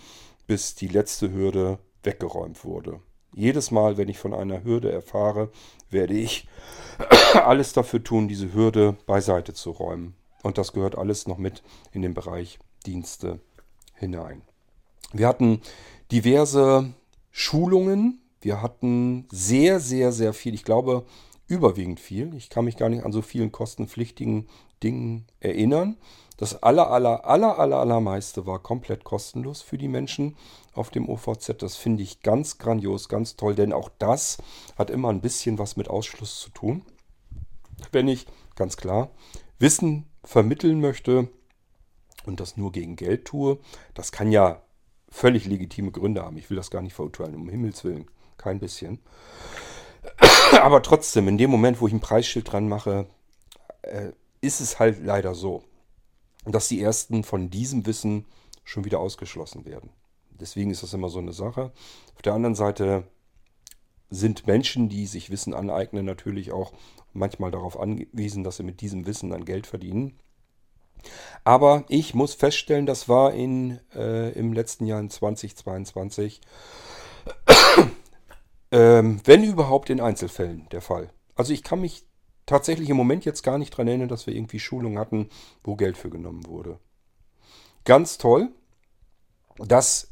bis 0.45 0.75
die 0.75 0.87
letzte 0.87 1.31
Hürde 1.31 1.79
weggeräumt 2.03 2.63
wurde. 2.65 2.99
Jedes 3.33 3.71
Mal, 3.71 3.97
wenn 3.97 4.09
ich 4.09 4.19
von 4.19 4.33
einer 4.33 4.63
Hürde 4.63 4.91
erfahre, 4.91 5.49
werde 5.89 6.13
ich 6.13 6.47
alles 7.33 7.73
dafür 7.73 8.03
tun, 8.03 8.27
diese 8.27 8.53
Hürde 8.53 8.95
beiseite 9.05 9.53
zu 9.53 9.71
räumen. 9.71 10.15
Und 10.43 10.57
das 10.57 10.73
gehört 10.73 10.97
alles 10.97 11.27
noch 11.27 11.37
mit 11.37 11.63
in 11.91 12.01
den 12.01 12.13
Bereich 12.13 12.59
Dienste 12.85 13.39
hinein. 13.95 14.41
Wir 15.13 15.27
hatten 15.27 15.61
diverse 16.11 16.93
Schulungen. 17.31 18.21
Wir 18.41 18.61
hatten 18.61 19.27
sehr, 19.31 19.79
sehr, 19.79 20.11
sehr 20.11 20.33
viel. 20.33 20.53
Ich 20.53 20.65
glaube, 20.65 21.05
überwiegend 21.53 21.99
viel. 21.99 22.33
Ich 22.35 22.49
kann 22.49 22.65
mich 22.65 22.77
gar 22.77 22.89
nicht 22.89 23.05
an 23.05 23.11
so 23.11 23.21
vielen 23.21 23.51
kostenpflichtigen 23.51 24.47
Dingen 24.81 25.25
erinnern. 25.39 25.97
Das 26.37 26.63
aller, 26.63 26.89
aller, 26.89 27.25
aller, 27.25 27.59
aller, 27.59 27.77
allermeiste 27.77 28.45
war 28.45 28.59
komplett 28.59 29.03
kostenlos 29.03 29.61
für 29.61 29.77
die 29.77 29.87
Menschen 29.87 30.35
auf 30.73 30.89
dem 30.89 31.07
OVZ. 31.07 31.55
Das 31.59 31.75
finde 31.75 32.03
ich 32.03 32.21
ganz 32.21 32.57
grandios, 32.57 33.07
ganz 33.07 33.35
toll, 33.35 33.55
denn 33.55 33.71
auch 33.71 33.89
das 33.99 34.37
hat 34.75 34.89
immer 34.89 35.09
ein 35.09 35.21
bisschen 35.21 35.59
was 35.59 35.77
mit 35.77 35.89
Ausschluss 35.89 36.39
zu 36.39 36.49
tun. 36.49 36.83
Wenn 37.91 38.07
ich, 38.07 38.25
ganz 38.55 38.77
klar, 38.77 39.11
Wissen 39.59 40.05
vermitteln 40.23 40.81
möchte 40.81 41.29
und 42.25 42.39
das 42.39 42.57
nur 42.57 42.71
gegen 42.71 42.95
Geld 42.95 43.25
tue, 43.25 43.59
das 43.93 44.11
kann 44.11 44.31
ja 44.31 44.61
völlig 45.09 45.45
legitime 45.45 45.91
Gründe 45.91 46.23
haben. 46.23 46.37
Ich 46.37 46.49
will 46.49 46.57
das 46.57 46.71
gar 46.71 46.81
nicht 46.81 46.93
verurteilen, 46.93 47.35
um 47.35 47.47
Himmels 47.47 47.83
Willen. 47.83 48.07
Kein 48.37 48.59
bisschen. 48.59 48.99
Aber 50.61 50.81
trotzdem, 50.81 51.27
in 51.27 51.37
dem 51.37 51.49
Moment, 51.49 51.81
wo 51.81 51.87
ich 51.87 51.93
ein 51.93 51.99
Preisschild 51.99 52.51
dran 52.51 52.67
mache, 52.67 53.07
äh, 53.81 54.11
ist 54.41 54.61
es 54.61 54.79
halt 54.79 55.03
leider 55.03 55.35
so, 55.35 55.63
dass 56.45 56.67
die 56.67 56.81
ersten 56.81 57.23
von 57.23 57.49
diesem 57.49 57.85
Wissen 57.85 58.25
schon 58.63 58.85
wieder 58.85 58.99
ausgeschlossen 58.99 59.65
werden. 59.65 59.89
Deswegen 60.31 60.71
ist 60.71 60.83
das 60.83 60.93
immer 60.93 61.09
so 61.09 61.19
eine 61.19 61.33
Sache. 61.33 61.71
Auf 62.15 62.21
der 62.21 62.33
anderen 62.33 62.55
Seite 62.55 63.03
sind 64.09 64.47
Menschen, 64.47 64.89
die 64.89 65.05
sich 65.07 65.29
Wissen 65.29 65.53
aneignen, 65.53 66.05
natürlich 66.05 66.51
auch 66.51 66.73
manchmal 67.13 67.51
darauf 67.51 67.79
angewiesen, 67.79 68.43
dass 68.43 68.57
sie 68.57 68.63
mit 68.63 68.81
diesem 68.81 69.05
Wissen 69.05 69.29
dann 69.29 69.45
Geld 69.45 69.67
verdienen. 69.67 70.19
Aber 71.43 71.83
ich 71.89 72.13
muss 72.13 72.33
feststellen, 72.33 72.85
das 72.85 73.09
war 73.09 73.33
in, 73.33 73.79
äh, 73.93 74.31
im 74.31 74.53
letzten 74.53 74.85
Jahr 74.85 74.99
in 74.99 75.09
2022, 75.09 76.41
ähm, 78.73 79.21
wenn 79.23 79.43
überhaupt 79.43 79.89
in 79.89 80.01
Einzelfällen 80.01 80.67
der 80.71 80.81
Fall. 80.81 81.11
Also 81.35 81.53
ich 81.53 81.63
kann 81.63 81.79
mich 81.79 82.05
tatsächlich 82.47 82.89
im 82.89 82.97
Moment 82.97 83.23
jetzt 83.23 83.43
gar 83.43 83.57
nicht 83.57 83.71
daran 83.73 83.87
erinnern, 83.87 84.09
dass 84.09 84.27
wir 84.27 84.35
irgendwie 84.35 84.59
Schulungen 84.59 84.97
hatten, 84.97 85.29
wo 85.63 85.75
Geld 85.75 85.95
für 85.95 86.09
genommen 86.09 86.47
wurde. 86.47 86.79
Ganz 87.85 88.17
toll, 88.17 88.49
dass 89.57 90.09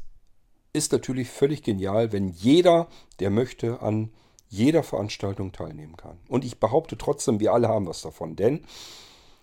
ist 0.72 0.92
natürlich 0.92 1.28
völlig 1.28 1.62
genial, 1.62 2.12
wenn 2.12 2.28
jeder, 2.28 2.88
der 3.20 3.30
möchte, 3.30 3.82
an 3.82 4.10
jeder 4.48 4.82
Veranstaltung 4.82 5.52
teilnehmen 5.52 5.96
kann. 5.96 6.18
Und 6.28 6.44
ich 6.44 6.60
behaupte 6.60 6.96
trotzdem, 6.96 7.40
wir 7.40 7.52
alle 7.52 7.68
haben 7.68 7.86
was 7.86 8.00
davon. 8.00 8.36
Denn 8.36 8.64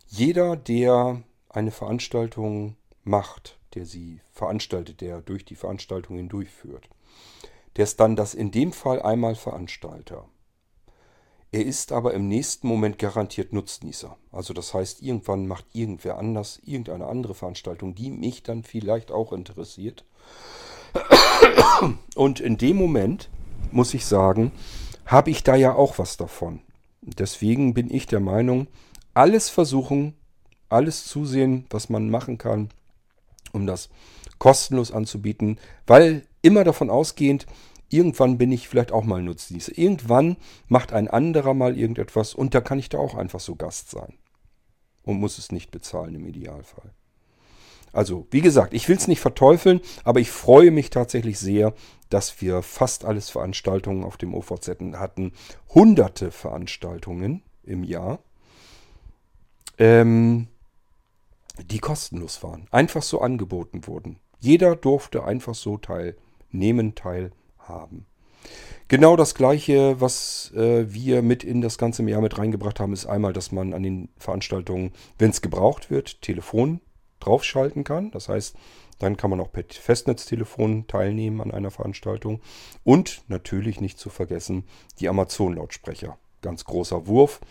jeder, 0.07 0.55
der 0.55 1.21
eine 1.49 1.71
Veranstaltung 1.71 2.77
macht, 3.03 3.59
der 3.75 3.85
sie 3.85 4.21
veranstaltet, 4.31 5.01
der 5.01 5.21
durch 5.21 5.45
die 5.45 5.55
Veranstaltung 5.55 6.17
hindurchführt, 6.17 6.89
der 7.79 7.85
ist 7.85 8.01
dann 8.01 8.17
das 8.17 8.33
in 8.33 8.51
dem 8.51 8.73
Fall 8.73 9.01
einmal 9.01 9.35
Veranstalter. 9.35 10.25
Er 11.53 11.65
ist 11.65 11.93
aber 11.93 12.13
im 12.13 12.27
nächsten 12.27 12.67
Moment 12.67 12.99
garantiert 12.99 13.53
Nutznießer. 13.53 14.17
Also 14.33 14.53
das 14.53 14.73
heißt, 14.73 15.01
irgendwann 15.01 15.47
macht 15.47 15.63
irgendwer 15.71 16.17
anders 16.17 16.59
irgendeine 16.61 17.07
andere 17.07 17.35
Veranstaltung, 17.35 17.95
die 17.95 18.09
mich 18.11 18.43
dann 18.43 18.63
vielleicht 18.63 19.13
auch 19.13 19.31
interessiert. 19.31 20.03
Und 22.15 22.41
in 22.41 22.57
dem 22.57 22.75
Moment, 22.75 23.29
muss 23.71 23.93
ich 23.93 24.05
sagen, 24.05 24.51
habe 25.05 25.29
ich 25.29 25.43
da 25.43 25.55
ja 25.55 25.73
auch 25.73 25.99
was 25.99 26.17
davon. 26.17 26.59
Deswegen 27.01 27.73
bin 27.73 27.89
ich 27.89 28.07
der 28.07 28.19
Meinung, 28.19 28.67
alles 29.13 29.49
versuchen, 29.49 30.15
alles 30.67 31.05
zusehen, 31.05 31.65
was 31.69 31.87
man 31.87 32.09
machen 32.09 32.37
kann, 32.37 32.71
um 33.53 33.65
das 33.65 33.87
kostenlos 34.37 34.91
anzubieten, 34.91 35.59
weil 35.87 36.25
immer 36.41 36.63
davon 36.63 36.89
ausgehend, 36.89 37.45
irgendwann 37.89 38.37
bin 38.37 38.51
ich 38.51 38.67
vielleicht 38.67 38.91
auch 38.91 39.03
mal 39.03 39.21
Nutznießer. 39.21 39.77
Irgendwann 39.77 40.37
macht 40.67 40.93
ein 40.93 41.07
anderer 41.07 41.53
mal 41.53 41.77
irgendetwas 41.77 42.33
und 42.33 42.53
da 42.53 42.61
kann 42.61 42.79
ich 42.79 42.89
da 42.89 42.97
auch 42.97 43.15
einfach 43.15 43.39
so 43.39 43.55
Gast 43.55 43.89
sein. 43.89 44.13
Und 45.03 45.19
muss 45.19 45.37
es 45.37 45.51
nicht 45.51 45.71
bezahlen 45.71 46.15
im 46.15 46.27
Idealfall. 46.27 46.93
Also, 47.91 48.27
wie 48.29 48.41
gesagt, 48.41 48.73
ich 48.73 48.87
will 48.87 48.97
es 48.97 49.07
nicht 49.07 49.19
verteufeln, 49.19 49.81
aber 50.03 50.19
ich 50.19 50.29
freue 50.29 50.69
mich 50.69 50.91
tatsächlich 50.91 51.39
sehr, 51.39 51.73
dass 52.09 52.39
wir 52.41 52.61
fast 52.61 53.03
alles 53.03 53.31
Veranstaltungen 53.31 54.03
auf 54.03 54.17
dem 54.17 54.35
OVZ 54.35 54.69
hatten. 54.93 55.31
Hunderte 55.73 56.29
Veranstaltungen 56.29 57.41
im 57.63 57.83
Jahr, 57.83 58.19
ähm, 59.79 60.47
die 61.65 61.79
kostenlos 61.79 62.43
waren. 62.43 62.67
Einfach 62.69 63.01
so 63.01 63.21
angeboten 63.21 63.87
wurden. 63.87 64.19
Jeder 64.39 64.75
durfte 64.75 65.23
einfach 65.23 65.55
so 65.55 65.77
teilnehmen, 65.77 66.17
teilhaben. 66.95 68.05
Genau 68.87 69.15
das 69.15 69.35
gleiche, 69.35 70.01
was 70.01 70.51
äh, 70.55 70.91
wir 70.91 71.21
mit 71.21 71.43
in 71.43 71.61
das 71.61 71.77
ganze 71.77 72.03
Jahr 72.03 72.21
mit 72.21 72.37
reingebracht 72.37 72.79
haben, 72.79 72.93
ist 72.93 73.05
einmal, 73.05 73.33
dass 73.33 73.51
man 73.51 73.73
an 73.73 73.83
den 73.83 74.09
Veranstaltungen, 74.17 74.93
wenn 75.19 75.29
es 75.29 75.41
gebraucht 75.41 75.91
wird, 75.91 76.21
Telefon 76.23 76.81
draufschalten 77.19 77.83
kann. 77.83 78.09
Das 78.11 78.29
heißt, 78.29 78.55
dann 78.97 79.15
kann 79.15 79.29
man 79.29 79.39
auch 79.41 79.51
per 79.51 79.63
Festnetztelefon 79.69 80.87
teilnehmen 80.87 81.39
an 81.41 81.51
einer 81.51 81.69
Veranstaltung. 81.69 82.41
Und 82.83 83.23
natürlich 83.27 83.79
nicht 83.79 83.99
zu 83.99 84.09
vergessen 84.09 84.65
die 84.99 85.07
Amazon-Lautsprecher. 85.07 86.17
Ganz 86.41 86.65
großer 86.65 87.05
Wurf. 87.05 87.41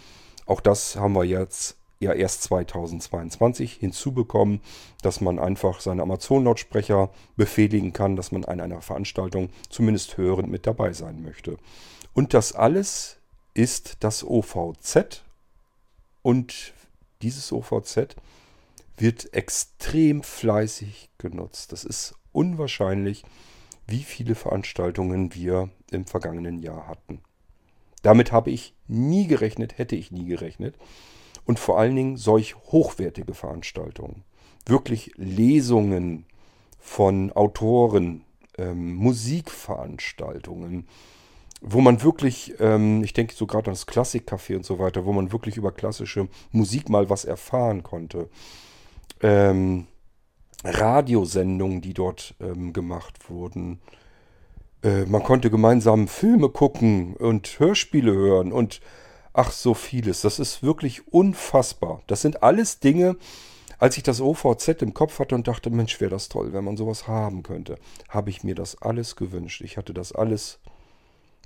Auch 0.45 0.61
das 0.61 0.97
haben 0.97 1.15
wir 1.15 1.25
jetzt 1.25 1.78
ja 2.01 2.13
erst 2.13 2.43
2022 2.45 3.75
hinzubekommen, 3.75 4.61
dass 5.03 5.21
man 5.21 5.39
einfach 5.39 5.81
seine 5.81 6.03
Amazon-Lautsprecher 6.03 7.11
befehligen 7.37 7.93
kann, 7.93 8.17
dass 8.17 8.33
man 8.33 8.45
an 8.45 8.61
einer 8.61 8.81
Veranstaltung 8.81 9.51
zumindest 9.69 10.17
hörend 10.17 10.49
mit 10.49 10.67
dabei 10.67 10.93
sein 10.93 11.23
möchte. 11.23 11.57
Und 12.15 12.35
das 12.35 12.53
alles 12.53 13.19
ist 13.55 13.97
das 14.01 14.25
OVZ 14.25 15.25
und 16.23 16.73
dieses 17.23 17.53
OVZ 17.53 18.17
wird 18.97 19.33
extrem 19.33 20.23
fleißig 20.23 21.11
genutzt. 21.19 21.73
Das 21.73 21.85
ist 21.85 22.15
unwahrscheinlich, 22.33 23.25
wie 23.87 24.03
viele 24.03 24.35
Veranstaltungen 24.35 25.35
wir 25.35 25.71
im 25.91 26.07
vergangenen 26.07 26.59
Jahr 26.59 26.87
hatten. 26.87 27.21
Damit 28.03 28.33
habe 28.33 28.51
ich 28.51 28.75
nie 28.87 29.27
gerechnet, 29.27 29.79
hätte 29.79 29.97
ich 29.97 30.13
nie 30.13 30.27
gerechnet. 30.27 30.77
Und 31.49 31.59
vor 31.59 31.79
allen 31.79 31.97
Dingen 31.97 32.19
solch 32.19 32.57
hochwertige 32.57 33.33
Veranstaltungen. 33.33 34.23
Wirklich 34.67 35.13
Lesungen 35.17 36.27
von 36.79 37.33
Autoren, 37.33 38.23
ähm, 38.59 38.97
Musikveranstaltungen, 38.97 40.87
wo 41.63 41.81
man 41.81 42.03
wirklich, 42.03 42.53
ähm, 42.61 43.03
ich 43.03 43.15
denke 43.15 43.35
so 43.35 43.47
gerade 43.47 43.69
an 43.69 43.73
das 43.73 43.89
Klassikcafé 43.89 44.57
und 44.57 44.67
so 44.67 44.79
weiter, 44.79 45.07
wo 45.07 45.13
man 45.15 45.33
wirklich 45.33 45.57
über 45.57 45.73
klassische 45.73 46.29
Musik 46.53 46.91
mal 46.91 47.09
was 47.09 47.25
erfahren 47.25 47.83
konnte. 47.83 48.29
Ähm, 49.23 49.87
Radiosendungen, 50.65 51.81
die 51.81 51.95
dort 51.95 52.35
ähm, 52.41 52.75
gemacht 52.75 53.31
wurden. 53.31 53.81
Äh, 54.83 55.07
man 55.07 55.23
konnte 55.23 55.49
gemeinsam 55.49 56.09
Filme 56.09 56.51
gucken 56.51 57.17
und 57.17 57.59
Hörspiele 57.59 58.13
hören 58.13 58.53
und 58.53 58.83
ach 59.39 59.53
so 59.53 59.73
vieles. 59.73 60.23
Das 60.23 60.41
ist 60.41 60.65
wirklich 60.65 61.07
unfassbar. 61.13 62.03
Das 62.09 62.23
sind 62.23 62.43
alles 62.43 62.81
Dinge, 62.81 63.17
als 63.79 63.97
ich 63.97 64.03
das 64.03 64.21
OVZ 64.21 64.83
im 64.83 64.95
Kopf 64.95 65.21
hatte 65.21 65.37
und 65.37 65.47
dachte, 65.47 65.71
Mensch, 65.71 66.01
wäre 66.01 66.11
das 66.11 66.29
toll, 66.29 66.53
wenn 66.53 66.65
man 66.65 66.77
sowas 66.77 67.07
haben 67.07 67.45
könnte, 67.45 67.79
habe 68.09 68.31
ich 68.31 68.43
mir 68.43 68.57
das 68.57 68.83
alles 68.83 69.15
gewünscht. 69.15 69.61
Ich 69.61 69.77
hatte 69.77 69.95
das 69.95 70.11
alles 70.11 70.59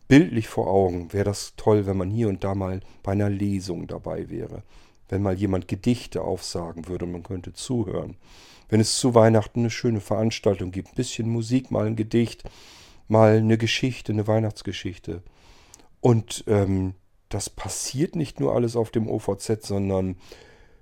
bildlich 0.09 0.49
vor 0.49 0.69
Augen. 0.69 1.13
Wäre 1.13 1.25
das 1.25 1.53
toll, 1.59 1.85
wenn 1.85 1.99
man 1.99 2.09
hier 2.09 2.29
und 2.29 2.43
da 2.45 2.55
mal 2.55 2.81
bei 3.03 3.13
einer 3.13 3.29
Lesung 3.29 3.87
dabei 3.87 4.31
wäre. 4.31 4.63
Wenn 5.11 5.21
mal 5.21 5.35
jemand 5.35 5.69
Gedichte 5.69 6.23
aufsagen 6.23 6.89
würde 6.89 7.05
und 7.05 7.13
man 7.13 7.23
könnte 7.23 7.53
zuhören. 7.53 8.17
Wenn 8.71 8.81
es 8.81 8.99
zu 8.99 9.15
Weihnachten 9.15 9.61
eine 9.61 9.71
schöne 9.71 10.01
Veranstaltung 10.01 10.71
gibt, 10.71 10.93
ein 10.93 10.95
bisschen 10.97 11.29
Musik, 11.29 11.71
mal 11.71 11.87
ein 11.87 11.97
Gedicht, 11.97 12.45
mal 13.09 13.37
eine 13.37 13.59
Geschichte, 13.59 14.13
eine 14.13 14.27
Weihnachtsgeschichte. 14.27 15.23
Und 16.01 16.45
ähm, 16.47 16.95
das 17.33 17.51
passiert 17.51 18.17
nicht 18.17 18.41
nur 18.41 18.55
alles 18.55 18.77
auf 18.77 18.91
dem 18.91 19.09
OVZ, 19.09 19.67
sondern 19.67 20.17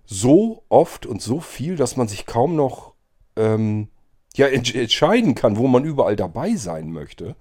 so 0.05 0.65
oft 0.69 1.07
und 1.07 1.23
so 1.23 1.41
viel, 1.41 1.77
dass 1.77 1.97
man 1.97 2.09
sich 2.09 2.27
kaum 2.27 2.57
noch 2.57 2.95
ähm, 3.37 3.89
ja, 4.35 4.47
entscheiden 4.49 5.35
kann, 5.35 5.57
wo 5.57 5.69
man 5.69 5.85
überall 5.85 6.17
dabei 6.17 6.55
sein 6.57 6.91
möchte. 6.91 7.37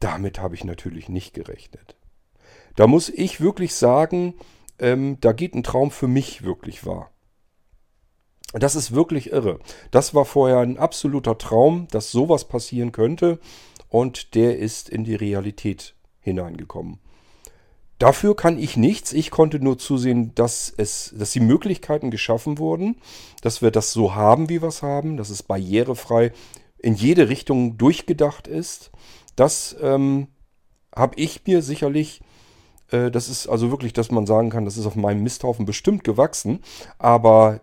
Damit 0.00 0.40
habe 0.40 0.54
ich 0.54 0.64
natürlich 0.64 1.08
nicht 1.08 1.34
gerechnet. 1.34 1.96
Da 2.74 2.86
muss 2.86 3.08
ich 3.08 3.40
wirklich 3.40 3.74
sagen, 3.74 4.34
ähm, 4.78 5.18
da 5.20 5.32
geht 5.32 5.54
ein 5.54 5.62
Traum 5.62 5.90
für 5.90 6.08
mich 6.08 6.42
wirklich 6.42 6.84
wahr. 6.84 7.10
Das 8.52 8.74
ist 8.74 8.92
wirklich 8.92 9.32
irre. 9.32 9.60
Das 9.90 10.14
war 10.14 10.24
vorher 10.24 10.58
ein 10.58 10.78
absoluter 10.78 11.38
Traum, 11.38 11.88
dass 11.90 12.10
sowas 12.10 12.48
passieren 12.48 12.92
könnte 12.92 13.38
und 13.88 14.34
der 14.34 14.58
ist 14.58 14.88
in 14.88 15.04
die 15.04 15.14
Realität 15.14 15.94
hineingekommen. 16.20 16.98
Dafür 18.02 18.34
kann 18.34 18.58
ich 18.58 18.76
nichts. 18.76 19.12
Ich 19.12 19.30
konnte 19.30 19.60
nur 19.60 19.78
zusehen, 19.78 20.34
dass, 20.34 20.74
es, 20.76 21.14
dass 21.16 21.30
die 21.30 21.38
Möglichkeiten 21.38 22.10
geschaffen 22.10 22.58
wurden, 22.58 22.96
dass 23.42 23.62
wir 23.62 23.70
das 23.70 23.92
so 23.92 24.16
haben, 24.16 24.48
wie 24.48 24.60
wir 24.60 24.70
es 24.70 24.82
haben, 24.82 25.16
dass 25.16 25.30
es 25.30 25.44
barrierefrei 25.44 26.32
in 26.78 26.96
jede 26.96 27.28
Richtung 27.28 27.78
durchgedacht 27.78 28.48
ist. 28.48 28.90
Das 29.36 29.76
ähm, 29.80 30.26
habe 30.92 31.14
ich 31.14 31.46
mir 31.46 31.62
sicherlich, 31.62 32.22
äh, 32.90 33.12
das 33.12 33.28
ist 33.28 33.46
also 33.46 33.70
wirklich, 33.70 33.92
dass 33.92 34.10
man 34.10 34.26
sagen 34.26 34.50
kann, 34.50 34.64
das 34.64 34.76
ist 34.76 34.86
auf 34.86 34.96
meinem 34.96 35.22
Misthaufen 35.22 35.64
bestimmt 35.64 36.02
gewachsen, 36.02 36.58
aber 36.98 37.60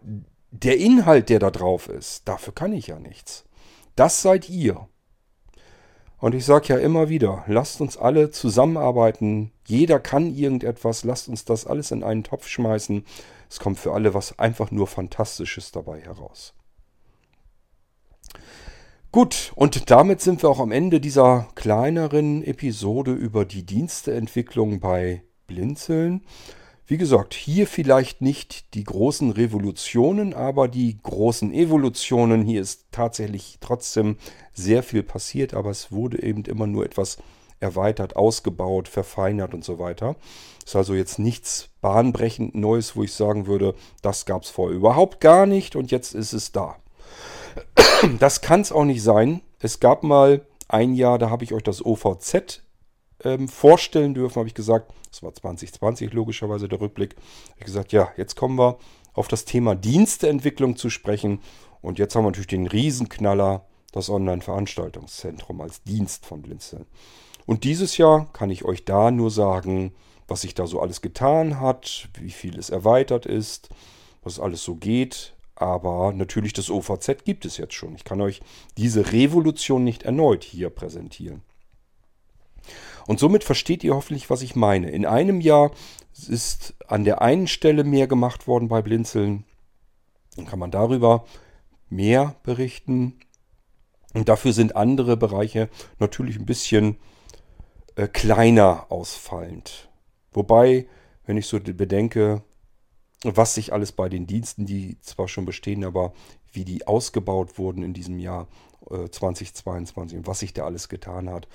der 0.52 0.78
Inhalt, 0.78 1.28
der 1.28 1.40
da 1.40 1.52
drauf 1.52 1.90
ist, 1.90 2.30
dafür 2.30 2.54
kann 2.54 2.72
ich 2.72 2.88
ja 2.88 2.98
nichts. 2.98 3.44
Das 3.98 4.22
seid 4.22 4.48
ihr. 4.48 4.88
Und 6.20 6.36
ich 6.36 6.46
sage 6.46 6.68
ja 6.70 6.78
immer 6.78 7.10
wieder, 7.10 7.46
lasst 7.48 7.80
uns 7.80 7.98
alle 7.98 8.30
zusammenarbeiten. 8.30 9.52
Jeder 9.66 10.00
kann 10.00 10.36
irgendetwas. 10.36 11.04
Lasst 11.04 11.30
uns 11.30 11.46
das 11.46 11.66
alles 11.66 11.92
in 11.92 12.04
einen 12.04 12.24
Topf 12.24 12.48
schmeißen. 12.48 13.06
Es 13.50 13.60
kommt 13.60 13.80
für 13.80 13.94
alle 13.94 14.14
was 14.14 14.38
einfach 14.38 14.70
nur 14.72 14.88
Fantastisches 14.88 15.72
dabei 15.72 16.02
heraus. 16.02 16.54
Gut, 19.12 19.54
und 19.56 19.90
damit 19.90 20.22
sind 20.22 20.44
wir 20.44 20.50
auch 20.50 20.60
am 20.60 20.72
Ende 20.72 21.00
dieser 21.00 21.48
kleineren 21.56 22.44
Episode 22.44 23.12
über 23.12 23.44
die 23.44 23.66
Diensteentwicklung 23.66 24.80
bei 24.80 25.24
Blinzeln. 25.48 26.22
Wie 26.90 26.98
gesagt, 26.98 27.36
hier 27.36 27.68
vielleicht 27.68 28.20
nicht 28.20 28.74
die 28.74 28.84
großen 28.84 29.30
Revolutionen, 29.30 30.34
aber 30.34 30.68
die 30.68 30.98
großen 31.04 31.54
Evolutionen. 31.54 32.42
Hier 32.42 32.62
ist 32.62 32.86
tatsächlich 32.92 33.60
trotzdem 33.62 34.18
sehr 34.54 34.82
viel 34.82 35.04
passiert, 35.04 35.54
aber 35.54 35.70
es 35.70 35.92
wurde 35.92 36.24
eben 36.24 36.46
immer 36.46 36.66
nur 36.66 36.84
etwas 36.84 37.18
erweitert, 37.60 38.16
ausgebaut, 38.16 38.88
verfeinert 38.88 39.54
und 39.54 39.64
so 39.64 39.78
weiter. 39.78 40.16
Ist 40.66 40.76
also 40.76 40.96
jetzt 40.96 41.20
nichts 41.20 41.70
bahnbrechend 41.82 42.56
Neues, 42.56 42.96
wo 42.96 43.04
ich 43.04 43.14
sagen 43.14 43.46
würde, 43.46 43.76
das 44.02 44.26
gab 44.26 44.42
es 44.42 44.50
vorher 44.50 44.76
überhaupt 44.76 45.22
gar 45.22 45.46
nicht 45.46 45.76
und 45.76 45.92
jetzt 45.92 46.16
ist 46.16 46.34
es 46.34 46.52
da. 46.52 46.78
Das 48.20 48.42
kann 48.42 48.62
es 48.62 48.72
auch 48.72 48.86
nicht 48.86 49.04
sein. 49.04 49.42
Es 49.60 49.80
gab 49.80 50.02
mal 50.02 50.42
ein 50.68 50.96
Jahr, 50.96 51.20
da 51.20 51.30
habe 51.30 51.44
ich 51.44 51.54
euch 51.54 51.62
das 51.62 51.86
OVZ 51.86 52.64
ähm, 53.24 53.48
vorstellen 53.48 54.14
dürfen, 54.14 54.38
habe 54.38 54.48
ich 54.48 54.54
gesagt, 54.54 54.94
das 55.10 55.24
war 55.24 55.34
2020 55.34 56.14
logischerweise 56.14 56.68
der 56.68 56.80
Rückblick, 56.80 57.16
habe 57.16 57.60
ich 57.60 57.66
gesagt, 57.66 57.92
ja, 57.92 58.10
jetzt 58.18 58.36
kommen 58.36 58.58
wir 58.58 58.78
auf 59.14 59.28
das 59.28 59.46
Thema 59.46 59.76
Diensteentwicklung 59.76 60.76
zu 60.76 60.90
sprechen. 60.90 61.42
Und 61.82 62.00
jetzt 62.00 62.16
haben 62.16 62.24
wir 62.24 62.30
natürlich 62.30 62.48
den 62.48 62.68
Riesenknaller, 62.68 63.66
das 63.92 64.10
Online-Veranstaltungszentrum 64.10 65.62
als 65.62 65.84
Dienst 65.84 66.26
von 66.26 66.42
Blinzeln. 66.42 66.86
Und 67.46 67.64
dieses 67.64 67.98
Jahr 67.98 68.32
kann 68.34 68.52
ich 68.52 68.64
euch 68.66 68.86
da 68.86 69.12
nur 69.12 69.32
sagen, 69.32 69.94
was 70.28 70.42
sich 70.42 70.54
da 70.54 70.68
so 70.68 70.80
alles 70.80 71.02
getan 71.02 71.60
hat, 71.60 72.10
wie 72.20 72.30
viel 72.30 72.60
es 72.60 72.70
erweitert 72.70 73.26
ist, 73.26 73.70
was 74.22 74.40
alles 74.40 74.64
so 74.64 74.76
geht. 74.76 75.34
Aber 75.56 76.14
natürlich 76.14 76.54
das 76.54 76.70
OVZ 76.70 77.26
gibt 77.26 77.46
es 77.46 77.58
jetzt 77.58 77.74
schon. 77.74 77.96
Ich 77.96 78.04
kann 78.04 78.22
euch 78.22 78.42
diese 78.78 79.12
Revolution 79.12 79.84
nicht 79.84 80.04
erneut 80.04 80.44
hier 80.44 80.70
präsentieren. 80.70 81.42
Und 83.08 83.20
somit 83.20 83.44
versteht 83.44 83.84
ihr 83.84 83.96
hoffentlich, 83.96 84.30
was 84.30 84.42
ich 84.42 84.56
meine. 84.56 84.90
In 84.90 85.06
einem 85.06 85.42
Jahr 85.42 85.72
ist 86.28 86.76
an 86.88 87.04
der 87.04 87.22
einen 87.22 87.48
Stelle 87.48 87.84
mehr 87.84 88.08
gemacht 88.08 88.48
worden 88.48 88.68
bei 88.68 88.82
Blinzeln. 88.82 89.46
Dann 90.36 90.46
kann 90.46 90.60
man 90.60 90.72
darüber 90.72 91.26
mehr 91.90 92.36
berichten. 92.44 93.20
Und 94.14 94.30
dafür 94.30 94.54
sind 94.54 94.76
andere 94.76 95.18
Bereiche 95.18 95.70
natürlich 96.00 96.38
ein 96.38 96.46
bisschen 96.46 96.98
äh, 97.96 98.08
kleiner 98.08 98.88
ausfallend. 98.90 99.90
Wobei, 100.32 100.88
wenn 101.26 101.38
ich 101.38 101.48
so 101.48 101.60
bedenke, 101.60 102.44
was 103.24 103.54
sich 103.54 103.74
alles 103.74 103.92
bei 103.92 104.10
den 104.10 104.28
Diensten, 104.28 104.66
die 104.66 105.00
zwar 105.02 105.28
schon 105.28 105.46
bestehen, 105.46 105.84
aber 105.84 106.14
wie 106.52 106.64
die 106.64 106.88
ausgebaut 106.88 107.58
wurden 107.58 107.84
in 107.84 107.94
diesem 107.94 108.20
Jahr 108.20 108.48
äh, 108.90 109.10
2022 109.10 110.18
und 110.18 110.28
was 110.28 110.40
sich 110.40 110.54
da 110.54 110.66
alles 110.66 110.90
getan 110.90 111.30
hat. 111.30 111.48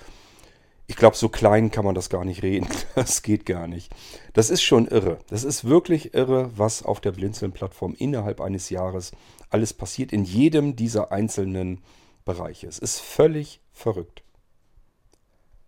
Ich 0.87 0.95
glaube, 0.95 1.15
so 1.15 1.29
klein 1.29 1.71
kann 1.71 1.85
man 1.85 1.95
das 1.95 2.09
gar 2.09 2.25
nicht 2.25 2.43
reden. 2.43 2.67
Das 2.95 3.23
geht 3.23 3.45
gar 3.45 3.67
nicht. 3.67 3.93
Das 4.33 4.49
ist 4.49 4.61
schon 4.61 4.87
irre. 4.87 5.17
Das 5.27 5.43
ist 5.43 5.65
wirklich 5.65 6.13
irre, 6.13 6.51
was 6.55 6.83
auf 6.83 7.01
der 7.01 7.11
Blinzeln-Plattform 7.11 7.93
innerhalb 7.97 8.39
eines 8.39 8.69
Jahres 8.69 9.11
alles 9.49 9.73
passiert 9.73 10.13
in 10.13 10.23
jedem 10.23 10.75
dieser 10.75 11.11
einzelnen 11.11 11.81
Bereiche. 12.23 12.67
Es 12.67 12.79
ist 12.79 12.99
völlig 12.99 13.59
verrückt. 13.71 14.23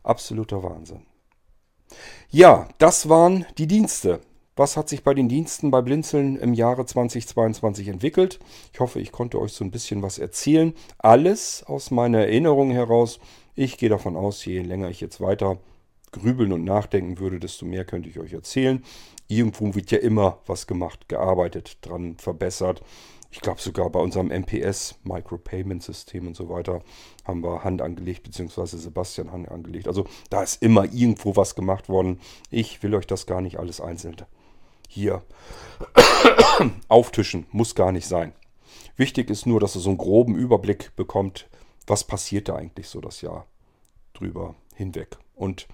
Absoluter 0.04 0.64
Wahnsinn. 0.64 1.06
Ja, 2.30 2.68
das 2.78 3.10
waren 3.10 3.46
die 3.58 3.68
Dienste. 3.68 4.22
Was 4.56 4.76
hat 4.76 4.90
sich 4.90 5.04
bei 5.04 5.14
den 5.14 5.30
Diensten 5.30 5.70
bei 5.70 5.82
Blinzeln 5.82 6.36
im 6.36 6.54
Jahre 6.54 6.86
2022 6.86 7.90
entwickelt? 7.90 8.40
Ich 8.74 8.80
hoffe, 8.80 9.00
ich 9.00 9.12
konnte 9.12 9.40
euch 9.40 9.54
so 9.54 9.64
ein 9.64 9.70
bisschen 9.70 10.02
was 10.02 10.18
erzählen. 10.18 10.74
Alles 10.98 11.64
aus 11.64 11.92
meiner 11.92 12.22
Erinnerung 12.22 12.72
heraus. 12.72 13.20
Ich 13.60 13.80
gehe 13.80 13.90
davon 13.90 14.16
aus, 14.16 14.46
je 14.46 14.62
länger 14.62 14.90
ich 14.90 15.02
jetzt 15.02 15.20
weiter 15.20 15.58
grübeln 16.12 16.54
und 16.54 16.64
nachdenken 16.64 17.18
würde, 17.18 17.40
desto 17.40 17.66
mehr 17.66 17.86
könnte 17.86 18.08
ich 18.08 18.20
euch 18.20 18.32
erzählen. 18.32 18.84
Irgendwo 19.28 19.74
wird 19.74 19.90
ja 19.90 19.98
immer 19.98 20.38
was 20.46 20.68
gemacht, 20.68 21.10
gearbeitet, 21.10 21.80
dran 21.82 22.18
verbessert. 22.20 22.84
Ich 23.32 23.42
glaube 23.42 23.60
sogar 23.60 23.90
bei 23.90 24.00
unserem 24.00 24.28
MPS, 24.28 25.00
Micropayment 25.04 25.82
System 25.82 26.28
und 26.28 26.36
so 26.36 26.50
weiter, 26.50 26.84
haben 27.26 27.44
wir 27.44 27.64
Hand 27.64 27.82
angelegt, 27.82 28.22
beziehungsweise 28.22 28.78
Sebastian 28.78 29.32
Hand 29.32 29.50
angelegt. 29.50 29.88
Also 29.88 30.06
da 30.30 30.44
ist 30.44 30.62
immer 30.62 30.86
irgendwo 30.86 31.36
was 31.36 31.56
gemacht 31.56 31.90
worden. 31.90 32.20
Ich 32.52 32.84
will 32.84 32.94
euch 32.94 33.08
das 33.08 33.26
gar 33.26 33.42
nicht 33.42 33.58
alles 33.58 33.82
einzeln 33.82 34.18
hier 34.88 35.24
auftischen. 36.90 37.48
Muss 37.52 37.74
gar 37.74 37.92
nicht 37.92 38.08
sein. 38.08 38.34
Wichtig 38.98 39.32
ist 39.32 39.48
nur, 39.48 39.60
dass 39.60 39.76
ihr 39.76 39.82
so 39.82 39.90
einen 39.90 39.98
groben 39.98 40.36
Überblick 40.36 40.96
bekommt, 40.96 41.50
was 41.88 42.04
passiert 42.04 42.50
da 42.50 42.56
eigentlich 42.56 42.88
so 42.88 43.02
das 43.02 43.22
Jahr 43.22 43.48
drüber 44.14 44.56
hinweg. 44.76 45.18
Und 45.36 45.68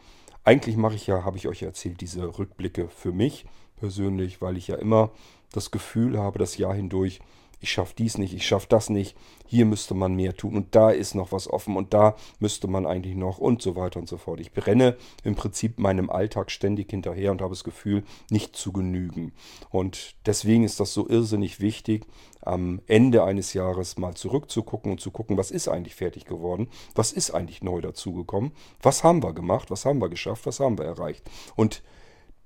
eigentlich 0.44 0.78
mache 0.78 0.96
ich 0.96 1.08
ja, 1.08 1.24
habe 1.24 1.38
ich 1.38 1.48
euch 1.48 1.64
erzählt, 1.64 2.02
diese 2.02 2.38
Rückblicke 2.38 2.88
für 2.90 3.12
mich 3.12 3.46
persönlich, 3.78 4.42
weil 4.42 4.58
ich 4.58 4.68
ja 4.68 4.76
immer 4.76 5.12
das 5.52 5.72
Gefühl 5.72 6.18
habe, 6.18 6.40
das 6.40 6.58
Jahr 6.58 6.74
hindurch, 6.74 7.20
ich 7.64 7.72
schaffe 7.72 7.94
dies 7.98 8.18
nicht, 8.18 8.34
ich 8.34 8.46
schaffe 8.46 8.68
das 8.68 8.90
nicht, 8.90 9.16
hier 9.48 9.66
müsste 9.66 9.94
man 9.94 10.14
mehr 10.16 10.36
tun 10.36 10.56
und 10.58 10.76
da 10.76 10.92
ist 10.92 11.16
noch 11.16 11.32
was 11.32 11.50
offen 11.50 11.78
und 11.78 11.94
da 11.94 12.16
müsste 12.40 12.68
man 12.68 12.86
eigentlich 12.86 13.16
noch 13.16 13.38
und 13.38 13.62
so 13.62 13.78
weiter 13.78 14.02
und 14.02 14.10
so 14.10 14.18
fort. 14.18 14.42
Ich 14.42 14.52
brenne 14.52 14.98
im 15.24 15.36
Prinzip 15.36 15.80
meinem 15.80 16.10
Alltag 16.10 16.52
ständig 16.52 16.92
hinterher 16.92 17.32
und 17.32 17.42
habe 17.42 17.54
das 17.54 17.64
Gefühl, 17.64 18.04
nicht 18.30 18.58
zu 18.58 18.74
genügen. 18.74 19.32
Und 19.70 20.16
deswegen 20.26 20.66
ist 20.66 20.82
das 20.82 20.94
so 20.94 21.08
irrsinnig 21.08 21.62
wichtig, 21.62 22.06
am 22.42 22.82
Ende 22.88 23.24
eines 23.24 23.54
Jahres 23.54 23.98
mal 23.98 24.14
zurückzugucken 24.14 24.92
und 24.92 25.00
zu 25.00 25.12
gucken, 25.12 25.38
was 25.38 25.50
ist 25.50 25.70
eigentlich 25.70 25.96
fertig 25.96 26.26
geworden, 26.26 26.68
was 26.96 27.14
ist 27.14 27.32
eigentlich 27.32 27.64
neu 27.64 27.80
dazugekommen, 27.80 28.52
was 28.82 29.06
haben 29.06 29.24
wir 29.24 29.32
gemacht, 29.32 29.72
was 29.72 29.86
haben 29.86 30.02
wir 30.02 30.10
geschafft, 30.10 30.46
was 30.46 30.60
haben 30.60 30.78
wir 30.78 30.86
erreicht. 30.86 31.24
Und 31.56 31.82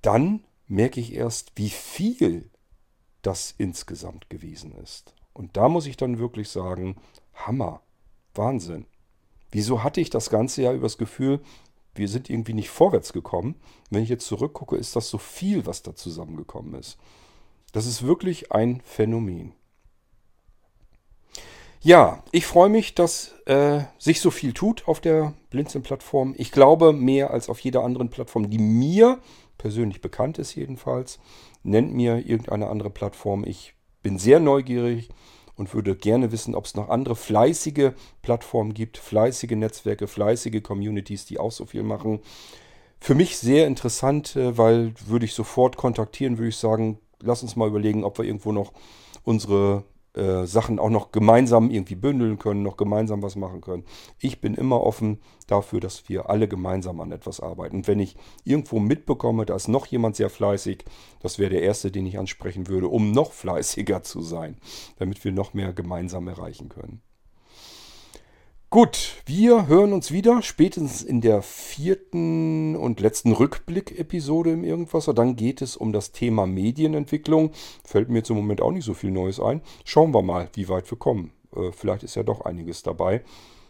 dann 0.04 0.44
merke 0.68 1.00
ich 1.00 1.16
erst, 1.16 1.54
wie 1.56 1.70
viel 1.70 2.52
das 3.28 3.54
insgesamt 3.58 4.30
gewesen 4.30 4.72
ist. 4.72 5.14
Und 5.34 5.58
da 5.58 5.68
muss 5.68 5.86
ich 5.86 5.98
dann 5.98 6.18
wirklich 6.18 6.48
sagen, 6.48 6.96
Hammer, 7.34 7.82
Wahnsinn. 8.34 8.86
Wieso 9.52 9.84
hatte 9.84 10.00
ich 10.00 10.10
das 10.10 10.30
ganze 10.30 10.62
Jahr 10.62 10.74
über 10.74 10.86
das 10.86 10.98
Gefühl, 10.98 11.42
wir 11.94 12.08
sind 12.08 12.30
irgendwie 12.30 12.54
nicht 12.54 12.70
vorwärts 12.70 13.12
gekommen? 13.12 13.56
Wenn 13.90 14.02
ich 14.02 14.08
jetzt 14.08 14.28
zurückgucke, 14.28 14.78
ist 14.78 14.96
das 14.96 15.10
so 15.10 15.18
viel, 15.18 15.66
was 15.66 15.84
da 15.84 15.94
zusammengekommen 15.94 16.76
ist. 16.76 16.98
Das 17.74 17.86
ist 17.86 18.02
wirklich 18.02 18.54
ein 18.54 18.82
Phänomen. 18.86 19.52
Ja, 21.82 22.24
ich 22.32 22.46
freue 22.46 22.70
mich, 22.70 22.96
dass 22.96 23.34
äh, 23.46 23.82
sich 24.00 24.22
so 24.22 24.32
viel 24.32 24.54
tut 24.54 24.88
auf 24.88 25.02
der 25.02 25.34
Blinzeln-Plattform. 25.50 26.34
Ich 26.38 26.54
glaube, 26.54 26.94
mehr 26.94 27.32
als 27.32 27.50
auf 27.50 27.60
jeder 27.60 27.84
anderen 27.84 28.10
Plattform, 28.10 28.50
die 28.50 28.58
mir 28.58 29.20
persönlich 29.58 30.02
bekannt 30.02 30.38
ist 30.38 30.56
jedenfalls. 30.56 31.20
Nennt 31.64 31.94
mir 31.94 32.26
irgendeine 32.26 32.68
andere 32.68 32.90
Plattform. 32.90 33.44
Ich 33.46 33.74
bin 34.04 34.18
sehr 34.18 34.40
neugierig 34.40 35.10
und 35.56 35.74
würde 35.74 35.96
gerne 35.96 36.32
wissen, 36.32 36.56
ob 36.56 36.66
es 36.66 36.76
noch 36.76 36.90
andere 36.90 37.16
fleißige 37.16 37.92
Plattformen 38.22 38.74
gibt, 38.74 38.98
fleißige 38.98 39.52
Netzwerke, 39.52 40.08
fleißige 40.08 40.62
Communities, 40.62 41.26
die 41.26 41.40
auch 41.40 41.52
so 41.52 41.66
viel 41.66 41.84
machen. 41.84 42.20
Für 43.00 43.16
mich 43.16 43.38
sehr 43.38 43.68
interessant, 43.68 44.36
äh, 44.36 44.58
weil 44.58 44.94
würde 45.06 45.26
ich 45.26 45.34
sofort 45.34 45.78
kontaktieren, 45.78 46.38
würde 46.38 46.50
ich 46.50 46.58
sagen, 46.58 47.00
lass 47.22 47.44
uns 47.44 47.56
mal 47.56 47.68
überlegen, 47.68 48.04
ob 48.04 48.18
wir 48.18 48.26
irgendwo 48.26 48.52
noch 48.52 48.72
unsere 49.24 49.84
äh, 50.18 50.46
Sachen 50.46 50.80
auch 50.80 50.90
noch 50.90 51.12
gemeinsam 51.12 51.70
irgendwie 51.70 51.96
bündeln 51.96 52.40
können, 52.40 52.64
noch 52.64 52.76
gemeinsam 52.76 53.22
was 53.22 53.36
machen 53.36 53.62
können. 53.62 53.86
Ich 54.20 54.42
bin 54.42 54.56
immer 54.56 54.82
offen 54.82 55.20
dafür, 55.46 55.80
dass 55.80 56.10
wir 56.10 56.30
alle 56.30 56.48
gemeinsam 56.48 57.00
an 57.00 57.12
etwas 57.12 57.40
arbeiten. 57.40 57.78
Und 57.78 57.88
wenn 57.88 58.00
ich 58.00 58.18
irgendwo 58.44 58.80
mitbekomme, 58.80 59.46
da 59.46 59.56
ist 59.56 59.68
noch 59.68 59.86
jemand 59.86 60.16
sehr 60.16 60.30
fleißig, 60.30 60.86
das 61.22 61.40
wäre 61.40 61.52
der 61.52 61.62
erste, 61.62 61.92
den 61.92 62.06
ich 62.06 62.18
ansprechen 62.18 62.68
würde, 62.68 62.88
um 62.88 63.12
noch 63.12 63.32
fleißiger 63.38 64.04
zu 64.04 64.22
sein, 64.22 64.58
damit 64.98 65.24
wir 65.24 65.32
noch 65.32 65.54
mehr 65.54 65.72
gemeinsam 65.74 66.28
erreichen 66.28 66.70
können. 66.70 67.02
Gut, 68.70 69.24
wir 69.26 69.68
hören 69.68 69.94
uns 69.94 70.12
wieder, 70.12 70.42
spätestens 70.42 71.02
in 71.02 71.22
der 71.22 71.42
vierten 71.42 72.76
und 72.76 73.00
letzten 73.00 73.32
Rückblick-Episode 73.32 74.52
im 74.52 74.66
Irgendwasser. 74.66 75.14
Dann 75.14 75.38
geht 75.38 75.62
es 75.62 75.78
um 75.78 75.94
das 75.94 76.12
Thema 76.12 76.46
Medienentwicklung. 76.46 77.52
Fällt 77.86 78.10
mir 78.10 78.18
jetzt 78.18 78.30
im 78.30 78.36
Moment 78.36 78.60
auch 78.60 78.74
nicht 78.74 78.84
so 78.84 78.94
viel 78.94 79.12
Neues 79.12 79.40
ein. 79.40 79.62
Schauen 79.86 80.14
wir 80.14 80.22
mal, 80.22 80.50
wie 80.52 80.68
weit 80.68 80.92
wir 80.92 80.98
kommen. 80.98 81.32
Äh, 81.56 81.72
vielleicht 81.72 82.04
ist 82.04 82.16
ja 82.16 82.24
doch 82.24 82.42
einiges 82.42 82.84
dabei. 82.84 83.24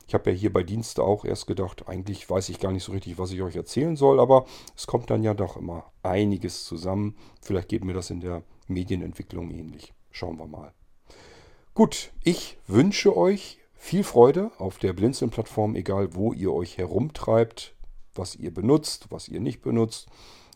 Ich 0.07 0.15
habe 0.15 0.31
ja 0.31 0.35
hier 0.35 0.51
bei 0.51 0.63
Dienste 0.63 1.03
auch 1.03 1.25
erst 1.25 1.45
gedacht, 1.45 1.87
eigentlich 1.87 2.27
weiß 2.27 2.49
ich 2.49 2.59
gar 2.59 2.71
nicht 2.71 2.83
so 2.83 2.91
richtig, 2.91 3.19
was 3.19 3.31
ich 3.31 3.43
euch 3.43 3.55
erzählen 3.55 3.95
soll, 3.95 4.19
aber 4.19 4.47
es 4.75 4.87
kommt 4.87 5.11
dann 5.11 5.21
ja 5.21 5.35
doch 5.35 5.57
immer 5.57 5.91
einiges 6.01 6.65
zusammen. 6.65 7.15
Vielleicht 7.43 7.69
geht 7.69 7.85
mir 7.85 7.93
das 7.93 8.09
in 8.09 8.21
der 8.21 8.41
Medienentwicklung 8.67 9.51
ähnlich. 9.51 9.93
Schauen 10.09 10.39
wir 10.39 10.47
mal. 10.47 10.73
Gut, 11.75 12.13
ich 12.23 12.57
wünsche 12.65 13.15
euch 13.15 13.59
viel 13.87 14.03
Freude 14.03 14.51
auf 14.57 14.79
der 14.79 14.91
Blinzeln-Plattform, 14.91 15.73
egal 15.75 16.13
wo 16.13 16.33
ihr 16.33 16.51
euch 16.51 16.77
herumtreibt, 16.77 17.73
was 18.13 18.35
ihr 18.35 18.53
benutzt, 18.53 19.07
was 19.11 19.29
ihr 19.29 19.39
nicht 19.39 19.61
benutzt. 19.61 20.09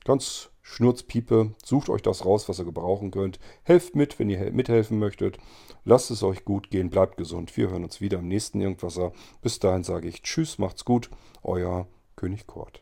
Ganz 0.04 0.50
Schnurzpiepe, 0.62 1.56
sucht 1.64 1.88
euch 1.88 2.02
das 2.02 2.26
raus, 2.26 2.50
was 2.50 2.60
ihr 2.60 2.66
gebrauchen 2.66 3.10
könnt. 3.10 3.40
Helft 3.64 3.96
mit, 3.96 4.20
wenn 4.20 4.30
ihr 4.30 4.52
mithelfen 4.52 5.00
möchtet. 5.00 5.38
Lasst 5.86 6.12
es 6.12 6.24
euch 6.24 6.44
gut 6.44 6.72
gehen, 6.72 6.90
bleibt 6.90 7.16
gesund. 7.16 7.56
Wir 7.56 7.70
hören 7.70 7.86
uns 7.86 8.02
wieder 8.02 8.20
im 8.20 8.28
nächsten 8.28 8.60
Irgendwasser. 8.60 9.14
Bis 9.42 9.60
dahin 9.60 9.86
sage 9.86 10.10
ich 10.10 10.24
Tschüss, 10.24 10.58
macht's 10.58 10.84
gut, 10.84 11.10
euer 11.42 11.88
König 12.18 12.48
Kort. 12.48 12.82